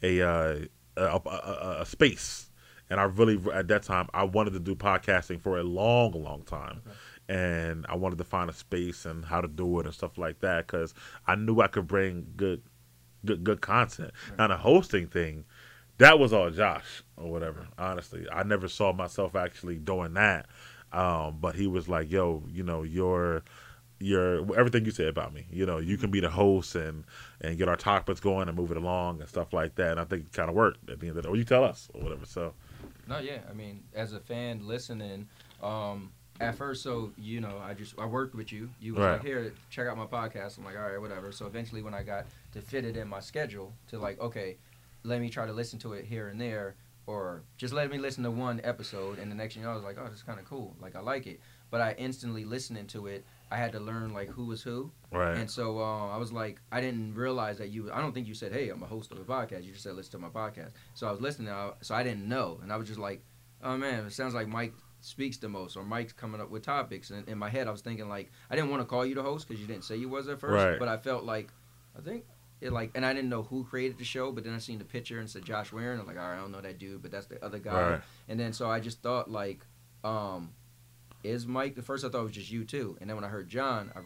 a 0.02 0.22
uh, 0.22 0.60
a, 0.96 1.02
a, 1.02 1.20
a, 1.26 1.78
a 1.82 1.86
space. 1.86 2.50
And 2.90 3.02
I 3.02 3.04
really, 3.04 3.42
at 3.54 3.68
that 3.68 3.84
time, 3.84 4.08
I 4.14 4.24
wanted 4.24 4.54
to 4.54 4.60
do 4.60 4.76
podcasting 4.76 5.42
for 5.42 5.58
a 5.58 5.64
long, 5.64 6.12
long 6.14 6.44
time. 6.44 6.84
Okay 6.88 6.96
and 7.30 7.86
I 7.88 7.96
wanted 7.96 8.18
to 8.18 8.24
find 8.24 8.50
a 8.50 8.54
space 8.54 9.06
and 9.06 9.24
how 9.24 9.40
to 9.40 9.48
do 9.48 9.80
it 9.80 9.86
and 9.86 9.96
stuff 9.96 10.18
like 10.18 10.42
that 10.42 10.68
because 10.68 10.94
I 11.26 11.36
knew 11.36 11.62
I 11.62 11.68
could 11.68 11.88
bring 11.88 12.28
good, 12.36 12.62
good, 13.26 13.44
good 13.44 13.62
content. 13.62 14.12
Now 14.38 14.48
the 14.48 14.58
hosting 14.58 15.08
thing, 15.08 15.46
that 15.98 16.20
was 16.20 16.34
all 16.34 16.50
Josh 16.50 17.04
or 17.18 17.32
whatever. 17.32 17.68
Honestly, 17.78 18.26
I 18.32 18.44
never 18.44 18.68
saw 18.68 18.94
myself 18.94 19.36
actually 19.36 19.78
doing 19.78 20.14
that. 20.16 20.48
Um, 20.92 21.38
but 21.42 21.56
he 21.56 21.66
was 21.68 21.90
like, 21.90 22.12
"Yo, 22.12 22.44
you 22.52 22.64
know, 22.64 22.84
you're." 22.84 23.44
Your 24.00 24.40
everything 24.58 24.84
you 24.84 24.92
said 24.92 25.08
about 25.08 25.34
me, 25.34 25.46
you 25.50 25.66
know, 25.66 25.78
you 25.78 25.96
can 25.96 26.12
be 26.12 26.20
the 26.20 26.30
host 26.30 26.76
and 26.76 27.06
and 27.40 27.58
get 27.58 27.70
our 27.70 27.78
topics 27.78 28.20
going 28.20 28.50
and 28.50 28.58
move 28.58 28.70
it 28.72 28.76
along 28.76 29.22
and 29.22 29.30
stuff 29.30 29.54
like 29.54 29.76
that. 29.76 29.92
And 29.92 30.00
I 30.00 30.04
think 30.04 30.24
it 30.26 30.34
kind 30.34 30.50
of 30.50 30.56
worked 30.56 30.90
at 30.90 31.00
the 31.00 31.08
end 31.08 31.16
of 31.16 31.16
the 31.18 31.22
day. 31.22 31.30
Or 31.30 31.38
you 31.38 31.46
tell 31.46 31.64
us 31.64 31.88
or 31.94 32.02
whatever. 32.02 32.26
So, 32.26 32.54
no, 33.08 33.20
yeah, 33.20 33.38
I 33.50 33.54
mean, 33.54 33.84
as 33.94 34.12
a 34.12 34.20
fan 34.20 34.68
listening, 34.68 35.30
um, 35.62 36.12
at 36.40 36.56
first, 36.56 36.84
so 36.84 37.12
you 37.18 37.42
know, 37.42 37.62
I 37.64 37.74
just 37.74 37.98
I 38.00 38.06
worked 38.06 38.36
with 38.36 38.52
you. 38.52 38.70
You 38.80 38.94
was 38.94 39.04
right. 39.04 39.14
like, 39.14 39.24
here, 39.24 39.54
check 39.70 39.88
out 39.88 39.98
my 39.98 40.06
podcast. 40.06 40.58
I'm 40.58 40.66
like, 40.66 40.76
all 40.76 40.90
right, 40.90 41.00
whatever. 41.00 41.32
So 41.32 41.46
eventually, 41.46 41.82
when 41.82 41.94
I 41.94 42.04
got 42.04 42.26
to 42.54 42.62
fit 42.62 42.86
it 42.86 42.98
in 42.98 43.08
my 43.08 43.20
schedule, 43.20 43.74
to 43.90 44.00
like, 44.00 44.20
okay, 44.20 44.58
let 45.04 45.22
me 45.22 45.30
try 45.30 45.46
to 45.46 45.54
listen 45.54 45.80
to 45.80 45.94
it 45.94 46.06
here 46.06 46.30
and 46.30 46.40
there, 46.40 46.76
or 47.06 47.44
just 47.58 47.74
let 47.74 47.92
me 47.92 47.98
listen 47.98 48.24
to 48.24 48.32
one 48.32 48.62
episode, 48.64 49.20
and 49.20 49.32
the 49.32 49.36
next 49.36 49.54
thing 49.54 49.62
you 49.62 49.68
know, 49.68 49.74
I 49.74 49.76
was 49.76 49.84
like, 49.84 49.98
oh, 50.00 50.06
this 50.06 50.18
is 50.18 50.24
kind 50.24 50.40
of 50.40 50.46
cool. 50.46 50.76
Like 50.82 50.96
I 50.96 51.02
like 51.02 51.28
it. 51.28 51.40
But 51.70 51.82
I 51.82 51.96
instantly 51.98 52.46
listening 52.46 52.86
to 52.88 53.08
it, 53.08 53.26
I 53.50 53.58
had 53.58 53.72
to 53.72 53.80
learn 53.80 54.14
like 54.14 54.30
who 54.30 54.46
was 54.46 54.62
who. 54.62 54.92
Right. 55.12 55.38
And 55.38 55.50
so 55.50 55.80
uh, 55.80 56.10
I 56.10 56.18
was 56.18 56.32
like, 56.32 56.60
I 56.72 56.82
didn't 56.82 57.16
realize 57.16 57.58
that 57.58 57.70
you. 57.70 57.92
I 57.92 58.02
don't 58.02 58.14
think 58.14 58.28
you 58.28 58.34
said, 58.34 58.52
hey, 58.52 58.70
I'm 58.70 58.84
a 58.84 58.88
host 58.88 59.12
of 59.12 59.20
a 59.20 59.24
podcast. 59.24 59.64
You 59.64 59.72
just 59.72 59.84
said 59.84 59.96
listen 59.96 60.12
to 60.14 60.18
my 60.20 60.30
podcast. 60.30 60.72
So 60.94 61.08
I 61.08 61.12
was 61.12 61.22
listening, 61.22 61.54
so 61.82 61.96
I 61.96 62.04
didn't 62.04 62.28
know, 62.28 62.60
and 62.62 62.72
I 62.72 62.78
was 62.78 62.88
just 62.88 63.00
like, 63.00 63.24
oh 63.64 63.78
man, 63.78 64.06
it 64.06 64.14
sounds 64.14 64.34
like 64.34 64.48
Mike 64.48 64.74
speaks 65.04 65.36
the 65.38 65.50
most 65.50 65.76
or 65.76 65.84
Mike's 65.84 66.14
coming 66.14 66.40
up 66.40 66.50
with 66.50 66.64
topics. 66.64 67.10
And 67.10 67.28
in 67.28 67.38
my 67.38 67.50
head, 67.50 67.68
I 67.68 67.72
was 67.72 67.82
thinking 67.82 68.08
like 68.08 68.32
I 68.50 68.56
didn't 68.56 68.72
want 68.72 68.82
to 68.82 68.86
call 68.86 69.06
you 69.06 69.16
the 69.16 69.22
host 69.22 69.48
because 69.48 69.62
you 69.62 69.68
didn't 69.68 69.84
say 69.84 69.98
you 69.98 70.10
was 70.10 70.28
at 70.28 70.40
first, 70.40 70.66
right. 70.66 70.80
but 70.80 70.88
I 70.88 70.98
felt 70.98 71.24
like 71.24 71.50
I 71.98 72.02
think 72.02 72.24
it 72.62 72.72
like, 72.72 72.92
and 72.96 73.06
I 73.06 73.14
didn't 73.14 73.30
know 73.30 73.44
who 73.44 73.66
created 73.66 73.98
the 73.98 74.06
show, 74.06 74.32
but 74.32 74.44
then 74.46 74.54
I 74.54 74.58
seen 74.58 74.80
the 74.80 74.86
picture 74.86 75.20
and 75.20 75.30
said 75.30 75.44
Josh 75.44 75.74
Warren. 75.74 76.00
I'm 76.00 76.08
like, 76.08 76.18
all 76.18 76.24
right, 76.24 76.38
I 76.38 76.40
don't 76.40 76.52
know 76.52 76.62
that 76.62 76.80
dude, 76.80 77.02
but 77.02 77.12
that's 77.12 77.28
the 77.28 77.44
other 77.44 77.60
guy. 77.60 77.90
Right. 77.92 78.02
And 78.30 78.40
then 78.40 78.54
so 78.54 78.72
I 78.72 78.80
just 78.80 79.02
thought 79.02 79.30
like, 79.30 79.60
um, 80.04 80.54
is 81.24 81.46
Mike 81.46 81.76
the 81.76 81.82
first? 81.82 82.06
I 82.06 82.10
thought 82.10 82.22
it 82.22 82.24
was 82.24 82.32
just 82.32 82.52
you 82.52 82.64
too, 82.64 82.98
and 83.02 83.10
then 83.10 83.18
when 83.18 83.26
I 83.26 83.30
heard 83.30 83.50
John, 83.50 83.92
I 83.96 84.00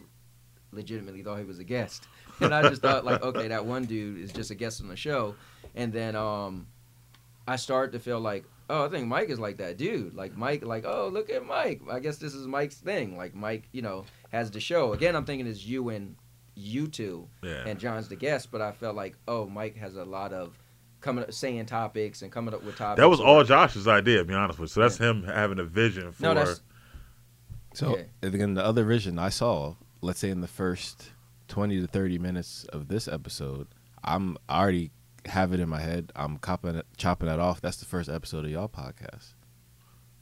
legitimately 0.71 1.21
thought 1.21 1.38
he 1.38 1.45
was 1.45 1.60
a 1.60 1.63
guest, 1.63 2.07
and 2.41 2.53
I 2.53 2.63
just 2.63 2.81
thought 2.81 3.05
like, 3.05 3.21
okay, 3.21 3.47
that 3.47 3.65
one 3.65 3.86
dude 3.86 4.19
is 4.19 4.31
just 4.31 4.49
a 4.49 4.55
guest 4.55 4.81
on 4.81 4.88
the 4.88 4.95
show, 4.95 5.36
and 5.75 5.93
then 5.93 6.15
um, 6.15 6.67
I 7.47 7.55
started 7.55 7.91
to 7.93 7.99
feel 7.99 8.19
like, 8.19 8.45
oh, 8.69 8.86
I 8.86 8.89
think 8.89 9.08
Mike 9.08 9.30
is 9.30 9.39
like 9.39 9.58
that 9.58 9.77
dude. 9.77 10.13
Like 10.13 10.36
Mike, 10.38 10.63
like 10.63 10.86
oh, 10.86 11.10
look 11.12 11.30
at 11.30 11.45
Mike. 11.45 11.82
I 11.89 11.99
guess 11.99 12.17
this 12.17 12.34
is 12.34 12.47
Mike's 12.47 12.77
thing. 12.77 13.17
Like 13.17 13.36
Mike, 13.36 13.67
you 13.71 13.82
know, 13.82 14.06
has 14.32 14.51
the 14.51 14.60
show. 14.60 14.93
Again, 14.93 15.15
I'm 15.15 15.25
thinking 15.25 15.47
it's 15.47 15.65
you 15.65 15.89
and 15.89 16.15
you 16.56 16.88
two, 16.88 17.27
yeah. 17.43 17.63
and 17.65 17.80
John's 17.80 18.10
the 18.10 18.15
guest. 18.15 18.51
But 18.51 18.62
I 18.62 18.71
felt 18.71 18.95
like 18.95 19.15
oh, 19.27 19.47
Mike 19.47 19.77
has 19.77 19.95
a 19.95 20.03
lot 20.03 20.34
of 20.34 20.58
coming 21.01 21.23
up 21.23 21.32
saying 21.32 21.65
topics 21.65 22.21
and 22.21 22.32
coming 22.32 22.53
up 22.53 22.63
with 22.63 22.77
topics. 22.77 22.99
That 22.99 23.10
was 23.10 23.19
all 23.19 23.43
Josh's 23.43 23.88
idea, 23.88 24.19
to 24.19 24.25
be 24.25 24.34
honest 24.34 24.60
with 24.60 24.71
you. 24.71 24.73
So 24.73 24.82
that's 24.82 24.99
yeah. 24.99 25.10
him 25.10 25.23
having 25.23 25.60
a 25.60 25.63
vision 25.63 26.12
for. 26.12 26.23
No, 26.23 26.34
that's, 26.34 26.62
so 27.73 27.97
yeah. 27.97 28.27
again, 28.27 28.56
the 28.56 28.65
other 28.65 28.84
vision 28.84 29.19
I 29.19 29.30
saw, 29.30 29.75
let's 30.01 30.19
say 30.19 30.30
in 30.30 30.41
the 30.41 30.47
first 30.47 31.12
twenty 31.47 31.80
to 31.80 31.88
thirty 31.88 32.17
minutes 32.17 32.65
of 32.65 32.88
this 32.88 33.08
episode, 33.08 33.67
I'm 34.03 34.38
already 34.49 34.91
have 35.25 35.53
it 35.53 35.60
in 35.60 35.69
my 35.69 35.80
head. 35.80 36.12
I'm 36.15 36.39
chopping 36.43 36.82
chopping 36.97 37.27
that 37.27 37.39
off. 37.39 37.62
That's 37.62 37.77
the 37.77 37.86
first 37.86 38.10
episode 38.10 38.45
of 38.45 38.51
y'all 38.51 38.69
podcast. 38.69 39.34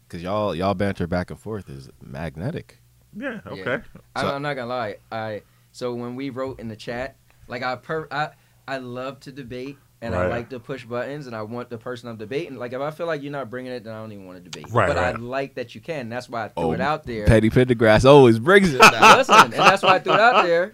Cause 0.08 0.22
y'all 0.22 0.54
y'all 0.54 0.74
banter 0.74 1.08
back 1.08 1.32
and 1.32 1.40
forth 1.40 1.70
is 1.70 1.90
magnetic. 2.02 2.80
Yeah. 3.18 3.40
Okay. 3.46 3.64
Yeah. 3.64 3.82
I'm, 4.16 4.28
I'm, 4.28 4.42
not 4.42 4.56
gonna 4.56 4.68
lie. 4.68 4.98
I 5.12 5.42
so 5.72 5.94
when 5.94 6.16
we 6.16 6.30
wrote 6.30 6.60
in 6.60 6.68
the 6.68 6.76
chat, 6.76 7.18
like 7.48 7.64
I 7.64 7.76
per 7.76 8.08
I 8.12 8.30
I 8.68 8.78
love 8.78 9.20
to 9.22 9.32
debate 9.32 9.78
and 10.02 10.14
right. 10.14 10.26
I 10.26 10.28
like 10.28 10.50
to 10.50 10.60
push 10.60 10.86
buttons 10.86 11.26
and 11.26 11.36
I 11.36 11.42
want 11.42 11.70
the 11.70 11.78
person 11.78 12.10
I'm 12.10 12.18
debating. 12.18 12.58
Like 12.58 12.74
if 12.74 12.82
I 12.82 12.92
feel 12.92 13.08
like 13.08 13.24
you're 13.24 13.32
not 13.32 13.50
bringing 13.50 13.72
it, 13.72 13.84
then 13.84 13.94
I 13.94 14.00
don't 14.00 14.12
even 14.12 14.26
want 14.26 14.44
to 14.44 14.50
debate. 14.50 14.72
Right. 14.72 14.88
But 14.88 14.98
right. 14.98 15.16
I 15.16 15.18
like 15.18 15.56
that 15.56 15.74
you 15.74 15.82
can. 15.82 16.10
That's 16.10 16.30
why 16.30 16.46
I 16.46 16.48
threw 16.50 16.66
oh, 16.66 16.72
it 16.74 16.82
out 16.82 17.06
there. 17.06 17.26
Petty 17.26 17.50
Pendergrass 17.50 18.06
always 18.06 18.38
brings 18.38 18.74
it. 18.74 18.80
Listen, 19.02 19.36
and 19.36 19.54
that's 19.54 19.82
why 19.82 19.96
I 19.96 20.00
threw 20.00 20.14
it 20.14 20.20
out 20.20 20.46
there 20.46 20.74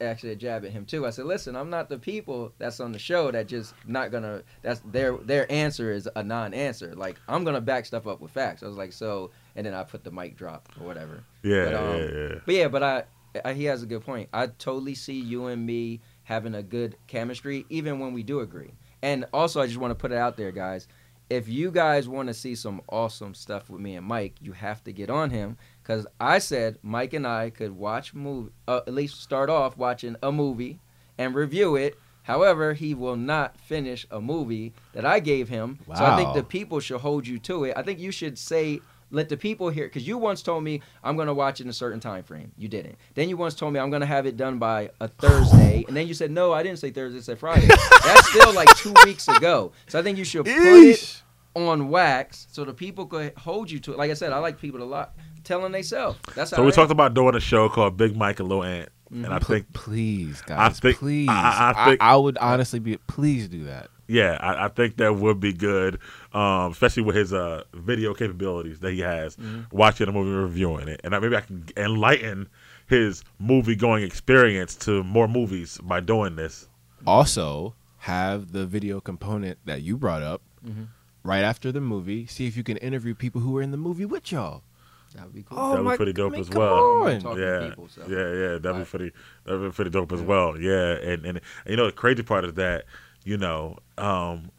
actually 0.00 0.32
a 0.32 0.36
jab 0.36 0.64
at 0.64 0.72
him 0.72 0.84
too. 0.84 1.06
I 1.06 1.10
said, 1.10 1.26
"Listen, 1.26 1.56
I'm 1.56 1.70
not 1.70 1.88
the 1.88 1.98
people 1.98 2.52
that's 2.58 2.80
on 2.80 2.92
the 2.92 2.98
show 2.98 3.30
that 3.30 3.46
just 3.46 3.74
not 3.86 4.10
gonna. 4.10 4.42
That's 4.62 4.80
their 4.80 5.16
their 5.16 5.50
answer 5.50 5.92
is 5.92 6.08
a 6.16 6.22
non-answer. 6.22 6.94
Like 6.94 7.16
I'm 7.28 7.44
gonna 7.44 7.60
back 7.60 7.86
stuff 7.86 8.06
up 8.06 8.20
with 8.20 8.30
facts." 8.30 8.62
I 8.62 8.66
was 8.66 8.76
like, 8.76 8.92
"So," 8.92 9.30
and 9.54 9.66
then 9.66 9.74
I 9.74 9.84
put 9.84 10.04
the 10.04 10.10
mic 10.10 10.36
drop 10.36 10.68
or 10.80 10.86
whatever. 10.86 11.24
Yeah, 11.42 11.64
but, 11.64 11.74
um, 11.74 11.96
yeah, 11.96 12.10
yeah. 12.10 12.34
But 12.44 12.54
yeah, 12.54 12.68
but 12.68 12.82
I, 12.82 13.04
I, 13.44 13.52
he 13.52 13.64
has 13.64 13.82
a 13.82 13.86
good 13.86 14.04
point. 14.04 14.28
I 14.32 14.46
totally 14.46 14.94
see 14.94 15.20
you 15.20 15.46
and 15.46 15.64
me 15.64 16.00
having 16.24 16.54
a 16.54 16.62
good 16.62 16.96
chemistry, 17.06 17.66
even 17.68 17.98
when 17.98 18.12
we 18.12 18.22
do 18.22 18.40
agree. 18.40 18.72
And 19.02 19.26
also, 19.32 19.60
I 19.60 19.66
just 19.66 19.78
want 19.78 19.92
to 19.92 19.94
put 19.94 20.12
it 20.12 20.18
out 20.18 20.36
there, 20.36 20.52
guys. 20.52 20.88
If 21.28 21.48
you 21.48 21.70
guys 21.72 22.08
want 22.08 22.28
to 22.28 22.34
see 22.34 22.54
some 22.54 22.80
awesome 22.88 23.34
stuff 23.34 23.68
with 23.68 23.80
me 23.80 23.96
and 23.96 24.06
Mike, 24.06 24.34
you 24.40 24.52
have 24.52 24.84
to 24.84 24.92
get 24.92 25.10
on 25.10 25.30
him 25.30 25.56
because 25.86 26.06
I 26.18 26.38
said 26.38 26.78
Mike 26.82 27.12
and 27.12 27.26
I 27.26 27.50
could 27.50 27.70
watch 27.70 28.12
movie, 28.12 28.50
uh, 28.66 28.80
at 28.86 28.92
least 28.92 29.22
start 29.22 29.48
off 29.48 29.76
watching 29.76 30.16
a 30.20 30.32
movie 30.32 30.80
and 31.16 31.32
review 31.32 31.76
it. 31.76 31.96
However, 32.24 32.74
he 32.74 32.92
will 32.92 33.14
not 33.14 33.56
finish 33.60 34.04
a 34.10 34.20
movie 34.20 34.72
that 34.94 35.04
I 35.04 35.20
gave 35.20 35.48
him. 35.48 35.78
Wow. 35.86 35.94
So 35.94 36.04
I 36.04 36.16
think 36.16 36.34
the 36.34 36.42
people 36.42 36.80
should 36.80 37.00
hold 37.00 37.24
you 37.24 37.38
to 37.40 37.64
it. 37.64 37.74
I 37.76 37.82
think 37.82 38.00
you 38.00 38.10
should 38.10 38.36
say, 38.36 38.80
let 39.12 39.28
the 39.28 39.36
people 39.36 39.68
hear, 39.68 39.86
because 39.86 40.08
you 40.08 40.18
once 40.18 40.42
told 40.42 40.64
me 40.64 40.82
I'm 41.04 41.14
going 41.14 41.28
to 41.28 41.34
watch 41.34 41.60
it 41.60 41.64
in 41.64 41.70
a 41.70 41.72
certain 41.72 42.00
time 42.00 42.24
frame. 42.24 42.50
You 42.58 42.66
didn't. 42.66 42.96
Then 43.14 43.28
you 43.28 43.36
once 43.36 43.54
told 43.54 43.72
me 43.72 43.78
I'm 43.78 43.90
going 43.90 44.00
to 44.00 44.06
have 44.06 44.26
it 44.26 44.36
done 44.36 44.58
by 44.58 44.90
a 45.00 45.06
Thursday, 45.06 45.84
and 45.88 45.96
then 45.96 46.08
you 46.08 46.14
said 46.14 46.32
no, 46.32 46.52
I 46.52 46.64
didn't 46.64 46.80
say 46.80 46.90
Thursday, 46.90 47.18
I 47.18 47.22
said 47.22 47.38
Friday. 47.38 47.68
That's 47.68 48.28
still 48.30 48.52
like 48.52 48.74
two 48.76 48.92
weeks 49.04 49.28
ago. 49.28 49.70
So 49.86 50.00
I 50.00 50.02
think 50.02 50.18
you 50.18 50.24
should 50.24 50.46
put 50.46 50.52
Eesh. 50.52 51.20
it 51.20 51.22
on 51.54 51.90
wax 51.90 52.48
so 52.50 52.64
the 52.64 52.74
people 52.74 53.06
could 53.06 53.34
hold 53.38 53.70
you 53.70 53.78
to 53.78 53.92
it. 53.92 53.98
Like 53.98 54.10
I 54.10 54.14
said, 54.14 54.32
I 54.32 54.38
like 54.38 54.60
people 54.60 54.82
a 54.82 54.84
lot 54.84 55.14
telling 55.46 55.72
themselves. 55.72 56.18
That's 56.34 56.50
so 56.50 56.62
we 56.62 56.72
talked 56.72 56.90
about 56.90 57.14
doing 57.14 57.34
a 57.34 57.40
show 57.40 57.68
called 57.68 57.96
Big 57.96 58.16
Mike 58.16 58.40
and 58.40 58.48
Lil 58.48 58.64
Ant, 58.64 58.90
mm-hmm. 59.10 59.24
and 59.24 59.32
I 59.32 59.38
think 59.38 59.72
please, 59.72 60.42
guys, 60.42 60.58
I 60.58 60.80
think, 60.80 60.98
please, 60.98 61.28
I, 61.28 61.72
I, 61.74 61.84
think, 61.86 62.02
I, 62.02 62.12
I, 62.12 62.16
would 62.16 62.36
honestly 62.38 62.78
be 62.78 62.96
please 63.06 63.48
do 63.48 63.64
that. 63.64 63.88
Yeah, 64.08 64.38
I, 64.40 64.68
think 64.68 64.98
that 64.98 65.16
would 65.16 65.40
be 65.40 65.52
good, 65.52 65.98
um, 66.32 66.70
especially 66.70 67.02
with 67.02 67.16
his 67.16 67.32
uh, 67.32 67.64
video 67.74 68.14
capabilities 68.14 68.78
that 68.78 68.92
he 68.92 69.00
has. 69.00 69.34
Mm-hmm. 69.36 69.76
Watching 69.76 70.08
a 70.08 70.12
movie, 70.12 70.30
reviewing 70.30 70.86
it, 70.86 71.00
and 71.02 71.10
maybe 71.10 71.34
I 71.34 71.40
can 71.40 71.66
enlighten 71.76 72.48
his 72.86 73.24
movie 73.40 73.74
going 73.74 74.04
experience 74.04 74.76
to 74.76 75.02
more 75.02 75.26
movies 75.26 75.80
by 75.82 75.98
doing 75.98 76.36
this. 76.36 76.68
Also, 77.04 77.74
have 77.98 78.52
the 78.52 78.64
video 78.64 79.00
component 79.00 79.58
that 79.64 79.82
you 79.82 79.96
brought 79.96 80.22
up. 80.22 80.42
Mm-hmm 80.64 80.84
right 81.26 81.42
after 81.42 81.72
the 81.72 81.80
movie. 81.80 82.26
See 82.26 82.46
if 82.46 82.56
you 82.56 82.62
can 82.62 82.76
interview 82.76 83.14
people 83.14 83.40
who 83.40 83.50
were 83.50 83.62
in 83.62 83.72
the 83.72 83.76
movie 83.76 84.04
with 84.04 84.30
y'all. 84.30 84.62
That 85.16 85.24
would 85.24 85.34
be 85.34 85.42
cool. 85.42 85.58
Oh, 85.58 85.70
that'd 85.70 85.90
be 85.90 85.96
pretty 85.96 86.12
dope 86.12 86.32
I 86.32 86.36
mean, 86.36 86.40
as 86.42 86.50
well. 86.50 87.10
Yeah, 87.38 87.68
people, 87.70 87.88
so. 87.88 88.02
yeah, 88.06 88.52
yeah. 88.52 88.58
That'd 88.58 88.78
be 88.78 88.84
pretty. 88.84 89.12
That'd 89.44 89.62
be 89.62 89.70
pretty 89.70 89.90
dope 89.90 90.12
as 90.12 90.20
well. 90.20 90.60
Yeah, 90.60 90.92
and, 90.92 91.24
and, 91.24 91.38
and 91.38 91.40
you 91.66 91.76
know 91.76 91.86
the 91.86 91.92
crazy 91.92 92.22
part 92.22 92.44
is 92.44 92.52
that 92.54 92.84
you 93.24 93.38
know 93.38 93.78
um, 93.96 94.50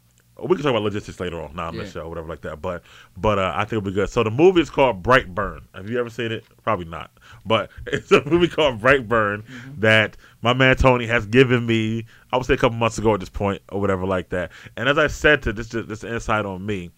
we 0.42 0.56
can 0.56 0.64
talk 0.64 0.70
about 0.70 0.82
logistics 0.82 1.20
later 1.20 1.40
on, 1.40 1.54
not 1.54 1.68
on 1.68 1.74
yeah. 1.74 1.82
the 1.82 1.90
show, 1.90 2.00
or 2.02 2.08
whatever 2.08 2.28
like 2.28 2.40
that. 2.40 2.60
But 2.60 2.82
but 3.16 3.38
uh, 3.38 3.52
I 3.54 3.60
think 3.60 3.74
it'll 3.74 3.82
be 3.82 3.92
good. 3.92 4.10
So 4.10 4.24
the 4.24 4.30
movie 4.30 4.60
is 4.60 4.70
called 4.70 5.02
Brightburn. 5.02 5.60
Have 5.74 5.88
you 5.88 6.00
ever 6.00 6.10
seen 6.10 6.32
it? 6.32 6.44
Probably 6.62 6.86
not. 6.86 7.10
But 7.46 7.70
it's 7.86 8.10
a 8.10 8.24
movie 8.28 8.48
called 8.48 8.80
Brightburn 8.80 9.44
mm-hmm. 9.44 9.80
that 9.80 10.16
my 10.42 10.52
man 10.54 10.76
Tony 10.76 11.06
has 11.06 11.26
given 11.26 11.66
me. 11.66 12.04
I 12.32 12.36
would 12.36 12.46
say 12.46 12.54
a 12.54 12.58
couple 12.58 12.78
months 12.78 12.98
ago 12.98 13.14
at 13.14 13.20
this 13.20 13.28
point, 13.28 13.62
or 13.70 13.80
whatever 13.80 14.06
like 14.06 14.30
that. 14.30 14.50
And 14.76 14.88
as 14.88 14.98
I 14.98 15.06
said 15.06 15.42
to 15.42 15.52
this, 15.52 15.68
this 15.68 16.02
insight 16.02 16.46
on 16.46 16.66
me, 16.66 16.90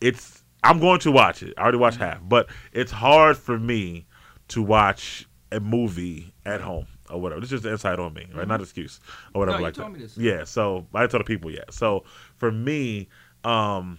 it's 0.00 0.41
I'm 0.62 0.78
going 0.78 1.00
to 1.00 1.12
watch 1.12 1.42
it. 1.42 1.54
I 1.56 1.62
already 1.62 1.78
watched 1.78 1.98
mm-hmm. 1.98 2.20
half, 2.20 2.20
but 2.22 2.48
it's 2.72 2.92
hard 2.92 3.36
for 3.36 3.58
me 3.58 4.06
to 4.48 4.62
watch 4.62 5.26
a 5.50 5.60
movie 5.60 6.32
at 6.44 6.60
home 6.60 6.86
or 7.10 7.20
whatever. 7.20 7.40
This 7.40 7.48
is 7.48 7.50
just 7.50 7.62
the 7.64 7.72
insight 7.72 7.98
on 7.98 8.14
me, 8.14 8.22
right? 8.22 8.40
Mm-hmm. 8.40 8.48
Not 8.48 8.60
excuse 8.60 9.00
or 9.34 9.40
whatever 9.40 9.58
no, 9.58 9.64
like 9.64 9.74
that. 9.74 10.12
Yeah, 10.16 10.44
so 10.44 10.86
I 10.94 11.06
told 11.06 11.20
the 11.20 11.24
people 11.24 11.50
yet. 11.50 11.72
So 11.72 12.04
for 12.36 12.50
me, 12.50 13.08
um, 13.44 13.98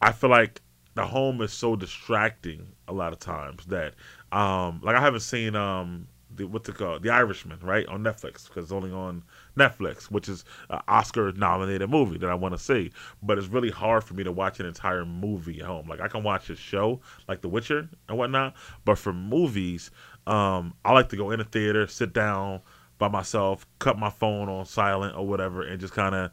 I 0.00 0.12
feel 0.12 0.30
like 0.30 0.62
the 0.94 1.06
home 1.06 1.40
is 1.40 1.52
so 1.52 1.76
distracting 1.76 2.66
a 2.88 2.92
lot 2.92 3.12
of 3.12 3.18
times 3.18 3.66
that 3.66 3.94
um, 4.32 4.80
like 4.82 4.96
I 4.96 5.00
haven't 5.00 5.20
seen 5.20 5.54
um, 5.54 6.08
the 6.34 6.46
what's 6.46 6.68
it 6.68 6.76
called, 6.76 7.02
The 7.02 7.10
Irishman, 7.10 7.58
right, 7.62 7.86
on 7.86 8.02
Netflix 8.02 8.48
because 8.48 8.64
it's 8.64 8.72
only 8.72 8.92
on 8.92 9.22
Netflix, 9.60 10.04
which 10.04 10.28
is 10.28 10.44
an 10.70 10.80
Oscar-nominated 10.88 11.88
movie 11.88 12.18
that 12.18 12.30
I 12.30 12.34
want 12.34 12.54
to 12.54 12.58
see. 12.58 12.90
But 13.22 13.38
it's 13.38 13.48
really 13.48 13.70
hard 13.70 14.04
for 14.04 14.14
me 14.14 14.24
to 14.24 14.32
watch 14.32 14.60
an 14.60 14.66
entire 14.66 15.04
movie 15.04 15.60
at 15.60 15.66
home. 15.66 15.88
Like 15.88 16.00
I 16.00 16.08
can 16.08 16.22
watch 16.22 16.50
a 16.50 16.56
show 16.56 17.00
like 17.28 17.42
The 17.42 17.48
Witcher 17.48 17.88
and 18.08 18.18
whatnot, 18.18 18.54
but 18.84 18.98
for 18.98 19.12
movies, 19.12 19.90
um, 20.26 20.74
I 20.84 20.92
like 20.92 21.08
to 21.10 21.16
go 21.16 21.30
in 21.30 21.40
a 21.40 21.44
theater, 21.44 21.86
sit 21.86 22.12
down 22.12 22.60
by 22.98 23.08
myself, 23.08 23.66
cut 23.78 23.98
my 23.98 24.10
phone 24.10 24.48
on 24.48 24.64
silent 24.66 25.16
or 25.16 25.26
whatever, 25.26 25.62
and 25.62 25.80
just 25.80 25.94
kind 25.94 26.14
of 26.14 26.30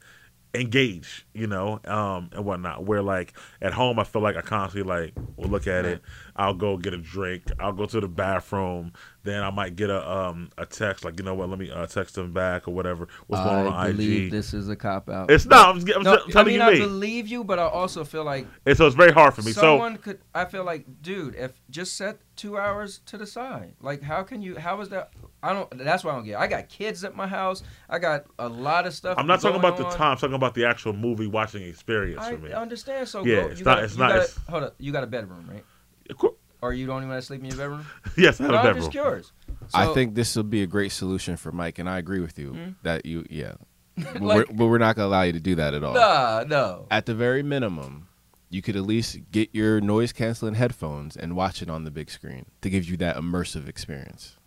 engage, 0.54 1.26
you 1.34 1.48
know, 1.48 1.80
um, 1.86 2.30
and 2.34 2.46
whatnot. 2.46 2.86
Where 2.86 3.02
like 3.02 3.34
at 3.62 3.74
home, 3.74 4.00
I 4.00 4.04
feel 4.04 4.22
like 4.22 4.36
I 4.36 4.42
constantly 4.42 4.88
like 4.88 5.14
will 5.36 5.50
look 5.50 5.68
at 5.68 5.86
it. 5.86 6.02
I'll 6.38 6.54
go 6.54 6.78
get 6.78 6.94
a 6.94 6.98
drink. 6.98 7.44
I'll 7.60 7.74
go 7.74 7.86
to 7.88 8.00
the 8.00 8.08
bathroom. 8.08 8.94
Then 9.24 9.44
I 9.44 9.50
might 9.50 9.76
get 9.76 9.90
a 9.90 10.10
um 10.10 10.50
a 10.58 10.66
text 10.66 11.04
like, 11.04 11.18
you 11.20 11.26
know 11.26 11.34
what? 11.34 11.50
Let 11.50 11.60
me 11.60 11.70
uh, 11.70 11.86
text 11.88 12.16
them 12.16 12.32
back 12.32 12.68
or 12.68 12.74
whatever. 12.74 13.08
What's 13.28 13.44
going 13.44 13.68
on 13.68 13.74
I 13.74 13.88
on 13.90 13.92
believe 13.94 14.26
IG? 14.28 14.32
this 14.32 14.54
is 14.54 14.70
a 14.70 14.76
cop 14.76 15.10
out. 15.10 15.30
It's 15.30 15.46
not. 15.46 15.76
I'm, 15.76 15.82
I'm 15.96 16.04
no, 16.04 16.16
just 16.16 16.30
I 16.30 16.32
telling 16.32 16.48
mean 16.48 16.56
you 16.62 16.62
I 16.62 16.72
me. 16.74 16.80
believe 16.80 17.28
you, 17.28 17.44
but 17.44 17.60
I 17.60 17.64
also 17.68 18.04
feel 18.06 18.24
like 18.24 18.46
and 18.66 18.78
so 18.78 18.86
it's 18.88 18.96
very 18.96 19.12
hard 19.12 19.34
for 19.34 19.42
me. 19.42 19.52
someone 19.52 19.98
could. 19.98 20.20
I 20.34 20.46
feel 20.46 20.64
like, 20.64 20.86
dude, 21.02 21.36
if 21.36 21.60
just 21.70 21.98
set 21.98 22.20
two 22.38 22.58
hours 22.58 23.00
to 23.08 23.18
the 23.18 23.26
side. 23.26 23.74
Like, 23.82 24.02
how 24.02 24.24
can 24.24 24.42
you? 24.42 24.56
How 24.58 24.80
is 24.80 24.90
that? 24.90 25.12
I 25.44 25.52
don't. 25.54 25.70
That's 25.78 26.04
why 26.06 26.12
I 26.12 26.16
don't 26.16 26.24
get. 26.26 26.32
it. 26.34 26.38
I 26.38 26.48
got 26.48 26.70
kids 26.70 27.04
at 27.04 27.16
my 27.16 27.28
house. 27.28 27.64
I 27.90 28.00
got 28.00 28.26
a 28.40 28.48
lot 28.48 28.88
of 28.88 28.94
stuff. 28.94 29.18
I'm 29.18 29.28
not 29.28 29.42
talking 29.42 29.60
about 29.60 29.76
the 29.76 29.84
time. 29.90 30.12
I'm 30.12 30.18
talking 30.18 30.36
about 30.36 30.54
the 30.54 30.64
actual 30.66 30.94
movie 30.94 31.28
watching 31.28 31.64
experience 31.64 32.22
I 32.24 32.32
for 32.36 32.38
me. 32.38 32.54
I 32.54 32.62
understand. 32.62 33.10
So 33.10 33.26
Yeah, 33.26 33.42
go, 33.42 33.48
it's 33.48 33.60
you 33.60 33.66
not- 33.66 33.76
got, 33.76 33.84
it's 33.84 33.98
not- 33.98 34.10
Got, 34.10 34.16
it's- 34.18 34.40
hold 34.50 34.64
up. 34.64 34.76
You 34.78 34.92
got 34.94 35.04
a 35.04 35.08
bedroom, 35.08 35.46
right? 35.52 35.66
Of 36.10 36.18
cour- 36.18 36.36
Or 36.62 36.74
you 36.74 36.86
don't 36.88 36.98
even 36.98 37.10
want 37.10 37.22
to 37.22 37.26
sleep 37.26 37.40
in 37.42 37.48
your 37.48 37.58
bedroom? 37.58 37.86
yes, 38.18 38.40
I 38.40 38.44
have 38.44 38.52
no, 38.52 38.58
a 38.58 38.60
I'm 38.60 38.66
bedroom. 38.66 38.82
just 38.84 38.92
curious. 38.92 39.32
I 39.74 39.94
think 39.94 40.16
this 40.16 40.36
will 40.36 40.44
be 40.44 40.64
a 40.64 40.68
great 40.68 40.92
solution 40.92 41.38
for 41.38 41.52
Mike, 41.52 41.78
and 41.80 41.90
I 41.90 41.98
agree 41.98 42.20
with 42.20 42.40
you 42.40 42.52
Mhm. 42.52 42.76
that 42.84 43.06
you, 43.06 43.26
yeah. 43.30 43.54
but, 43.98 44.22
Like- 44.22 44.48
we're, 44.50 44.56
but 44.56 44.66
we're 44.68 44.78
not 44.78 44.96
gonna 44.96 45.08
allow 45.10 45.22
you 45.24 45.34
to 45.34 45.40
do 45.40 45.56
that 45.56 45.74
at 45.74 45.84
all. 45.84 45.94
Nah, 45.94 46.44
no. 46.48 46.88
At 46.92 47.06
the 47.06 47.14
very 47.16 47.44
minimum, 47.44 48.08
you 48.50 48.62
could 48.62 48.76
at 48.78 48.84
least 48.84 49.18
get 49.32 49.50
your 49.54 49.82
noise 49.82 50.14
canceling 50.14 50.54
headphones 50.56 51.18
and 51.18 51.36
watch 51.36 51.62
it 51.62 51.70
on 51.70 51.84
the 51.84 51.92
big 51.92 52.10
screen 52.10 52.46
to 52.62 52.70
give 52.70 52.86
you 52.86 52.96
that 52.98 53.18
immersive 53.18 53.68
experience. 53.68 54.38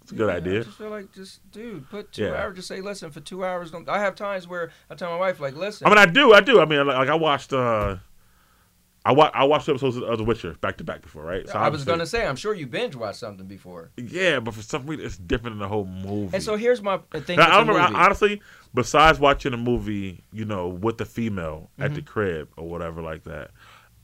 It's 0.00 0.10
a 0.10 0.14
good 0.16 0.28
Yeah, 0.28 0.34
idea. 0.36 0.60
I 0.60 0.62
just 0.64 0.78
feel 0.78 0.90
like, 0.90 1.12
just 1.12 1.50
dude, 1.52 1.88
put 1.90 2.10
two 2.12 2.24
Yeah. 2.24 2.42
hours. 2.42 2.56
Just 2.56 2.68
say, 2.68 2.80
listen, 2.80 3.10
for 3.12 3.20
two 3.20 3.44
hours. 3.44 3.70
Don't. 3.70 3.88
I 3.88 4.00
have 4.00 4.14
times 4.16 4.48
where 4.48 4.70
I 4.90 4.94
tell 4.96 5.10
my 5.10 5.16
wife, 5.18 5.38
like, 5.40 5.54
listen. 5.54 5.86
I 5.86 5.90
mean, 5.90 5.98
I 5.98 6.06
do, 6.06 6.32
I 6.32 6.40
do. 6.40 6.60
I 6.60 6.64
mean, 6.64 6.84
like, 6.86 6.96
like 6.96 7.08
I 7.08 7.14
watched, 7.14 7.52
uh, 7.52 7.96
I 9.04 9.10
watched, 9.12 9.34
I 9.34 9.42
watched 9.44 9.68
episodes 9.68 9.96
of 9.96 10.16
The 10.18 10.22
Witcher 10.24 10.54
back 10.60 10.76
to 10.78 10.84
back 10.84 11.02
before, 11.02 11.24
right? 11.24 11.48
So 11.48 11.58
I 11.58 11.68
was 11.68 11.84
gonna 11.84 12.06
say, 12.06 12.24
I'm 12.24 12.36
sure 12.36 12.54
you 12.54 12.66
binge 12.68 12.94
watched 12.94 13.18
something 13.18 13.46
before. 13.46 13.90
yeah, 13.96 14.38
but 14.38 14.54
for 14.54 14.62
some 14.62 14.86
reason, 14.86 15.04
it's 15.06 15.16
different 15.16 15.54
than 15.56 15.60
the 15.60 15.68
whole 15.68 15.86
movie. 15.86 16.34
And 16.34 16.42
so 16.42 16.56
here's 16.56 16.80
my 16.82 16.98
thing. 17.24 17.38
Now, 17.38 17.48
I 17.48 17.58
remember, 17.60 17.80
movie. 17.82 17.94
honestly, 17.94 18.42
besides 18.74 19.18
watching 19.18 19.54
a 19.54 19.56
movie, 19.56 20.22
you 20.32 20.44
know, 20.44 20.68
with 20.68 20.98
the 20.98 21.04
female 21.04 21.68
at 21.78 21.86
Mm-hmm. 21.86 21.94
the 21.96 22.02
crib 22.02 22.48
or 22.56 22.68
whatever 22.68 23.02
like 23.02 23.24
that, 23.24 23.50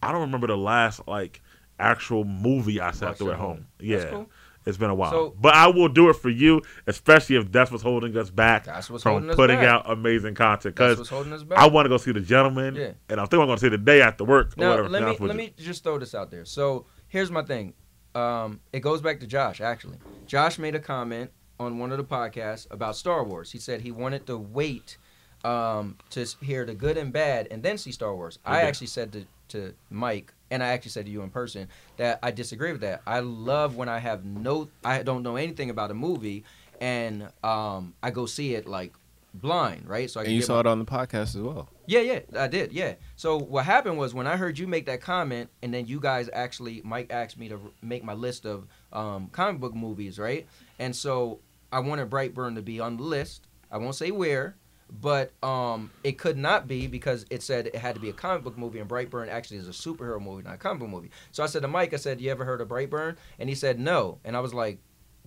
I 0.02 0.10
don't 0.10 0.22
remember 0.22 0.48
the 0.48 0.56
last 0.56 1.06
like 1.06 1.42
actual 1.78 2.24
movie 2.24 2.80
I 2.80 2.90
sat 2.90 3.06
Watched 3.10 3.18
through 3.18 3.30
at 3.32 3.36
home. 3.38 3.46
home. 3.48 3.66
Yeah, 3.80 4.10
cool. 4.10 4.28
It's 4.68 4.76
been 4.78 4.90
a 4.90 4.94
while, 4.94 5.10
So- 5.10 5.34
but 5.40 5.54
I 5.54 5.66
will 5.68 5.88
do 5.88 6.08
it 6.10 6.14
for 6.14 6.28
you, 6.30 6.62
especially 6.86 7.36
if 7.36 7.50
that's 7.50 7.70
what's 7.70 7.82
holding 7.82 8.16
us 8.16 8.30
back 8.30 8.64
That's 8.64 8.88
what's 8.90 9.02
from 9.02 9.12
holding 9.12 9.30
us 9.30 9.36
putting 9.36 9.56
back. 9.58 9.66
out 9.68 9.90
amazing 9.90 10.34
content. 10.34 10.74
Because 10.76 10.98
what's 10.98 11.10
holding 11.10 11.32
us 11.32 11.42
back. 11.42 11.58
I 11.58 11.66
want 11.66 11.86
to 11.86 11.88
go 11.88 11.96
see 11.96 12.12
the 12.12 12.20
gentleman, 12.20 12.74
Yeah. 12.76 12.92
and 13.08 13.20
I 13.20 13.24
think 13.24 13.40
I'm 13.40 13.46
going 13.48 13.58
to 13.58 13.60
see 13.64 13.68
the 13.68 13.78
day 13.78 14.00
after 14.02 14.24
work 14.24 14.52
or 14.56 14.60
Now 14.60 14.70
whatever. 14.70 14.88
let 14.88 15.02
me 15.02 15.08
let 15.08 15.20
you. 15.20 15.34
me 15.34 15.54
just 15.58 15.82
throw 15.82 15.98
this 15.98 16.14
out 16.14 16.30
there. 16.30 16.44
So 16.44 16.86
here's 17.08 17.30
my 17.30 17.42
thing. 17.42 17.74
Um, 18.14 18.60
it 18.72 18.80
goes 18.80 19.00
back 19.00 19.20
to 19.20 19.26
Josh 19.26 19.60
actually. 19.60 19.98
Josh 20.26 20.58
made 20.58 20.74
a 20.74 20.80
comment 20.80 21.30
on 21.60 21.78
one 21.78 21.90
of 21.92 21.98
the 21.98 22.04
podcasts 22.04 22.66
about 22.70 22.96
Star 22.96 23.24
Wars. 23.24 23.50
He 23.52 23.58
said 23.58 23.80
he 23.80 23.90
wanted 23.90 24.26
to 24.26 24.36
wait 24.36 24.96
um, 25.44 25.96
to 26.10 26.26
hear 26.42 26.64
the 26.64 26.74
good 26.74 26.96
and 26.98 27.12
bad 27.12 27.46
and 27.50 27.62
then 27.62 27.78
see 27.78 27.92
Star 27.92 28.14
Wars. 28.14 28.38
I 28.44 28.62
actually 28.62 28.88
said 28.88 29.12
to, 29.12 29.24
to 29.48 29.74
Mike 29.90 30.32
and 30.50 30.62
I 30.62 30.68
actually 30.68 30.90
said 30.92 31.06
to 31.06 31.10
you 31.10 31.22
in 31.22 31.30
person 31.30 31.68
that 31.96 32.18
I 32.22 32.30
disagree 32.30 32.72
with 32.72 32.80
that. 32.82 33.02
I 33.06 33.20
love 33.20 33.76
when 33.76 33.88
I 33.88 33.98
have 33.98 34.24
no 34.24 34.68
I 34.84 35.02
don't 35.02 35.22
know 35.22 35.36
anything 35.36 35.70
about 35.70 35.90
a 35.90 35.94
movie 35.94 36.44
and 36.80 37.28
um, 37.42 37.94
I 38.02 38.10
go 38.10 38.26
see 38.26 38.54
it 38.54 38.66
like 38.68 38.92
blind, 39.34 39.88
right? 39.88 40.10
So 40.10 40.20
I 40.20 40.24
And 40.24 40.32
you 40.32 40.42
saw 40.42 40.54
my- 40.54 40.60
it 40.60 40.66
on 40.66 40.78
the 40.78 40.84
podcast 40.84 41.34
as 41.34 41.38
well. 41.38 41.68
yeah, 41.86 42.00
yeah, 42.00 42.20
I 42.36 42.48
did. 42.48 42.72
Yeah. 42.72 42.94
So 43.16 43.38
what 43.38 43.64
happened 43.64 43.98
was 43.98 44.14
when 44.14 44.26
I 44.26 44.36
heard 44.36 44.58
you 44.58 44.66
make 44.66 44.86
that 44.86 45.00
comment, 45.00 45.50
and 45.62 45.72
then 45.72 45.86
you 45.86 46.00
guys 46.00 46.30
actually, 46.32 46.80
Mike 46.84 47.08
asked 47.10 47.38
me 47.38 47.48
to 47.50 47.60
make 47.82 48.02
my 48.04 48.14
list 48.14 48.46
of 48.46 48.66
um, 48.92 49.28
comic 49.28 49.60
book 49.60 49.74
movies, 49.74 50.18
right? 50.18 50.46
And 50.78 50.94
so 50.96 51.40
I 51.70 51.80
wanted 51.80 52.08
Brightburn 52.10 52.54
to 52.54 52.62
be 52.62 52.80
on 52.80 52.96
the 52.96 53.02
list. 53.02 53.46
I 53.70 53.76
won't 53.76 53.94
say 53.94 54.10
where, 54.10 54.56
but 54.90 55.32
um, 55.42 55.90
it 56.02 56.18
could 56.18 56.36
not 56.38 56.66
be 56.66 56.86
because 56.86 57.26
it 57.30 57.42
said 57.42 57.66
it 57.68 57.76
had 57.76 57.94
to 57.94 58.00
be 58.00 58.08
a 58.08 58.12
comic 58.12 58.42
book 58.44 58.56
movie, 58.56 58.78
and 58.78 58.88
Brightburn 58.88 59.28
actually 59.28 59.58
is 59.58 59.68
a 59.68 59.72
superhero 59.72 60.20
movie, 60.20 60.42
not 60.42 60.54
a 60.54 60.58
comic 60.58 60.80
book 60.80 60.88
movie. 60.88 61.10
So 61.32 61.42
I 61.42 61.46
said 61.46 61.62
to 61.62 61.68
Mike, 61.68 61.92
I 61.92 61.96
said, 61.96 62.20
"You 62.20 62.30
ever 62.30 62.44
heard 62.44 62.60
of 62.60 62.68
Brightburn?" 62.68 63.16
And 63.38 63.48
he 63.48 63.54
said, 63.54 63.78
"No." 63.78 64.18
And 64.24 64.36
I 64.36 64.40
was 64.40 64.54
like, 64.54 64.78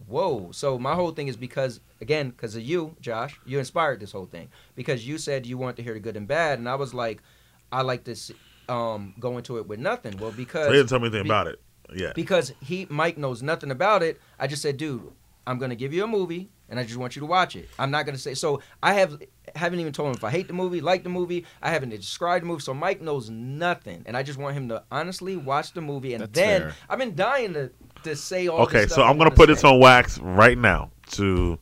"Whoa!" 0.08 0.52
So 0.52 0.80
my 0.80 0.96
whole 0.96 1.12
thing 1.12 1.28
is 1.28 1.38
because, 1.38 1.80
again, 2.02 2.32
because 2.32 2.56
of 2.56 2.64
you, 2.64 2.96
Josh, 3.02 3.40
you 3.46 3.60
inspired 3.60 4.00
this 4.00 4.12
whole 4.12 4.26
thing 4.26 4.50
because 4.76 5.08
you 5.08 5.18
said 5.18 5.46
you 5.46 5.58
wanted 5.58 5.78
to 5.78 5.84
hear 5.84 5.94
the 5.94 6.00
good 6.00 6.18
and 6.18 6.28
bad, 6.28 6.60
and 6.60 6.68
I 6.68 6.76
was 6.76 6.94
like, 6.94 7.22
I 7.72 7.82
like 7.84 8.04
to 8.06 8.12
s- 8.12 8.32
um, 8.68 9.14
go 9.20 9.38
into 9.38 9.58
it 9.58 9.68
with 9.68 9.80
nothing. 9.80 10.18
Well, 10.18 10.32
because 10.32 10.66
So 10.68 10.72
he 10.72 10.78
didn't 10.78 10.90
tell 10.90 11.00
me 11.00 11.08
anything 11.08 11.24
be- 11.24 11.30
about 11.30 11.48
it. 11.48 11.62
Yeah. 11.94 12.14
because 12.16 12.54
he 12.62 12.88
Mike 12.90 13.18
knows 13.18 13.44
nothing 13.44 13.70
about 13.70 14.02
it. 14.02 14.20
I 14.40 14.48
just 14.48 14.62
said, 14.62 14.78
dude, 14.78 15.12
I'm 15.46 15.58
gonna 15.60 15.76
give 15.76 15.92
you 15.94 16.04
a 16.06 16.08
movie, 16.08 16.50
and 16.70 16.80
I 16.80 16.84
just 16.84 16.96
want 16.98 17.16
you 17.18 17.20
to 17.20 17.26
watch 17.26 17.56
it. 17.58 17.68
I'm 17.78 17.92
not 17.92 18.06
gonna 18.06 18.18
say 18.18 18.34
so. 18.34 18.62
I 18.82 18.94
have 18.94 19.22
haven't 19.56 19.80
even 19.80 19.94
told 19.94 20.10
him 20.10 20.16
if 20.16 20.24
I 20.24 20.30
hate 20.30 20.48
the 20.48 20.54
movie, 20.54 20.82
like 20.82 21.04
the 21.04 21.10
movie. 21.10 21.46
I 21.62 21.72
haven't 21.72 21.90
described 21.90 22.44
the 22.44 22.48
movie, 22.48 22.62
so 22.62 22.74
Mike 22.74 23.02
knows 23.02 23.30
nothing, 23.30 24.04
and 24.06 24.16
I 24.16 24.24
just 24.24 24.40
want 24.40 24.56
him 24.56 24.70
to 24.70 24.84
honestly 24.92 25.38
watch 25.38 25.74
the 25.74 25.82
movie, 25.82 26.14
and 26.14 26.22
That's 26.22 26.32
then 26.34 26.62
fair. 26.62 26.76
I've 26.90 27.00
been 27.00 27.16
dying 27.16 27.54
to 27.54 27.72
to 28.04 28.16
say 28.16 28.48
all. 28.48 28.62
Okay, 28.62 28.86
the 28.86 28.90
so 28.90 29.02
I'm 29.02 29.18
gonna 29.18 29.30
wanna 29.30 29.32
put 29.32 29.48
this 29.48 29.64
on 29.64 29.80
wax 29.80 30.20
right 30.20 30.58
now 30.58 30.92
to 31.12 31.60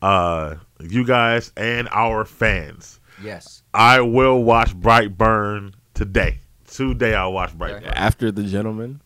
uh 0.00 0.56
you 0.80 1.04
guys 1.04 1.52
and 1.56 1.88
our 1.90 2.24
fans. 2.24 3.00
Yes, 3.22 3.62
I 3.72 4.00
will 4.00 4.42
watch 4.42 4.74
Brightburn 4.76 5.74
today. 5.94 6.40
Today 6.66 7.14
I'll 7.14 7.32
watch 7.32 7.56
Brightburn. 7.56 7.92
After 7.94 8.32
the 8.32 8.44
gentleman. 8.44 9.00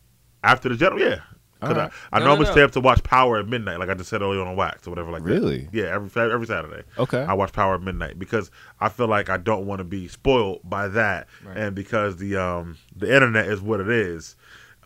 After 0.44 0.68
the 0.68 0.76
gentleman, 0.76 1.08
yeah. 1.10 1.20
'Cause 1.60 1.70
Alright. 1.70 1.92
I, 2.12 2.16
I 2.16 2.18
No, 2.18 2.24
no, 2.24 2.30
normally 2.32 2.46
no. 2.46 2.52
stay 2.52 2.62
up 2.62 2.72
to 2.72 2.80
watch 2.80 3.02
Power 3.02 3.38
at 3.38 3.48
midnight, 3.48 3.78
like 3.78 3.88
I 3.88 3.94
just 3.94 4.10
said 4.10 4.20
earlier 4.22 4.42
on 4.42 4.56
wax 4.56 4.86
or 4.86 4.90
whatever 4.90 5.10
like 5.10 5.24
that. 5.24 5.30
Really? 5.30 5.68
Yeah, 5.72 5.84
every 5.84 6.10
every 6.32 6.46
Saturday. 6.46 6.82
Okay. 6.98 7.22
I 7.22 7.32
watch 7.32 7.52
Power 7.52 7.76
at 7.76 7.82
midnight 7.82 8.18
because 8.18 8.50
I 8.80 8.88
feel 8.90 9.08
like 9.08 9.30
I 9.30 9.38
don't 9.38 9.66
want 9.66 9.78
to 9.78 9.84
be 9.84 10.06
spoiled 10.08 10.60
by 10.64 10.88
that, 10.88 11.28
Right. 11.44 11.56
and 11.56 11.74
because 11.74 12.16
the 12.18 12.36
um 12.36 12.76
the 12.94 13.12
internet 13.14 13.46
is 13.46 13.60
what 13.62 13.80
it 13.80 13.88
is. 13.88 14.36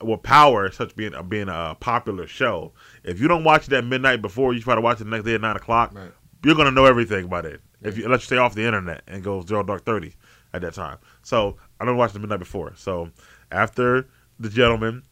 Well, 0.01 0.17
Power, 0.17 0.71
such 0.71 0.95
being 0.97 1.13
being 1.29 1.49
a 1.49 1.77
popular 1.81 2.27
show, 2.27 2.73
if 3.05 3.21
you 3.21 3.27
don't 3.29 3.45
watch 3.45 3.67
it 3.67 3.73
at 3.75 3.85
midnight 3.85 4.23
before 4.23 4.55
you 4.55 4.61
try 4.61 4.75
to 4.75 4.81
watch 4.81 5.01
it 5.01 5.05
the 5.05 5.11
next 5.11 5.25
day 5.25 5.35
at 5.35 5.41
nine 5.41 5.57
o'clock, 5.57 5.93
Right. 5.95 6.13
you're 6.45 6.55
gonna 6.55 6.71
know 6.71 6.87
everything 6.87 7.27
by 7.27 7.41
then. 7.43 7.59
If 7.83 7.99
you 7.99 8.09
let 8.09 8.21
you 8.21 8.27
stay 8.27 8.37
off 8.37 8.55
the 8.55 8.65
internet 8.65 9.03
and 9.09 9.23
go 9.25 9.43
zero 9.45 9.63
dark 9.63 9.85
thirty 9.85 10.15
at 10.55 10.63
that 10.63 10.75
time. 10.75 10.99
So 11.23 11.57
I 11.81 11.85
don't 11.85 11.97
watch 11.97 12.13
the 12.13 12.19
midnight 12.21 12.39
before. 12.39 12.73
So 12.77 13.11
after 13.51 14.07
the 14.39 14.49
gentleman, 14.49 15.03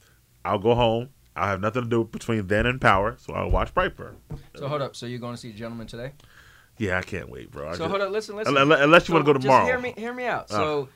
I'll 0.44 0.58
go 0.58 0.74
home. 0.74 1.08
I'll 1.38 1.48
have 1.48 1.60
nothing 1.60 1.82
to 1.84 1.88
do 1.88 2.04
between 2.04 2.46
then 2.46 2.66
and 2.66 2.80
Power, 2.80 3.16
so 3.18 3.32
I'll 3.34 3.50
watch 3.50 3.74
Brightburn. 3.74 4.16
So 4.56 4.68
hold 4.68 4.82
up. 4.82 4.96
So 4.96 5.06
you're 5.06 5.18
going 5.18 5.34
to 5.34 5.40
see 5.40 5.52
Gentleman 5.52 5.86
today? 5.86 6.12
Yeah, 6.78 6.98
I 6.98 7.02
can't 7.02 7.28
wait, 7.28 7.50
bro. 7.50 7.68
I 7.68 7.72
So 7.72 7.78
just- 7.78 7.90
hold 7.90 8.02
up. 8.02 8.10
Listen, 8.10 8.36
listen. 8.36 8.56
Unless, 8.56 9.08
you 9.08 9.14
want 9.14 9.26
to 9.26 9.32
go 9.32 9.38
So 9.38 9.42
tomorrow. 9.42 9.60
Just 9.66 9.70
hear 9.70 9.78
me, 9.80 9.94
hear 9.96 10.12
me 10.14 10.26
out. 10.26 10.46
Oh. 10.50 10.54
So, 10.56 10.88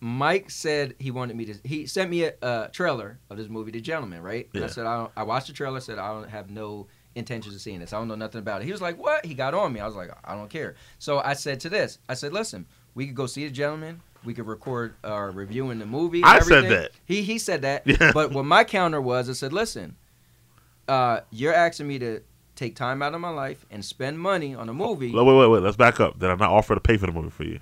Mike 0.00 0.50
said 0.50 0.94
he 0.98 1.10
wanted 1.10 1.36
me 1.36 1.46
to. 1.46 1.54
He 1.64 1.86
sent 1.86 2.10
me 2.10 2.24
a, 2.24 2.34
a 2.42 2.68
trailer 2.70 3.18
of 3.30 3.36
this 3.38 3.48
movie, 3.48 3.70
The 3.70 3.80
Gentleman, 3.80 4.22
right? 4.22 4.48
And 4.54 4.62
I 4.64 4.66
said 4.66 4.86
I, 4.86 4.96
don't, 4.98 5.10
I 5.16 5.22
watched 5.22 5.46
the 5.46 5.52
trailer. 5.54 5.80
Said 5.80 5.98
I 5.98 6.12
don't 6.12 6.28
have 6.28 6.50
no 6.50 6.86
intentions 7.14 7.54
of 7.54 7.60
seeing 7.62 7.80
this. 7.80 7.94
I 7.94 7.98
don't 7.98 8.06
know 8.08 8.14
nothing 8.14 8.40
about 8.40 8.60
it. 8.60 8.66
He 8.66 8.72
was 8.72 8.82
like, 8.82 8.98
"What?" 8.98 9.24
He 9.24 9.32
got 9.34 9.54
on 9.54 9.72
me. 9.72 9.80
I 9.80 9.86
was 9.86 9.96
like, 9.96 10.10
"I 10.22 10.34
don't 10.34 10.50
care." 10.50 10.74
So 10.98 11.20
I 11.20 11.32
said 11.32 11.60
to 11.60 11.70
this. 11.70 11.98
I 12.10 12.14
said, 12.14 12.34
"Listen, 12.34 12.66
we 12.94 13.06
could 13.06 13.14
go 13.14 13.26
see 13.26 13.44
The 13.46 13.50
Gentleman. 13.50 14.02
We 14.26 14.34
could 14.34 14.46
record 14.46 14.94
our 15.02 15.30
reviewing 15.30 15.78
the 15.78 15.86
movie." 15.86 16.22
I 16.22 16.40
said 16.40 16.64
that. 16.70 16.90
He 17.06 17.22
he 17.22 17.38
said 17.38 17.62
that. 17.62 17.86
Yeah. 17.86 18.12
But 18.12 18.32
what 18.32 18.44
my 18.44 18.64
counter 18.64 19.00
was, 19.00 19.30
I 19.30 19.32
said, 19.32 19.52
"Listen, 19.52 19.96
uh, 20.88 21.20
you're 21.30 21.54
asking 21.54 21.88
me 21.88 21.98
to." 22.00 22.20
Take 22.54 22.74
time 22.74 23.02
out 23.02 23.12
of 23.12 23.20
my 23.20 23.28
life 23.28 23.66
and 23.70 23.84
spend 23.84 24.18
money 24.18 24.54
on 24.54 24.70
a 24.70 24.72
movie. 24.72 25.12
Wait, 25.12 25.22
wait, 25.26 25.36
wait, 25.36 25.46
wait. 25.50 25.62
Let's 25.62 25.76
back 25.76 26.00
up. 26.00 26.18
Did 26.18 26.30
I 26.30 26.36
not 26.36 26.48
offer 26.48 26.74
to 26.74 26.80
pay 26.80 26.96
for 26.96 27.04
the 27.04 27.12
movie 27.12 27.28
for 27.28 27.44
you? 27.44 27.60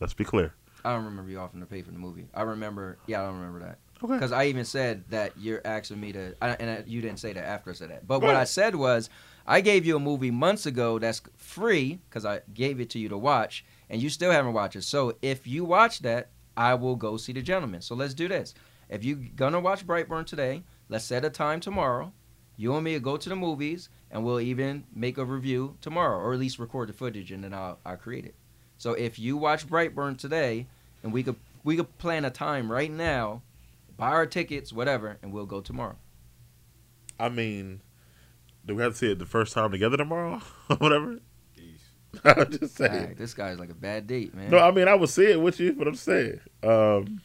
Let's 0.00 0.14
be 0.14 0.24
clear. 0.24 0.52
I 0.84 0.92
don't 0.92 1.04
remember 1.04 1.30
you 1.30 1.38
offering 1.38 1.60
to 1.60 1.66
pay 1.68 1.82
for 1.82 1.92
the 1.92 1.98
movie. 2.00 2.26
I 2.34 2.42
remember, 2.42 2.98
yeah, 3.06 3.22
I 3.22 3.26
don't 3.26 3.36
remember 3.36 3.60
that. 3.60 3.78
Okay. 4.02 4.14
Because 4.14 4.32
I 4.32 4.46
even 4.46 4.64
said 4.64 5.04
that 5.10 5.34
you're 5.38 5.60
asking 5.64 6.00
me 6.00 6.10
to, 6.10 6.34
I, 6.42 6.48
and 6.58 6.68
I, 6.68 6.82
you 6.84 7.00
didn't 7.00 7.20
say 7.20 7.32
that 7.32 7.44
after 7.44 7.70
I 7.70 7.74
said 7.74 7.90
that. 7.90 8.08
But 8.08 8.20
what 8.20 8.34
I 8.34 8.42
said 8.42 8.74
was, 8.74 9.08
I 9.46 9.60
gave 9.60 9.86
you 9.86 9.94
a 9.94 10.00
movie 10.00 10.32
months 10.32 10.66
ago 10.66 10.98
that's 10.98 11.22
free 11.36 12.00
because 12.10 12.24
I 12.24 12.40
gave 12.52 12.80
it 12.80 12.90
to 12.90 12.98
you 12.98 13.08
to 13.10 13.16
watch, 13.18 13.64
and 13.92 14.02
you 14.02 14.08
still 14.08 14.32
haven't 14.32 14.54
watched 14.54 14.74
it. 14.74 14.82
So 14.82 15.14
if 15.20 15.46
you 15.46 15.64
watch 15.64 16.00
that, 16.00 16.30
I 16.56 16.74
will 16.74 16.96
go 16.96 17.18
see 17.18 17.34
The 17.34 17.42
Gentleman. 17.42 17.82
So 17.82 17.94
let's 17.94 18.14
do 18.14 18.26
this. 18.26 18.54
If 18.88 19.04
you're 19.04 19.18
gonna 19.36 19.60
watch 19.60 19.86
Brightburn 19.86 20.26
today, 20.26 20.62
let's 20.88 21.04
set 21.04 21.24
a 21.24 21.30
time 21.30 21.60
tomorrow, 21.60 22.12
You 22.56 22.74
and 22.74 22.84
me 22.84 22.94
will 22.94 23.00
go 23.00 23.16
to 23.16 23.28
the 23.28 23.36
movies, 23.36 23.88
and 24.10 24.24
we'll 24.24 24.40
even 24.40 24.84
make 24.94 25.18
a 25.18 25.24
review 25.24 25.76
tomorrow, 25.80 26.18
or 26.18 26.32
at 26.32 26.38
least 26.38 26.58
record 26.58 26.88
the 26.88 26.92
footage, 26.94 27.30
and 27.32 27.44
then 27.44 27.54
I'll 27.54 27.78
I'll 27.84 27.96
create 27.96 28.24
it. 28.24 28.34
So 28.78 28.92
if 28.94 29.18
you 29.18 29.36
watch 29.36 29.68
Brightburn 29.68 30.18
today, 30.18 30.66
and 31.02 31.12
we 31.12 31.22
could 31.22 31.36
we 31.62 31.76
could 31.76 31.98
plan 31.98 32.24
a 32.24 32.30
time 32.30 32.72
right 32.72 32.90
now, 32.90 33.42
buy 33.96 34.10
our 34.10 34.26
tickets, 34.26 34.72
whatever, 34.72 35.18
and 35.22 35.32
we'll 35.32 35.46
go 35.46 35.60
tomorrow. 35.60 35.96
I 37.20 37.28
mean, 37.28 37.82
do 38.64 38.74
we 38.74 38.82
have 38.82 38.92
to 38.92 38.98
see 38.98 39.12
it 39.12 39.18
the 39.18 39.26
first 39.26 39.52
time 39.52 39.70
together 39.70 39.96
tomorrow? 39.98 40.40
Or 40.68 40.76
whatever. 40.78 41.20
I'm 42.24 42.50
just 42.50 42.76
saying. 42.76 42.92
Alright, 42.92 43.16
this 43.18 43.34
guy's 43.34 43.58
like 43.58 43.70
a 43.70 43.74
bad 43.74 44.06
date, 44.06 44.34
man. 44.34 44.50
No, 44.50 44.58
I 44.58 44.70
mean 44.70 44.88
I 44.88 44.94
would 44.94 45.08
see 45.10 45.26
it 45.30 45.40
with 45.40 45.58
you, 45.60 45.72
but 45.72 45.86
I'm 45.88 45.94
saying. 45.94 46.40
Um, 46.62 47.20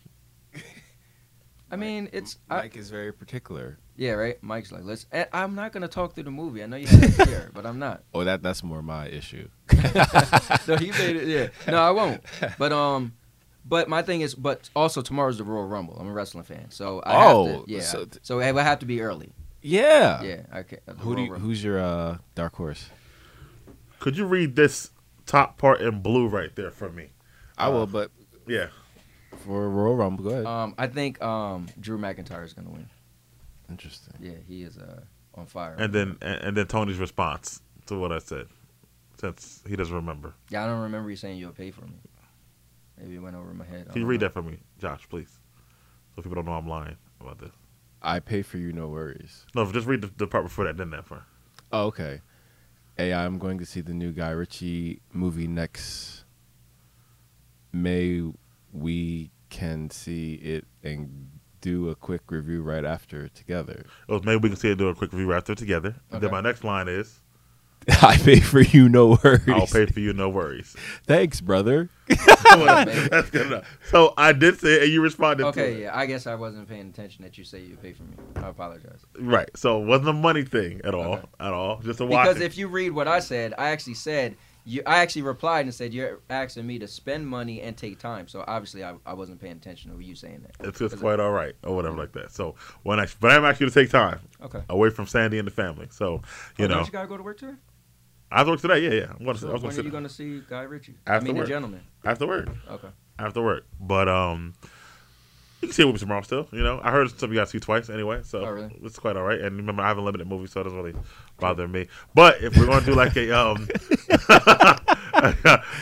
I 1.70 1.76
mean, 1.76 2.10
it's 2.14 2.38
I, 2.50 2.58
Mike 2.60 2.78
is 2.78 2.90
very 2.90 3.12
particular. 3.12 3.78
yeah, 3.98 4.12
right. 4.12 4.42
Mike's 4.42 4.72
like, 4.72 4.84
let's. 4.86 5.06
I'm 5.34 5.54
not 5.56 5.74
gonna 5.74 5.90
talk 5.90 6.14
through 6.14 6.24
the 6.24 6.32
movie. 6.32 6.64
I 6.64 6.66
know 6.66 6.78
you 6.78 6.88
have 6.88 7.16
to 7.18 7.26
hear, 7.26 7.52
but 7.54 7.66
I'm 7.66 7.78
not. 7.80 8.04
Oh, 8.14 8.24
that 8.24 8.42
that's 8.42 8.64
more 8.64 8.82
my 8.82 9.08
issue. 9.10 9.50
no, 9.74 10.78
he 10.78 10.92
made 10.92 11.18
it. 11.18 11.28
Yeah, 11.28 11.48
no, 11.72 11.78
I 11.82 11.92
won't. 11.92 12.22
But 12.58 12.72
um, 12.72 13.14
but 13.66 13.90
my 13.90 14.02
thing 14.02 14.22
is, 14.22 14.34
but 14.34 14.70
also 14.78 15.02
tomorrow's 15.02 15.38
the 15.38 15.44
Royal 15.44 15.68
Rumble. 15.68 15.98
I'm 16.00 16.08
a 16.08 16.14
wrestling 16.14 16.46
fan, 16.46 16.68
so 16.72 17.02
I 17.02 17.26
Oh, 17.32 17.46
have 17.48 17.66
to, 17.66 17.72
yeah. 17.72 17.82
so 17.82 18.08
So, 18.22 18.40
th- 18.40 18.50
it 18.50 18.56
would 18.56 18.64
have 18.64 18.80
to 18.80 18.86
be 18.86 19.02
early. 19.02 19.34
Yeah. 19.62 20.22
Yeah, 20.24 20.42
okay. 20.60 20.78
the 20.86 20.94
Who 20.94 21.16
do 21.18 21.22
you, 21.24 21.32
Rumble. 21.34 21.46
who's 21.48 21.62
your 21.62 21.80
uh, 21.80 22.18
dark 22.36 22.56
horse? 22.56 22.90
Could 24.00 24.18
you 24.18 24.26
read 24.26 24.56
this 24.56 24.92
top 25.26 25.58
part 25.58 25.82
in 25.82 26.02
blue 26.02 26.28
right 26.28 26.56
there 26.56 26.72
for 26.72 26.90
me? 26.90 27.10
I 27.58 27.70
will, 27.70 27.88
but 27.88 28.12
Yeah. 28.48 28.68
for 29.46 29.70
Royal 29.70 29.96
Rumble, 29.96 30.24
go 30.26 30.30
ahead. 30.32 30.46
Um, 30.46 30.76
I 30.78 30.88
think 30.88 31.22
um 31.22 31.68
Drew 31.80 31.98
McIntyre 31.98 32.44
is 32.46 32.54
gonna 32.54 32.70
win. 32.72 32.90
Interesting. 33.70 34.14
Yeah, 34.20 34.38
he 34.48 34.64
is 34.64 34.78
uh 34.78 35.02
on 35.36 35.46
fire. 35.46 35.76
And 35.78 35.94
then 35.94 36.18
and, 36.22 36.42
and 36.44 36.58
then 36.58 36.68
Tony's 36.68 36.98
response 37.00 37.62
to 37.88 37.98
what 37.98 38.12
I 38.12 38.20
said, 38.20 38.48
since 39.20 39.64
he 39.68 39.76
doesn't 39.76 39.96
remember. 39.96 40.34
yeah, 40.50 40.64
I 40.64 40.68
don't 40.68 40.82
remember 40.82 41.10
you 41.10 41.16
saying 41.16 41.38
you'll 41.40 41.52
pay 41.52 41.72
for 41.72 41.86
me. 41.86 41.98
Maybe 43.00 43.16
it 43.16 43.20
went 43.20 43.36
over 43.36 43.54
my 43.54 43.66
head. 43.66 43.88
I 43.90 43.94
Can 43.94 44.02
you 44.02 44.08
read 44.08 44.22
know. 44.22 44.28
that 44.28 44.34
for 44.34 44.42
me, 44.42 44.58
Josh, 44.80 45.08
please? 45.10 45.38
So 46.16 46.22
people 46.24 46.36
don't 46.36 46.46
know 46.46 46.54
I'm 46.54 46.68
lying 46.68 46.98
about 47.22 47.38
this. 47.40 47.52
I 48.02 48.20
pay 48.20 48.42
for 48.42 48.58
you, 48.58 48.72
no 48.74 48.88
worries. 48.88 49.46
No, 49.56 49.72
just 49.72 49.86
read 49.88 50.02
the, 50.02 50.12
the 50.18 50.26
part 50.28 50.44
before 50.44 50.66
that, 50.66 50.78
then 50.78 50.90
that 50.92 51.06
part. 51.06 51.22
Oh, 51.72 51.86
okay. 51.88 52.22
Hey, 52.98 53.14
I'm 53.14 53.38
going 53.38 53.60
to 53.60 53.66
see 53.66 53.82
the 53.82 53.94
new 53.94 54.12
Guy 54.12 54.32
Ritchie 54.32 55.02
movie 55.14 55.48
next 55.48 56.26
May. 57.72 58.24
We 58.74 59.30
can 59.52 59.92
see 59.92 60.34
it 60.34 60.66
and 60.82 61.30
do 61.62 61.90
a 61.90 61.96
quick 61.96 62.32
review 62.32 62.64
right 62.64 62.84
after 62.84 63.30
together. 63.30 63.86
Oh, 64.10 64.20
maybe 64.24 64.38
we 64.38 64.50
can 64.50 64.58
see 64.58 64.72
it 64.72 64.80
do 64.80 64.88
a 64.88 64.96
quick 64.96 65.14
review 65.14 65.28
right 65.30 65.38
after 65.38 65.54
together. 65.54 65.96
And 66.12 66.22
then 66.22 66.32
my 66.32 66.42
next 66.42 66.64
line 66.64 66.88
is, 66.88 67.22
I 68.02 68.18
pay 68.18 68.40
for 68.42 68.60
you, 68.62 68.90
no 68.90 69.18
worries. 69.24 69.48
"I'll 69.48 69.66
pay 69.68 69.86
for 69.86 70.00
you, 70.02 70.12
no 70.14 70.28
worries." 70.30 70.76
Thanks, 71.06 71.40
brother. 71.40 71.90
That's 72.08 73.30
good 73.30 73.48
enough. 73.48 73.80
So 73.90 74.14
I 74.18 74.34
did 74.34 74.60
say, 74.60 74.76
it, 74.76 74.84
and 74.84 74.92
you 74.92 75.02
responded. 75.02 75.44
to 75.44 75.50
Okay, 75.50 75.74
it. 75.76 75.80
yeah, 75.82 75.98
I 75.98 76.06
guess 76.06 76.28
I 76.28 76.36
wasn't 76.36 76.68
paying 76.68 76.90
attention 76.90 77.24
that 77.24 77.38
you 77.38 77.44
say 77.44 77.62
you 77.62 77.78
pay 77.78 77.94
for 77.94 78.04
me. 78.04 78.16
I 78.36 78.48
apologize. 78.50 79.00
Right. 79.20 79.50
So 79.56 79.82
it 79.82 79.86
wasn't 79.86 80.10
a 80.10 80.14
money 80.14 80.44
thing 80.44 80.82
at 80.84 80.94
all. 80.94 81.16
Okay. 81.16 81.26
At 81.40 81.54
all. 81.54 81.80
Just 81.80 82.00
a 82.02 82.06
watch. 82.06 82.28
Because 82.28 82.42
if 82.42 82.58
you 82.58 82.68
read 82.68 82.92
what 82.92 83.08
I 83.08 83.20
said, 83.20 83.54
I 83.58 83.70
actually 83.70 83.94
said 83.96 84.36
you. 84.66 84.82
I 84.86 85.00
actually 85.00 85.22
replied 85.24 85.66
and 85.66 85.74
said 85.74 85.94
you're 85.94 86.20
asking 86.30 86.68
me 86.68 86.80
to 86.80 86.88
spend 86.88 87.26
money 87.28 87.62
and 87.62 87.76
take 87.78 88.00
time. 88.00 88.28
So 88.28 88.44
obviously, 88.48 88.84
I, 88.84 88.96
I 89.06 89.14
wasn't 89.14 89.40
paying 89.40 89.56
attention 89.58 89.96
to 89.96 90.04
you 90.04 90.16
saying 90.16 90.46
that. 90.46 90.68
it's 90.68 90.80
just 90.80 90.98
quite 91.00 91.20
all 91.22 91.32
right 91.32 91.56
or 91.64 91.76
whatever 91.76 91.96
like 91.98 92.12
that. 92.14 92.32
So 92.32 92.56
when 92.84 93.00
I 93.00 93.08
but 93.22 93.32
I'm 93.32 93.46
asking 93.46 93.68
you 93.68 93.72
to 93.72 93.80
take 93.82 93.90
time 93.92 94.20
Okay. 94.44 94.62
away 94.70 94.90
from 94.90 95.08
Sandy 95.08 95.40
and 95.40 95.48
the 95.48 95.52
family. 95.52 95.88
So 95.90 96.22
you 96.58 96.66
oh, 96.66 96.68
know 96.68 96.76
don't 96.76 96.86
you 96.86 96.92
gotta 96.92 97.08
go 97.08 97.16
to 97.18 97.24
work 97.24 97.38
today? 97.38 97.54
I 98.32 98.44
work 98.46 98.60
today. 98.62 98.80
Yeah, 98.84 98.90
yeah. 98.92 99.14
I'm 99.20 99.26
gonna, 99.26 99.38
So 99.38 99.50
I 99.50 99.54
was 99.54 99.62
when 99.64 99.72
gonna 99.72 99.82
are 99.82 99.86
you 99.86 99.92
gonna 99.92 100.10
see 100.10 100.42
Guy 100.50 100.64
Ritchie? 100.64 100.96
After 101.06 101.24
I 101.26 101.28
mean, 101.28 101.38
work. 101.38 101.46
the 101.48 101.54
gentleman. 101.54 101.82
after 102.06 102.28
work. 102.28 102.50
Okay. 102.70 102.90
After 103.20 103.42
work. 103.42 103.66
But 103.80 104.08
um. 104.10 104.54
You 105.60 105.70
can 105.70 105.74
see 105.74 105.82
it 105.82 105.86
with 105.88 105.96
me 105.96 106.00
tomorrow 106.02 106.22
still, 106.22 106.48
you 106.52 106.62
know. 106.62 106.80
I 106.84 106.92
heard 106.92 107.10
some 107.10 107.30
of 107.32 107.34
you 107.34 107.40
guys 107.40 107.50
see 107.50 107.60
twice 107.60 107.90
anyway, 107.90 108.22
so 108.24 108.46
Oh, 108.46 108.52
really? 108.52 108.80
it's 108.84 109.00
quite 109.00 109.18
all 109.18 109.24
right. 109.24 109.42
And 109.42 109.58
remember, 109.58 109.82
I 109.82 109.88
have 109.88 109.98
a 109.98 110.02
limited 110.02 110.28
movie, 110.28 110.46
so 110.46 110.62
it 110.62 110.66
doesn't 110.66 110.78
really 110.78 110.94
bother 111.40 111.68
me. 111.68 111.88
But 112.14 112.44
if 112.44 112.56
we're 112.56 112.68
gonna 112.68 112.86
do 112.86 112.94
like 112.94 113.16
a 113.18 113.32
um 113.36 113.68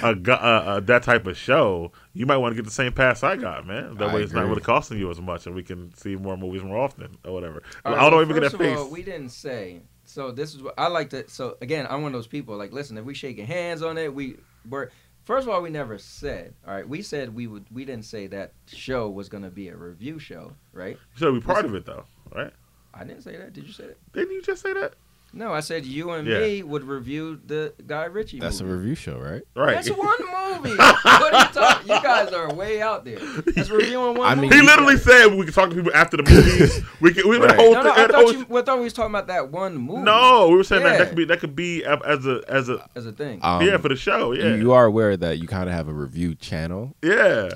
a, 0.01 0.15
gu- 0.15 0.31
uh, 0.31 0.35
uh, 0.65 0.79
that 0.81 1.03
type 1.03 1.27
of 1.27 1.35
show, 1.37 1.91
you 2.13 2.25
might 2.25 2.37
want 2.37 2.53
to 2.53 2.55
get 2.55 2.63
the 2.65 2.71
same 2.71 2.93
pass 2.93 3.21
I 3.21 3.35
got, 3.35 3.67
man. 3.67 3.95
That 3.95 4.09
I 4.11 4.15
way, 4.15 4.23
it's 4.23 4.31
not 4.31 4.43
agree. 4.43 4.51
really 4.51 4.61
costing 4.61 4.97
you 4.97 5.11
as 5.11 5.19
much, 5.19 5.45
and 5.45 5.53
we 5.55 5.61
can 5.63 5.93
see 5.95 6.15
more 6.15 6.37
movies 6.37 6.63
more 6.63 6.77
often 6.77 7.17
or 7.25 7.33
whatever. 7.33 7.61
All 7.83 7.91
right, 7.91 7.99
I 8.01 8.03
don't 8.09 8.13
well, 8.13 8.21
even 8.21 8.35
get 8.35 8.43
first 8.43 8.57
that 8.57 8.63
of 8.63 8.69
face. 8.69 8.77
all, 8.79 8.89
we 8.91 9.03
didn't 9.03 9.29
say. 9.29 9.81
So 10.15 10.31
this 10.31 10.55
is 10.55 10.63
what 10.63 10.75
I 10.77 10.87
like 10.87 11.09
to. 11.09 11.29
So 11.29 11.57
again, 11.59 11.85
I'm 11.89 12.01
one 12.01 12.13
of 12.13 12.13
those 12.13 12.25
people. 12.25 12.55
Like, 12.55 12.71
listen, 12.71 12.97
if 12.97 13.03
we 13.03 13.13
shaking 13.13 13.45
hands 13.45 13.81
on 13.81 13.97
it, 13.97 14.15
we 14.15 14.37
were. 14.69 14.89
First 15.25 15.45
of 15.45 15.53
all, 15.53 15.61
we 15.61 15.69
never 15.69 15.97
said. 15.97 16.53
All 16.65 16.73
right, 16.73 16.87
we 16.87 17.01
said 17.01 17.35
we 17.35 17.47
would. 17.47 17.65
We 17.69 17.83
didn't 17.83 18.05
say 18.05 18.27
that 18.27 18.53
show 18.67 19.09
was 19.09 19.27
gonna 19.27 19.49
be 19.49 19.67
a 19.67 19.75
review 19.75 20.17
show, 20.17 20.53
right? 20.71 20.97
So 21.17 21.33
we 21.33 21.41
part 21.41 21.65
of 21.65 21.75
it 21.75 21.85
though, 21.85 22.05
right? 22.33 22.53
I 22.93 23.03
didn't 23.03 23.23
say 23.23 23.35
that. 23.35 23.51
Did 23.51 23.67
you 23.67 23.73
say 23.73 23.87
that? 23.87 24.13
Didn't 24.13 24.31
you 24.31 24.41
just 24.41 24.61
say 24.61 24.71
that? 24.71 24.93
No, 25.37 25.51
I 25.53 25.59
said 25.59 25.85
you 25.85 26.11
and 26.11 26.25
Yeah. 26.25 26.39
me 26.39 26.63
would 26.63 26.85
review 26.85 27.39
the 27.45 27.73
Guy 27.85 28.05
Ritchie. 28.05 28.39
That's 28.39 28.61
a 28.61 28.65
review 28.65 28.95
show, 28.95 29.19
right? 29.19 29.43
Right. 29.53 29.75
That's 29.75 29.89
one 29.91 30.07
movie. 30.63 30.77
what 30.77 31.33
are 31.33 31.41
you 31.41 31.53
talking? 31.53 31.87
You 31.89 32.01
guys 32.01 32.31
are 32.31 32.53
way 32.53 32.81
out 32.81 33.03
there. 33.03 33.19
That's 33.19 33.69
reviewing 33.69 34.17
one. 34.17 34.27
I 34.27 34.35
mean, 34.35 34.45
movie. 34.49 34.55
he 34.55 34.61
literally 34.65 34.97
said 34.97 35.27
we 35.35 35.43
can 35.43 35.53
talk 35.53 35.69
to 35.71 35.75
people 35.75 35.91
after 35.93 36.15
the 36.17 36.23
movies. 36.23 36.81
we 37.01 37.13
can. 37.13 37.27
We 37.27 37.37
Right. 37.37 37.49
right. 37.49 37.59
whole 37.59 37.73
No, 37.73 37.81
no, 37.83 37.93
thing. 37.93 38.05
I 38.05 38.07
thought 38.07 38.33
you. 38.33 38.57
I 38.57 38.61
thought 38.61 38.77
we 38.77 38.83
was 38.85 38.93
talking 38.93 39.11
about 39.11 39.27
that 39.27 39.51
one 39.51 39.75
movie. 39.77 40.03
no, 40.03 40.47
we 40.49 40.55
were 40.55 40.63
saying 40.63 40.83
that 40.83 40.93
Yeah. 40.93 40.97
that 40.99 41.07
could 41.09 41.17
be 41.17 41.25
that 41.25 41.39
could 41.41 41.55
be 41.55 41.83
as 41.83 42.25
a 42.25 42.41
as 42.47 42.69
a 42.69 42.89
as 42.95 43.05
a 43.05 43.11
thing. 43.11 43.39
Um, 43.43 43.61
yeah 43.61 43.75
for 43.77 43.89
the 43.89 43.97
show. 43.97 44.31
Yeah, 44.31 44.45
you, 44.49 44.55
you 44.55 44.71
are 44.71 44.85
aware 44.85 45.17
that 45.17 45.39
you 45.39 45.47
kind 45.49 45.67
of 45.67 45.75
have 45.75 45.89
a 45.89 45.93
review 45.93 46.33
channel. 46.35 46.95
yeah. 47.03 47.49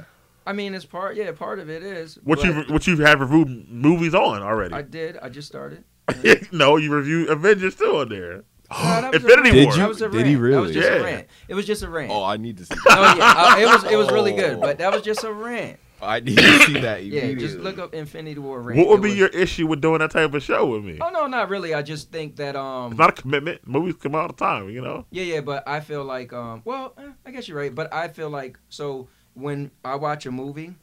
I 0.48 0.52
mean, 0.54 0.74
it's 0.74 0.84
part. 0.86 1.16
Yeah, 1.16 1.32
part 1.32 1.60
of 1.60 1.70
it 1.70 1.84
is. 1.84 2.18
What 2.24 2.40
but 2.40 2.46
you 2.48 2.74
what 2.74 2.88
you 2.88 2.98
have 2.98 3.08
had 3.08 3.20
reviewed 3.22 3.70
movies 3.70 4.16
on 4.16 4.42
already? 4.42 4.74
I 4.74 4.82
did. 4.82 5.16
I 5.22 5.30
just 5.30 5.48
started. 5.48 5.84
no, 6.52 6.78
you 6.78 6.92
reviewed 6.92 7.30
Avengers 7.30 7.76
too 7.76 7.98
on 7.98 8.10
there. 8.10 8.44
No, 8.72 8.78
that 9.02 9.14
was 9.14 9.24
a 9.24 9.28
Infinity. 9.28 9.66
War. 9.66 9.76
That 9.76 9.90
was 9.90 10.02
a 10.02 10.10
Did 10.10 10.16
rant. 10.16 10.28
he 10.28 10.36
That 10.36 10.62
was 10.62 10.72
just 10.74 10.90
Yeah. 10.90 10.96
a 10.98 11.04
rant. 11.04 11.28
It 11.48 11.54
was 11.56 11.66
just 11.66 11.84
a 11.84 11.90
rant. 11.90 12.12
Oh, 12.12 12.24
I 12.24 12.38
need 12.38 12.58
to 12.58 12.66
see. 12.66 12.76
Oh 12.90 13.16
yeah, 13.18 13.34
uh, 13.36 13.58
it 13.60 13.66
was 13.66 13.84
it 13.92 13.96
was 13.96 14.12
really 14.12 14.34
good, 14.34 14.62
but 14.62 14.78
that 14.78 14.92
was 14.94 15.02
just 15.02 15.24
a 15.24 15.34
rant. 15.34 15.80
I 16.02 16.22
need 16.22 16.38
to 16.38 16.60
see 16.60 16.80
that. 16.80 17.04
Yeah, 17.04 17.24
Immediately. 17.24 17.36
just 17.36 17.58
look 17.60 17.78
up 17.78 17.94
Infinity 17.94 18.40
War 18.40 18.62
rant. 18.62 18.78
What 18.80 18.88
would 18.90 19.00
It 19.00 19.04
be 19.04 19.10
was- 19.10 19.18
your 19.18 19.28
issue 19.30 19.66
with 19.68 19.82
doing 19.82 20.00
that 20.00 20.12
type 20.12 20.34
of 20.34 20.42
show 20.44 20.66
with 20.68 20.84
me? 20.86 20.98
Oh 21.02 21.10
no, 21.10 21.26
not 21.28 21.50
really. 21.50 21.74
I 21.74 21.82
just 21.82 22.12
think 22.12 22.36
that 22.38 22.56
um. 22.56 22.92
It's 22.92 23.00
not 23.00 23.18
a 23.18 23.22
commitment. 23.22 23.68
Movies 23.68 23.96
come 24.02 24.14
out 24.16 24.22
all 24.22 24.28
the 24.28 24.34
time, 24.34 24.70
you 24.70 24.82
know. 24.82 25.06
Yeah, 25.12 25.24
yeah, 25.24 25.42
but 25.42 25.68
I 25.68 25.80
feel 25.80 26.06
like 26.06 26.32
um. 26.32 26.62
Well, 26.64 26.94
eh, 27.00 27.10
I 27.26 27.32
guess 27.32 27.48
you're 27.48 27.58
right, 27.58 27.74
but 27.74 27.92
I 27.92 28.08
feel 28.08 28.30
like 28.30 28.60
so 28.70 29.08
when 29.34 29.72
I 29.84 29.96
watch 29.96 30.26
a 30.28 30.32
movie, 30.32 30.76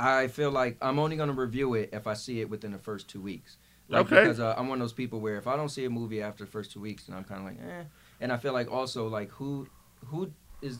I 0.00 0.28
feel 0.28 0.50
like 0.50 0.78
I'm 0.80 0.98
only 0.98 1.16
gonna 1.16 1.32
review 1.34 1.74
it 1.74 1.90
if 1.92 2.06
I 2.06 2.14
see 2.14 2.40
it 2.40 2.48
within 2.48 2.72
the 2.72 2.78
first 2.78 3.08
two 3.08 3.20
weeks. 3.20 3.57
Like, 3.88 4.06
Okay. 4.06 4.22
Because 4.22 4.38
uh, 4.40 4.54
I'm 4.56 4.68
one 4.68 4.78
of 4.78 4.84
those 4.84 4.92
people 4.92 5.20
where 5.20 5.36
if 5.36 5.46
I 5.46 5.56
don't 5.56 5.68
see 5.70 5.84
a 5.86 5.90
movie 5.90 6.20
after 6.22 6.44
the 6.44 6.50
first 6.50 6.72
two 6.72 6.80
weeks, 6.80 7.04
then 7.04 7.16
I'm 7.16 7.24
kind 7.24 7.40
of 7.40 7.46
like, 7.46 7.58
eh. 7.66 7.84
And 8.20 8.32
I 8.32 8.36
feel 8.36 8.52
like 8.52 8.70
also 8.70 9.08
like 9.08 9.30
who 9.30 9.66
who 10.06 10.30
is 10.62 10.78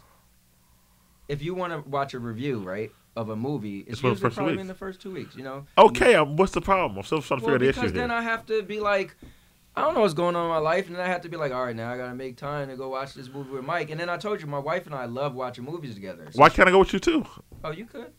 if 1.28 1.42
you 1.42 1.54
want 1.54 1.72
to 1.72 1.88
watch 1.88 2.14
a 2.14 2.18
review 2.18 2.58
right 2.60 2.90
of 3.16 3.30
a 3.30 3.36
movie, 3.36 3.80
it's, 3.80 3.92
It's 3.92 4.02
usually 4.02 4.30
probably 4.30 4.52
weeks. 4.54 4.60
in 4.62 4.66
the 4.68 4.74
first 4.74 5.00
two 5.00 5.10
weeks. 5.10 5.36
You 5.36 5.42
know. 5.44 5.66
Okay, 5.76 6.14
um, 6.14 6.36
what's 6.36 6.52
the 6.52 6.60
problem? 6.60 6.96
I'm 6.98 7.04
still 7.04 7.20
trying 7.22 7.40
to 7.40 7.46
Well, 7.46 7.54
figure 7.56 7.72
the 7.72 7.80
because 7.80 7.92
then 7.92 8.10
here. 8.10 8.18
I 8.18 8.22
have 8.22 8.46
to 8.46 8.62
be 8.62 8.80
like, 8.80 9.16
I 9.76 9.82
don't 9.82 9.94
know 9.94 10.00
what's 10.00 10.14
going 10.14 10.36
on 10.36 10.44
in 10.44 10.50
my 10.50 10.58
life, 10.58 10.86
and 10.86 10.96
then 10.96 11.04
I 11.04 11.08
have 11.08 11.20
to 11.22 11.28
be 11.28 11.36
like, 11.36 11.52
all 11.52 11.64
right, 11.64 11.76
now 11.76 11.92
I 11.92 11.96
gotta 11.96 12.14
make 12.14 12.36
time 12.36 12.68
to 12.68 12.76
go 12.76 12.88
watch 12.88 13.14
this 13.14 13.28
movie 13.28 13.50
with 13.50 13.64
Mike. 13.64 13.90
And 13.90 14.00
then 14.00 14.08
I 14.08 14.16
told 14.16 14.40
you, 14.40 14.46
my 14.46 14.58
wife 14.58 14.86
and 14.86 14.94
I 14.94 15.04
love 15.06 15.34
watching 15.34 15.64
movies 15.64 15.94
together. 15.94 16.28
So 16.30 16.38
Why 16.40 16.48
can't 16.48 16.68
I 16.68 16.72
go 16.72 16.78
with 16.80 16.92
you 16.92 16.98
too? 16.98 17.24
oh, 17.64 17.70
you 17.72 17.84
could. 17.86 18.12